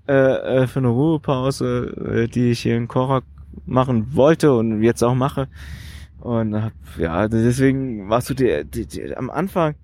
äh, 0.07 0.63
äh, 0.63 0.67
für 0.67 0.79
eine 0.79 0.89
Ruhepause, 0.89 2.25
äh, 2.25 2.27
die 2.27 2.51
ich 2.51 2.59
hier 2.59 2.75
in 2.75 2.89
Korak 2.89 3.23
machen 3.65 4.15
wollte 4.15 4.53
und 4.53 4.83
jetzt 4.83 5.01
auch 5.03 5.15
mache. 5.15 5.47
Und 6.19 6.61
hab, 6.61 6.73
ja, 6.97 7.27
deswegen 7.27 8.09
warst 8.09 8.29
du 8.29 8.33
dir 8.33 8.63
die, 8.65 8.85
die, 8.85 9.15
am 9.15 9.29
Anfang 9.29 9.75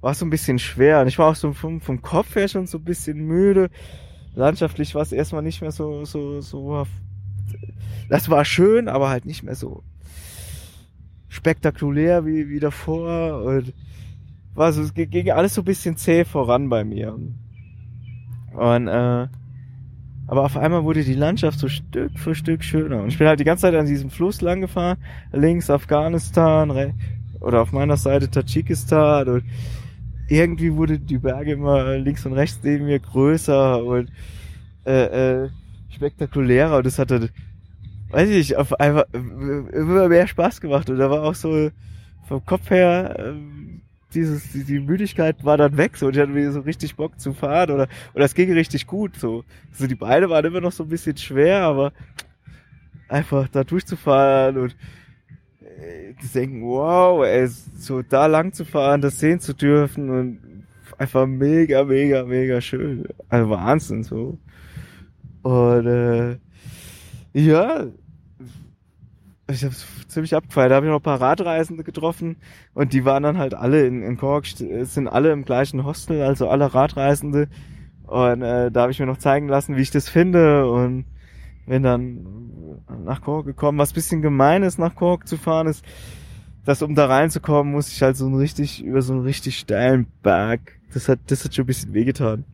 war 0.00 0.12
es 0.12 0.18
so 0.18 0.26
ein 0.26 0.30
bisschen 0.30 0.58
schwer. 0.58 1.00
Und 1.00 1.08
ich 1.08 1.18
war 1.18 1.28
auch 1.30 1.34
so 1.34 1.52
vom, 1.52 1.80
vom 1.80 2.00
Kopf 2.00 2.36
her 2.36 2.48
schon 2.48 2.66
so 2.66 2.78
ein 2.78 2.84
bisschen 2.84 3.18
müde. 3.18 3.70
Landschaftlich 4.34 4.94
war 4.94 5.02
es 5.02 5.12
erstmal 5.12 5.42
nicht 5.42 5.60
mehr 5.60 5.72
so, 5.72 6.04
so, 6.04 6.40
so. 6.40 6.86
Das 8.08 8.30
war 8.30 8.44
schön, 8.44 8.88
aber 8.88 9.10
halt 9.10 9.26
nicht 9.26 9.42
mehr 9.42 9.54
so 9.54 9.82
spektakulär 11.36 12.26
wie, 12.26 12.48
wie 12.48 12.60
davor. 12.60 13.42
Und 13.44 13.72
war 14.54 14.72
so, 14.72 14.82
es 14.82 14.94
ging 14.94 15.30
alles 15.30 15.54
so 15.54 15.62
ein 15.62 15.66
bisschen 15.66 15.96
zäh 15.96 16.24
voran 16.24 16.68
bei 16.68 16.84
mir. 16.84 17.14
Und 18.54 18.88
äh, 18.88 19.28
aber 20.28 20.42
auf 20.42 20.56
einmal 20.56 20.82
wurde 20.82 21.04
die 21.04 21.14
Landschaft 21.14 21.60
so 21.60 21.68
Stück 21.68 22.18
für 22.18 22.34
Stück 22.34 22.64
schöner. 22.64 23.02
Und 23.02 23.08
ich 23.08 23.18
bin 23.18 23.28
halt 23.28 23.38
die 23.38 23.44
ganze 23.44 23.62
Zeit 23.62 23.74
an 23.74 23.86
diesem 23.86 24.10
Fluss 24.10 24.40
lang 24.40 24.60
gefahren. 24.60 24.98
Links 25.32 25.70
Afghanistan, 25.70 26.94
oder 27.40 27.62
auf 27.62 27.72
meiner 27.72 27.96
Seite 27.96 28.28
Tadschikistan. 28.28 29.28
Und 29.28 29.44
irgendwie 30.28 30.74
wurde 30.74 30.98
die 30.98 31.18
Berge 31.18 31.52
immer 31.52 31.96
links 31.96 32.26
und 32.26 32.32
rechts 32.32 32.58
neben 32.64 32.86
mir 32.86 32.98
größer 32.98 33.84
und 33.84 34.10
äh, 34.84 35.44
äh, 35.44 35.48
spektakulärer. 35.90 36.78
Und 36.78 36.86
das 36.86 36.98
hatte, 36.98 37.30
weiß 38.10 38.28
ich 38.28 38.36
nicht, 38.36 38.56
auf 38.56 38.78
einmal 38.80 39.06
immer 39.12 40.08
mehr 40.08 40.26
Spaß 40.26 40.60
gemacht. 40.60 40.90
Und 40.90 40.98
da 40.98 41.10
war 41.10 41.22
auch 41.22 41.34
so 41.34 41.70
vom 42.28 42.44
Kopf 42.44 42.70
her... 42.70 43.16
Ähm, 43.18 43.82
dieses, 44.14 44.52
die, 44.52 44.64
die 44.64 44.78
Müdigkeit 44.80 45.44
war 45.44 45.58
dann 45.58 45.76
weg, 45.76 45.96
so, 45.96 46.06
und 46.06 46.16
ich 46.16 46.22
hatte 46.22 46.34
wieder 46.34 46.52
so 46.52 46.60
richtig 46.60 46.96
Bock 46.96 47.20
zu 47.20 47.34
fahren, 47.34 47.70
oder, 47.70 47.88
oder 48.14 48.24
es 48.24 48.34
ging 48.34 48.50
richtig 48.52 48.86
gut, 48.86 49.16
so. 49.16 49.44
Also 49.72 49.86
die 49.86 49.94
Beine 49.94 50.30
waren 50.30 50.44
immer 50.44 50.60
noch 50.60 50.72
so 50.72 50.84
ein 50.84 50.88
bisschen 50.88 51.16
schwer, 51.18 51.62
aber 51.62 51.92
einfach 53.08 53.48
da 53.48 53.62
durchzufahren 53.64 54.56
und 54.56 54.76
äh, 55.60 56.14
zu 56.22 56.32
denken, 56.32 56.62
wow, 56.62 57.24
ey, 57.26 57.46
so 57.46 58.00
da 58.00 58.26
lang 58.26 58.52
zu 58.52 58.64
fahren, 58.64 59.02
das 59.02 59.18
sehen 59.18 59.40
zu 59.40 59.52
dürfen 59.52 60.08
und 60.08 60.66
einfach 60.96 61.26
mega, 61.26 61.84
mega, 61.84 62.24
mega 62.24 62.60
schön. 62.60 63.06
Also 63.28 63.50
Wahnsinn, 63.50 64.02
so. 64.02 64.38
Und, 65.42 65.86
äh, 65.86 66.38
ja, 67.36 67.86
ich 69.48 69.64
hab's 69.64 69.86
ziemlich 70.08 70.34
abgefeiert. 70.34 70.70
Da 70.70 70.76
habe 70.76 70.86
ich 70.86 70.90
noch 70.90 71.00
ein 71.00 71.02
paar 71.02 71.20
Radreisende 71.20 71.84
getroffen 71.84 72.36
und 72.74 72.92
die 72.92 73.04
waren 73.04 73.22
dann 73.22 73.38
halt 73.38 73.54
alle 73.54 73.86
in, 73.86 74.02
in 74.02 74.16
Kork, 74.16 74.46
sind 74.46 75.08
alle 75.08 75.32
im 75.32 75.44
gleichen 75.44 75.84
Hostel, 75.84 76.22
also 76.22 76.48
alle 76.48 76.72
Radreisende. 76.74 77.48
Und 78.06 78.42
äh, 78.42 78.70
da 78.70 78.82
habe 78.82 78.92
ich 78.92 79.00
mir 79.00 79.06
noch 79.06 79.18
zeigen 79.18 79.48
lassen, 79.48 79.76
wie 79.76 79.82
ich 79.82 79.90
das 79.90 80.08
finde 80.08 80.68
und 80.70 81.04
bin 81.66 81.82
dann 81.82 82.26
nach 83.04 83.20
Kork 83.20 83.46
gekommen. 83.46 83.78
Was 83.78 83.92
bisschen 83.92 84.22
gemein 84.22 84.62
ist, 84.62 84.78
nach 84.78 84.94
Kork 84.94 85.28
zu 85.28 85.36
fahren, 85.36 85.66
ist, 85.66 85.84
dass 86.64 86.82
um 86.82 86.94
da 86.94 87.06
reinzukommen, 87.06 87.72
muss 87.72 87.92
ich 87.92 88.02
halt 88.02 88.16
so 88.16 88.26
ein 88.26 88.34
richtig, 88.34 88.82
über 88.82 89.02
so 89.02 89.12
einen 89.12 89.22
richtig 89.22 89.58
steilen 89.58 90.06
Berg. 90.22 90.60
Das 90.94 91.08
hat, 91.08 91.18
das 91.26 91.44
hat 91.44 91.54
schon 91.54 91.64
ein 91.64 91.66
bisschen 91.66 91.92
wehgetan. 91.92 92.44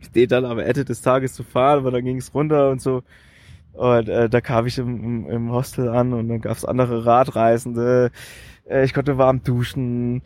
Ich 0.00 0.06
stehe 0.06 0.26
dann 0.26 0.44
am 0.44 0.58
Ende 0.58 0.84
des 0.84 1.02
Tages 1.02 1.34
zu 1.34 1.44
fahren, 1.44 1.78
aber 1.78 1.90
dann 1.90 2.04
ging 2.04 2.16
es 2.16 2.34
runter 2.34 2.70
und 2.70 2.80
so. 2.80 3.02
Und 3.76 4.08
äh, 4.08 4.28
da 4.28 4.40
kam 4.40 4.66
ich 4.66 4.78
im, 4.78 5.04
im, 5.04 5.30
im 5.30 5.52
Hostel 5.52 5.88
an 5.88 6.12
und 6.12 6.28
dann 6.28 6.40
gab's 6.40 6.64
andere 6.64 7.06
Radreisende. 7.06 8.10
Äh, 8.68 8.84
ich 8.84 8.94
konnte 8.94 9.18
warm 9.18 9.42
duschen. 9.42 10.22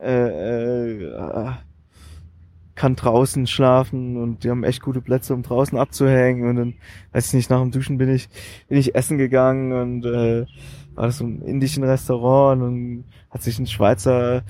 Äh, 0.00 1.04
äh, 1.04 1.52
kann 2.80 2.96
draußen 2.96 3.46
schlafen 3.46 4.16
und 4.16 4.42
die 4.42 4.48
haben 4.48 4.64
echt 4.64 4.80
gute 4.80 5.02
Plätze, 5.02 5.34
um 5.34 5.42
draußen 5.42 5.76
abzuhängen. 5.76 6.48
Und 6.48 6.56
dann, 6.56 6.74
weiß 7.12 7.28
ich 7.28 7.34
nicht, 7.34 7.50
nach 7.50 7.60
dem 7.60 7.72
Duschen 7.72 7.98
bin 7.98 8.08
ich, 8.08 8.30
bin 8.68 8.78
ich 8.78 8.94
essen 8.94 9.18
gegangen 9.18 9.72
und 9.72 10.06
äh, 10.06 10.46
war 10.94 11.04
das 11.04 11.18
so 11.18 11.24
ein 11.24 11.42
indischen 11.42 11.84
Restaurant 11.84 12.62
und 12.62 13.04
hat 13.28 13.42
sich 13.42 13.58
ein 13.58 13.66
Schweizer 13.66 14.44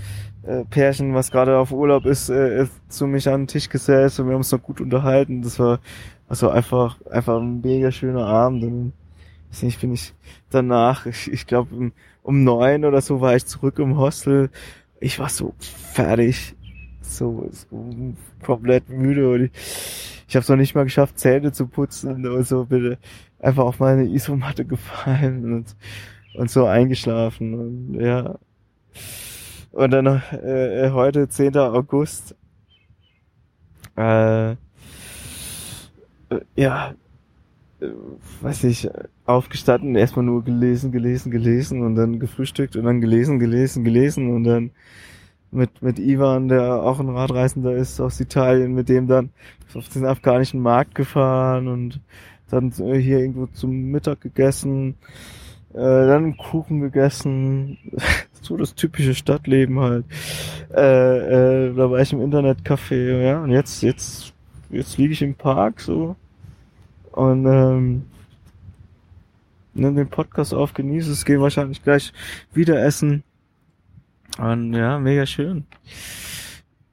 äh, 0.44 0.64
Pärchen, 0.64 1.12
was 1.12 1.32
gerade 1.32 1.58
auf 1.58 1.72
Urlaub 1.72 2.06
ist, 2.06 2.28
äh, 2.30 2.66
zu 2.88 3.08
mich 3.08 3.28
an 3.28 3.42
den 3.42 3.46
Tisch 3.48 3.68
gesetzt 3.68 4.20
und 4.20 4.26
wir 4.26 4.34
haben 4.34 4.42
uns 4.42 4.52
noch 4.52 4.62
gut 4.62 4.80
unterhalten. 4.80 5.42
Das 5.42 5.58
war 5.58 5.80
also 6.30 6.48
einfach, 6.48 7.00
einfach 7.06 7.38
ein 7.40 7.60
mega 7.60 7.90
schöner 7.90 8.24
Abend. 8.24 8.62
Und 8.62 8.92
weiß 9.50 9.64
nicht, 9.64 9.80
bin 9.80 9.92
ich 9.92 10.14
danach, 10.48 11.04
ich, 11.06 11.30
ich 11.30 11.46
glaube 11.46 11.90
um 12.22 12.44
neun 12.44 12.84
oder 12.84 13.00
so 13.00 13.20
war 13.20 13.34
ich 13.34 13.46
zurück 13.46 13.80
im 13.80 13.98
Hostel. 13.98 14.48
Ich 15.00 15.18
war 15.18 15.28
so 15.28 15.54
fertig, 15.58 16.54
so, 17.00 17.48
so 17.50 18.14
komplett 18.44 18.88
müde 18.88 19.28
und 19.28 19.44
ich, 19.46 19.50
ich 20.28 20.36
habe 20.36 20.42
es 20.42 20.48
noch 20.48 20.56
nicht 20.56 20.76
mal 20.76 20.84
geschafft, 20.84 21.18
Zähne 21.18 21.50
zu 21.50 21.66
putzen 21.66 22.24
und 22.24 22.46
so 22.46 22.64
bitte 22.64 22.98
einfach 23.40 23.64
auf 23.64 23.80
meine 23.80 24.04
Isomatte 24.04 24.64
gefallen 24.64 25.52
und, 25.52 25.76
und 26.34 26.48
so 26.50 26.66
eingeschlafen 26.66 27.54
und 27.54 28.00
ja. 28.00 28.38
Und 29.72 29.90
dann 29.90 30.06
äh, 30.06 30.90
heute, 30.92 31.28
10. 31.28 31.56
August, 31.56 32.36
äh, 33.96 34.54
ja, 36.56 36.94
äh, 37.80 37.88
weiß 38.40 38.64
ich, 38.64 38.88
aufgestanden, 39.26 39.96
erstmal 39.96 40.24
nur 40.24 40.44
gelesen, 40.44 40.92
gelesen, 40.92 41.30
gelesen 41.30 41.82
und 41.82 41.94
dann 41.94 42.18
gefrühstückt 42.18 42.76
und 42.76 42.84
dann 42.84 43.00
gelesen, 43.00 43.38
gelesen, 43.38 43.84
gelesen 43.84 44.34
und 44.34 44.44
dann 44.44 44.70
mit, 45.50 45.82
mit 45.82 45.98
Ivan, 45.98 46.48
der 46.48 46.82
auch 46.82 47.00
ein 47.00 47.08
Radreisender 47.08 47.74
ist 47.74 48.00
aus 48.00 48.20
Italien, 48.20 48.74
mit 48.74 48.88
dem 48.88 49.06
dann 49.06 49.30
auf 49.74 49.88
den 49.88 50.04
afghanischen 50.04 50.60
Markt 50.60 50.94
gefahren 50.94 51.68
und 51.68 52.00
dann 52.50 52.72
hier 52.72 53.20
irgendwo 53.20 53.46
zum 53.46 53.70
Mittag 53.90 54.20
gegessen, 54.20 54.96
äh, 55.72 55.78
dann 55.78 56.36
Kuchen 56.36 56.80
gegessen, 56.80 57.78
so 58.42 58.56
das 58.56 58.74
typische 58.74 59.14
Stadtleben 59.14 59.78
halt. 59.80 60.04
Äh, 60.74 61.68
äh, 61.68 61.74
da 61.74 61.90
war 61.90 62.00
ich 62.00 62.12
im 62.12 62.20
Internetcafé, 62.20 63.22
ja, 63.22 63.42
und 63.42 63.50
jetzt, 63.50 63.82
jetzt, 63.82 64.34
jetzt 64.70 64.98
liege 64.98 65.12
ich 65.12 65.22
im 65.22 65.34
Park 65.34 65.80
so 65.80 66.16
und 67.12 67.46
ähm, 67.46 68.06
nimm 69.74 69.96
den 69.96 70.08
Podcast 70.08 70.54
auf, 70.54 70.74
genieße 70.74 71.12
es, 71.12 71.24
gehe 71.24 71.40
wahrscheinlich 71.40 71.82
gleich 71.82 72.12
wieder 72.52 72.82
essen. 72.82 73.22
Und 74.38 74.74
ja, 74.74 74.98
mega 74.98 75.26
schön. 75.26 75.66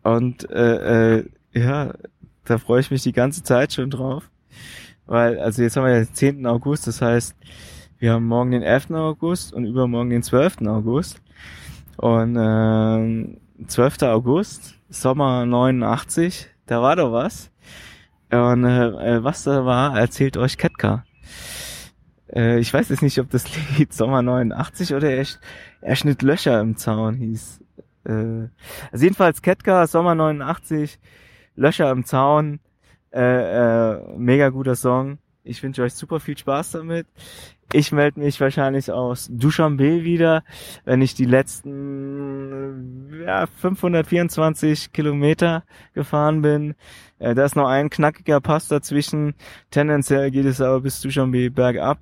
Und 0.03 0.49
äh, 0.49 1.17
äh, 1.17 1.29
ja, 1.53 1.93
da 2.45 2.57
freue 2.57 2.81
ich 2.81 2.91
mich 2.91 3.03
die 3.03 3.11
ganze 3.11 3.43
Zeit 3.43 3.73
schon 3.73 3.89
drauf. 3.89 4.29
Weil, 5.05 5.39
also 5.39 5.61
jetzt 5.61 5.77
haben 5.77 5.85
wir 5.85 5.93
ja 5.93 6.03
den 6.03 6.13
10. 6.13 6.45
August, 6.45 6.87
das 6.87 7.01
heißt, 7.01 7.35
wir 7.99 8.13
haben 8.13 8.25
morgen 8.25 8.51
den 8.51 8.63
11. 8.63 8.91
August 8.91 9.53
und 9.53 9.65
übermorgen 9.65 10.09
den 10.09 10.23
12. 10.23 10.61
August. 10.67 11.21
Und 11.97 12.35
äh, 12.35 13.65
12. 13.65 14.03
August, 14.03 14.75
Sommer 14.89 15.45
89, 15.45 16.47
da 16.67 16.81
war 16.81 16.95
doch 16.95 17.11
was. 17.11 17.49
Und 18.31 18.65
äh, 18.65 18.87
äh, 19.15 19.23
was 19.23 19.43
da 19.43 19.65
war, 19.65 19.97
erzählt 19.97 20.37
euch 20.37 20.57
Ketka. 20.57 21.05
Äh, 22.33 22.59
ich 22.59 22.73
weiß 22.73 22.89
jetzt 22.89 23.01
nicht, 23.01 23.19
ob 23.19 23.29
das 23.29 23.45
Lied 23.77 23.93
Sommer 23.93 24.21
89 24.21 24.93
oder 24.93 25.09
er, 25.09 25.25
er 25.81 25.95
schnitt 25.95 26.21
Löcher 26.21 26.59
im 26.59 26.75
Zaun 26.75 27.15
hieß. 27.15 27.61
Äh, 28.05 28.49
also 28.91 29.03
jedenfalls 29.03 29.41
Ketka, 29.41 29.87
Sommer 29.87 30.15
89, 30.15 30.99
Löcher 31.55 31.91
im 31.91 32.05
Zaun, 32.05 32.59
äh, 33.11 33.93
äh, 33.93 34.17
mega 34.17 34.49
guter 34.49 34.75
Song. 34.75 35.19
Ich 35.43 35.63
wünsche 35.63 35.83
euch 35.83 35.93
super 35.93 36.19
viel 36.19 36.37
Spaß 36.37 36.71
damit. 36.71 37.07
Ich 37.73 37.91
melde 37.91 38.21
mich 38.21 38.39
wahrscheinlich 38.39 38.91
aus 38.91 39.27
Dushanbe 39.29 40.05
wieder, 40.05 40.43
wenn 40.85 41.01
ich 41.01 41.15
die 41.15 41.25
letzten 41.25 43.11
ja, 43.25 43.45
524 43.45 44.93
Kilometer 44.93 45.63
gefahren 45.93 46.41
bin. 46.41 46.75
Äh, 47.19 47.35
da 47.35 47.43
ist 47.43 47.57
noch 47.57 47.67
ein 47.67 47.89
knackiger 47.89 48.39
Pass 48.39 48.69
dazwischen. 48.69 49.33
Tendenziell 49.69 50.31
geht 50.31 50.45
es 50.45 50.61
aber 50.61 50.79
bis 50.79 51.01
Dushanbe 51.01 51.51
bergab. 51.51 51.99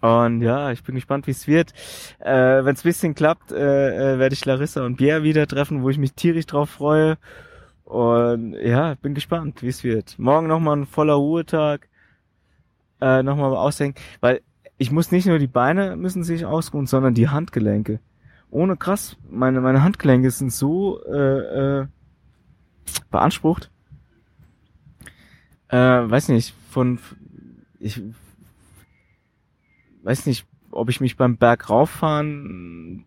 Und 0.00 0.42
ja, 0.42 0.70
ich 0.70 0.84
bin 0.84 0.94
gespannt, 0.94 1.26
wie 1.26 1.32
es 1.32 1.48
wird. 1.48 1.72
Äh, 2.20 2.64
wenn 2.64 2.74
es 2.74 2.84
bisschen 2.84 3.16
klappt, 3.16 3.50
äh, 3.50 4.14
äh, 4.14 4.18
werde 4.20 4.34
ich 4.34 4.44
Larissa 4.44 4.84
und 4.84 4.96
Pierre 4.96 5.24
wieder 5.24 5.48
treffen, 5.48 5.82
wo 5.82 5.90
ich 5.90 5.98
mich 5.98 6.14
tierisch 6.14 6.46
drauf 6.46 6.70
freue. 6.70 7.18
Und 7.82 8.54
ja, 8.54 8.94
bin 8.94 9.14
gespannt, 9.14 9.62
wie 9.62 9.68
es 9.68 9.82
wird. 9.82 10.18
Morgen 10.20 10.46
nochmal 10.46 10.76
ein 10.76 10.86
voller 10.86 11.14
Ruhetag 11.14 11.88
äh, 13.00 13.22
nochmal 13.22 13.56
aushängen, 13.56 13.94
weil 14.20 14.40
ich 14.78 14.90
muss 14.90 15.12
nicht 15.12 15.26
nur 15.26 15.38
die 15.38 15.46
Beine 15.46 15.96
müssen 15.96 16.24
sich 16.24 16.46
ausruhen, 16.46 16.86
sondern 16.86 17.14
die 17.14 17.28
Handgelenke. 17.28 18.00
Ohne 18.50 18.76
krass, 18.76 19.16
meine, 19.28 19.60
meine 19.60 19.82
Handgelenke 19.82 20.30
sind 20.30 20.52
so 20.52 21.04
äh, 21.04 21.80
äh, 21.82 21.86
beansprucht. 23.10 23.70
Äh, 25.68 25.76
weiß 25.76 26.28
nicht, 26.28 26.54
von 26.70 26.98
ich 27.78 28.02
weiß 30.02 30.26
nicht, 30.26 30.46
ob 30.70 30.88
ich 30.88 31.00
mich 31.00 31.16
beim 31.16 31.36
Berg 31.36 31.70
rauffahren 31.70 33.06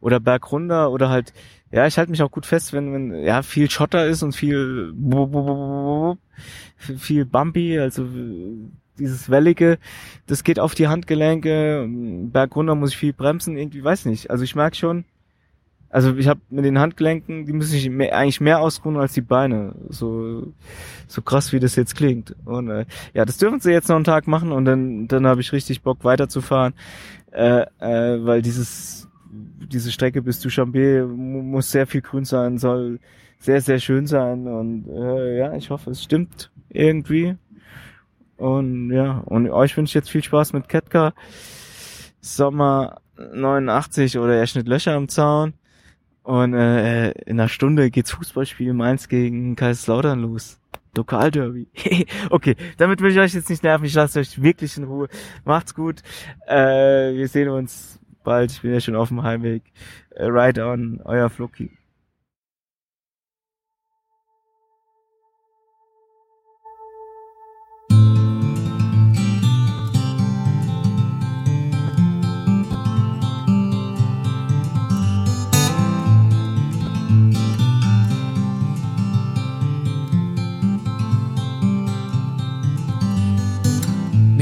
oder 0.00 0.20
Berg 0.20 0.50
runter 0.50 0.90
oder 0.90 1.10
halt, 1.10 1.32
ja, 1.70 1.86
ich 1.86 1.98
halte 1.98 2.10
mich 2.10 2.22
auch 2.22 2.30
gut 2.30 2.46
fest, 2.46 2.72
wenn, 2.72 2.92
wenn 2.92 3.14
ja 3.22 3.42
viel 3.42 3.70
Schotter 3.70 4.06
ist 4.06 4.22
und 4.22 4.34
viel 4.34 4.94
viel 6.76 7.24
bumpy, 7.24 7.78
also 7.78 8.08
dieses 9.00 9.30
Wellige, 9.30 9.78
das 10.26 10.44
geht 10.44 10.60
auf 10.60 10.74
die 10.74 10.88
Handgelenke, 10.88 11.86
Berg 11.88 12.54
runter 12.54 12.74
muss 12.74 12.90
ich 12.90 12.96
viel 12.96 13.12
bremsen, 13.12 13.56
irgendwie, 13.56 13.82
weiß 13.82 14.04
nicht. 14.06 14.30
Also 14.30 14.44
ich 14.44 14.54
merke 14.54 14.76
schon, 14.76 15.04
also 15.90 16.14
ich 16.16 16.28
habe 16.28 16.40
mit 16.50 16.64
den 16.64 16.78
Handgelenken, 16.78 17.46
die 17.46 17.52
müssen 17.52 17.72
sich 17.72 17.90
mehr, 17.90 18.16
eigentlich 18.16 18.40
mehr 18.40 18.60
ausruhen 18.60 18.96
als 18.96 19.12
die 19.12 19.22
Beine. 19.22 19.74
So 19.88 20.52
so 21.08 21.20
krass 21.20 21.52
wie 21.52 21.58
das 21.58 21.74
jetzt 21.74 21.96
klingt. 21.96 22.36
Und 22.44 22.70
äh, 22.70 22.86
ja, 23.12 23.24
das 23.24 23.38
dürfen 23.38 23.58
sie 23.58 23.72
jetzt 23.72 23.88
noch 23.88 23.96
einen 23.96 24.04
Tag 24.04 24.28
machen 24.28 24.52
und 24.52 24.64
dann 24.64 25.08
dann 25.08 25.26
habe 25.26 25.40
ich 25.40 25.52
richtig 25.52 25.82
Bock 25.82 26.04
weiterzufahren, 26.04 26.74
äh, 27.32 27.62
äh, 27.80 28.24
weil 28.24 28.40
dieses 28.40 29.08
diese 29.32 29.90
Strecke 29.90 30.22
bis 30.22 30.40
Duschanbe 30.40 31.06
muss 31.06 31.72
sehr 31.72 31.88
viel 31.88 32.02
grün 32.02 32.24
sein, 32.24 32.58
soll 32.58 33.00
sehr 33.40 33.60
sehr 33.60 33.80
schön 33.80 34.06
sein 34.06 34.46
und 34.46 34.86
äh, 34.88 35.38
ja, 35.38 35.54
ich 35.54 35.70
hoffe, 35.70 35.90
es 35.90 36.04
stimmt 36.04 36.52
irgendwie. 36.68 37.36
Und 38.40 38.90
ja, 38.90 39.18
und 39.26 39.50
euch 39.50 39.76
wünsche 39.76 39.90
ich 39.90 39.94
jetzt 39.94 40.10
viel 40.10 40.24
Spaß 40.24 40.54
mit 40.54 40.66
Ketka. 40.66 41.12
Sommer 42.22 43.02
89 43.18 44.16
oder 44.18 44.34
er 44.34 44.46
schnitt 44.46 44.66
Löcher 44.66 44.94
am 44.94 45.08
Zaun. 45.08 45.52
Und 46.22 46.54
äh, 46.54 47.10
in 47.26 47.38
einer 47.38 47.50
Stunde 47.50 47.90
geht's 47.90 48.12
Fußballspiel 48.12 48.72
Mainz 48.72 49.08
gegen 49.08 49.56
Kaiserslautern 49.56 50.20
los. 50.20 50.58
Lokalderby. 50.96 51.68
okay, 52.30 52.56
damit 52.78 53.02
will 53.02 53.12
ich 53.12 53.18
euch 53.18 53.34
jetzt 53.34 53.50
nicht 53.50 53.62
nerven. 53.62 53.84
Ich 53.84 53.94
lasse 53.94 54.20
euch 54.20 54.40
wirklich 54.40 54.74
in 54.78 54.84
Ruhe. 54.84 55.08
Macht's 55.44 55.74
gut. 55.74 56.00
Äh, 56.46 57.14
wir 57.14 57.28
sehen 57.28 57.50
uns 57.50 58.00
bald. 58.24 58.52
Ich 58.52 58.62
bin 58.62 58.72
ja 58.72 58.80
schon 58.80 58.96
auf 58.96 59.08
dem 59.08 59.22
Heimweg. 59.22 59.64
Äh, 60.10 60.24
ride 60.24 60.64
on, 60.64 61.02
euer 61.04 61.28
Floki. 61.28 61.70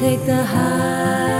take 0.00 0.24
the 0.24 0.42
highs 0.42 1.39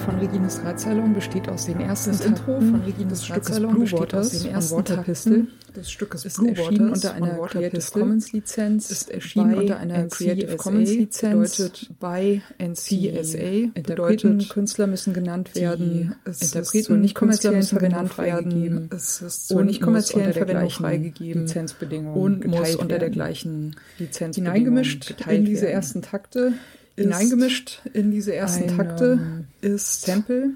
von 0.00 0.18
Regines 0.18 0.64
Ratsalon 0.64 1.12
besteht 1.12 1.48
aus 1.48 1.66
den 1.66 1.80
ersten 1.80 2.12
Das 2.12 2.24
Intro 2.24 2.60
von 2.60 2.82
Regines 2.82 3.28
Blue 3.28 3.80
besteht 3.80 4.00
Waters 4.00 4.34
aus 4.34 4.42
den 4.42 4.52
ersten 4.52 4.76
Water 4.76 4.94
Takten. 4.96 5.12
Pistol 5.12 5.46
des 5.76 5.90
Stückes 5.90 6.24
ist 6.24 6.36
Blue 6.38 6.50
erschienen 6.50 6.90
Waters 6.90 7.04
unter 7.04 7.14
einer 7.14 7.46
Creative 7.46 7.90
Commons 7.92 8.32
Lizenz, 8.32 8.90
ist 8.90 9.10
erschienen 9.10 9.54
unter 9.54 9.76
einer 9.78 10.08
Creative 10.08 10.56
Commons 10.56 10.90
Lizenz, 10.90 11.56
bedeutet 11.56 11.90
bei 12.00 12.42
NCSA, 12.58 13.68
bedeutet 13.74 14.48
Künstler 14.48 14.86
müssen 14.86 15.12
genannt 15.12 15.54
werden, 15.54 16.16
es 16.24 16.42
Interpreten 16.42 16.78
ist 16.78 16.84
zur 16.86 16.96
nicht 16.96 17.14
kommerziellen 17.14 17.62
Verwendung 17.62 18.08
freigegeben. 18.08 18.90
Es 18.92 19.20
ist 19.20 19.52
und 19.52 19.66
nicht 19.66 19.80
kommerziellen 19.80 20.26
muss 20.26 20.32
unter 20.32 20.38
der 20.38 20.46
Verwendung 20.46 20.62
gleichen 20.62 20.84
freigegeben 20.84 21.42
Lizenzbedingungen 21.42 22.20
und 22.20 22.46
muss 22.46 22.76
unter 22.76 22.98
der 22.98 23.10
gleichen 23.10 23.76
Lizenzbedingungen 23.98 24.56
Hineingemischt 24.56 25.14
in 25.28 25.44
diese 25.44 25.62
werden. 25.62 25.74
ersten 25.74 26.02
Takte 26.02 26.52
Hineingemischt 26.96 27.82
in 27.92 28.10
diese 28.10 28.34
ersten 28.34 28.76
Takte 28.76 29.44
ist 29.60 30.02
Sample, 30.02 30.50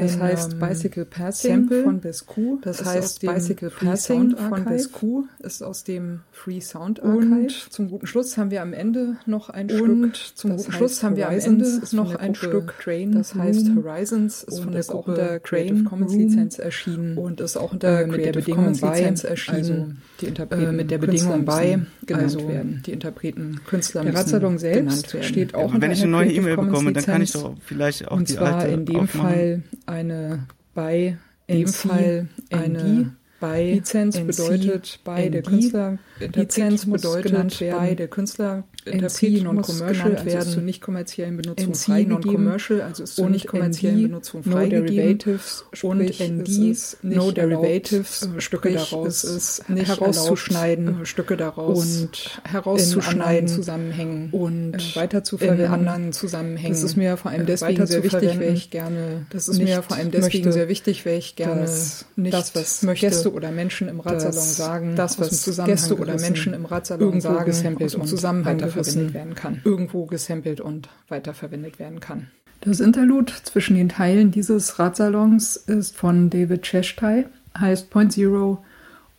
das 0.00 0.18
heißt 0.18 0.52
ähm, 0.54 0.58
Bicycle 0.58 1.04
Passing 1.04 1.50
Sample 1.68 1.82
von 1.84 2.00
Bescu, 2.00 2.58
das 2.62 2.84
heißt 2.84 3.20
Bicycle 3.20 3.70
Passing 3.70 4.36
von. 4.36 4.64
Bescu 4.64 5.24
ist 5.38 5.62
aus 5.62 5.84
dem 5.84 6.20
Free 6.32 6.60
Sound 6.60 7.02
Archive. 7.02 7.24
Und 7.24 7.50
zum 7.72 7.90
guten 7.90 8.06
Schluss 8.06 8.36
haben 8.36 8.50
wir 8.50 8.62
am 8.62 8.72
Ende 8.72 9.16
noch 9.26 9.50
ein 9.50 9.70
Und 9.70 10.16
Stück. 10.16 10.36
zum 10.36 10.50
das 10.50 10.58
guten 10.58 10.68
heißt 10.72 10.78
Schluss 10.78 11.02
haben 11.02 11.16
wir 11.16 11.28
am 11.28 11.38
Ende 11.38 11.80
noch 11.92 12.14
ein 12.16 12.34
Stück 12.34 12.74
Train 12.82 13.12
das 13.12 13.34
heißt 13.34 13.70
Horizons 13.76 14.42
ist 14.42 14.58
und 14.58 14.64
von 14.64 14.72
der 14.72 14.82
Gruppe 14.82 15.10
unter 15.12 15.40
Creative 15.40 15.74
Train 15.74 15.84
Commons 15.84 16.12
Room 16.12 16.20
Lizenz 16.20 16.58
erschienen 16.58 17.18
und 17.18 17.40
ist 17.40 17.56
auch 17.56 17.72
unter 17.72 18.00
äh, 18.02 18.06
mit 18.06 18.16
der 18.16 18.32
Creative 18.32 18.40
Bedingung 18.40 18.56
Commons 18.64 18.80
bei, 18.80 18.98
Lizenz 18.98 19.24
erschienen. 19.24 19.56
also 19.58 19.86
die 20.20 20.26
Interpreten 20.26 20.62
äh, 20.64 20.72
mit 20.72 20.90
der 20.90 20.98
Bedingung 20.98 21.44
bei, 21.44 21.78
genannt 22.06 22.24
also 22.24 22.48
werden. 22.48 22.82
die 22.86 22.92
Interpreten 22.92 23.60
Künstler 23.66 24.02
der 24.02 24.12
müssen 24.12 24.22
Ratsalon 24.24 24.58
selbst 24.58 24.78
genannt 24.80 25.14
werden. 25.14 25.24
steht 25.24 25.54
auch 25.54 25.60
Ja, 25.60 25.66
unter 25.66 25.80
wenn 25.82 25.90
ich 25.92 26.02
eine 26.02 26.10
neue 26.10 26.32
E-Mail 26.32 26.56
bekomme, 26.56 26.92
dann 26.92 27.04
kann 27.04 27.22
ich 27.22 27.32
doch 27.32 27.54
vielleicht 27.64 28.08
auch 28.08 28.16
und 28.16 28.28
die 28.28 28.34
zwar 28.34 28.56
alte 28.56 28.72
in 28.74 28.84
dem. 28.86 29.06
Fall 29.08 29.62
eine 29.86 30.46
bei 30.74 31.18
In 31.46 31.58
dem 31.60 31.68
Fall 31.68 32.28
eine 32.50 33.16
bei 33.40 33.72
Lizenz 33.72 34.18
bedeutet 34.18 35.00
bei 35.04 35.28
der. 35.28 35.42
Künstler 35.42 35.98
Lizenz 36.18 36.86
muss 36.86 37.02
bedeutet 37.02 37.32
genannt 37.32 37.60
werden. 37.60 37.78
bei 37.78 37.94
der 37.94 38.08
Künstler 38.08 38.64
NC 38.84 39.42
Non-Commercial 39.42 39.42
Non-Commercial 39.42 40.12
also 40.12 40.26
ist 40.26 40.34
werden. 40.34 40.52
zur 40.52 40.62
nicht 40.62 40.80
kommerziellen 40.80 41.36
Benutzung 41.36 41.68
NC 41.68 41.76
freigegeben 41.76 42.22
Non-Commercial, 42.22 42.80
also 42.82 43.02
ist 43.02 43.16
zur 43.16 43.26
und 43.26 43.32
nicht 43.32 43.46
kommerziellen 43.46 44.02
Benutzung 44.02 44.42
No 44.44 44.52
freigegeben. 44.56 44.96
Derivatives 44.96 45.64
und 45.82 46.02
sprich, 46.02 46.30
ND 46.30 46.48
es 46.48 46.58
ist 46.58 47.04
nicht 47.04 47.16
No 47.16 47.30
Derivatives 47.30 48.28
äh, 48.36 48.40
Stücke 48.40 48.72
daraus 48.72 49.24
es 49.24 49.24
ist 49.24 49.68
nicht 49.68 49.88
herauszuschneiden 49.88 51.02
äh, 51.02 51.06
Stücke 51.06 51.36
daraus 51.36 52.02
und 52.02 52.40
herauszuschneiden 52.44 53.48
Zusammenhängen 53.48 54.30
und 54.32 54.74
äh, 54.74 54.96
weiter 54.96 55.24
zu 55.24 55.36
in 55.36 55.60
anderen 55.66 56.12
Zusammenhängen. 56.12 56.74
Das 56.74 56.82
ist 56.82 56.96
mir 56.96 57.16
vor 57.16 57.30
allem 57.30 57.42
äh, 57.42 57.46
deswegen 57.46 57.86
sehr 57.86 58.02
wichtig, 58.02 58.38
weil 58.40 58.54
ich 58.54 58.70
gerne 58.70 59.26
Das 59.30 59.48
ist 59.48 59.58
mir 59.62 59.82
vor 59.82 59.96
allem 59.96 60.10
deswegen 60.10 60.52
sehr 60.52 60.68
wichtig, 60.68 61.06
weil 61.06 61.18
ich 61.18 61.36
gerne 61.36 61.68
nicht 62.16 62.34
das, 62.34 62.54
was 62.54 62.86
Gäste 62.98 63.32
oder 63.32 63.50
Menschen 63.50 63.88
im 63.88 64.00
Ratsalon 64.00 64.32
sagen, 64.32 64.96
das, 64.96 65.18
was 65.18 65.42
Zusammenhang 65.42 65.76
oder 66.08 66.20
Menschen 66.20 66.54
im 66.54 66.64
irgendwo 66.64 67.20
sagen, 67.20 67.44
gesampelt 67.44 67.86
aus 67.86 67.92
dem 67.92 68.00
und 68.02 68.06
Zusammenhang 68.06 68.54
weiterverwendet 68.54 68.94
gerissen, 68.94 69.14
werden 69.14 69.34
kann. 69.34 69.60
irgendwo 69.64 70.06
gesampelt 70.06 70.60
und 70.60 70.88
weiterverwendet 71.08 71.78
werden 71.78 72.00
kann. 72.00 72.28
Das 72.62 72.80
Interlude 72.80 73.32
zwischen 73.44 73.76
den 73.76 73.88
Teilen 73.88 74.30
dieses 74.30 74.78
Ratsalons 74.78 75.56
ist 75.56 75.96
von 75.96 76.30
David 76.30 76.62
Cheshtai, 76.62 77.26
heißt 77.58 77.90
Point 77.90 78.12
Zero 78.12 78.64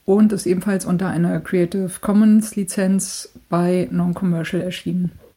und 0.05 0.31
ist 0.33 0.45
ebenfalls 0.45 0.85
unter 0.85 1.07
einer 1.07 1.39
Creative 1.39 1.91
Commons 2.01 2.55
Lizenz 2.55 3.29
bei 3.49 3.87
Non-Commercial 3.91 4.61
erschienen. 4.61 5.11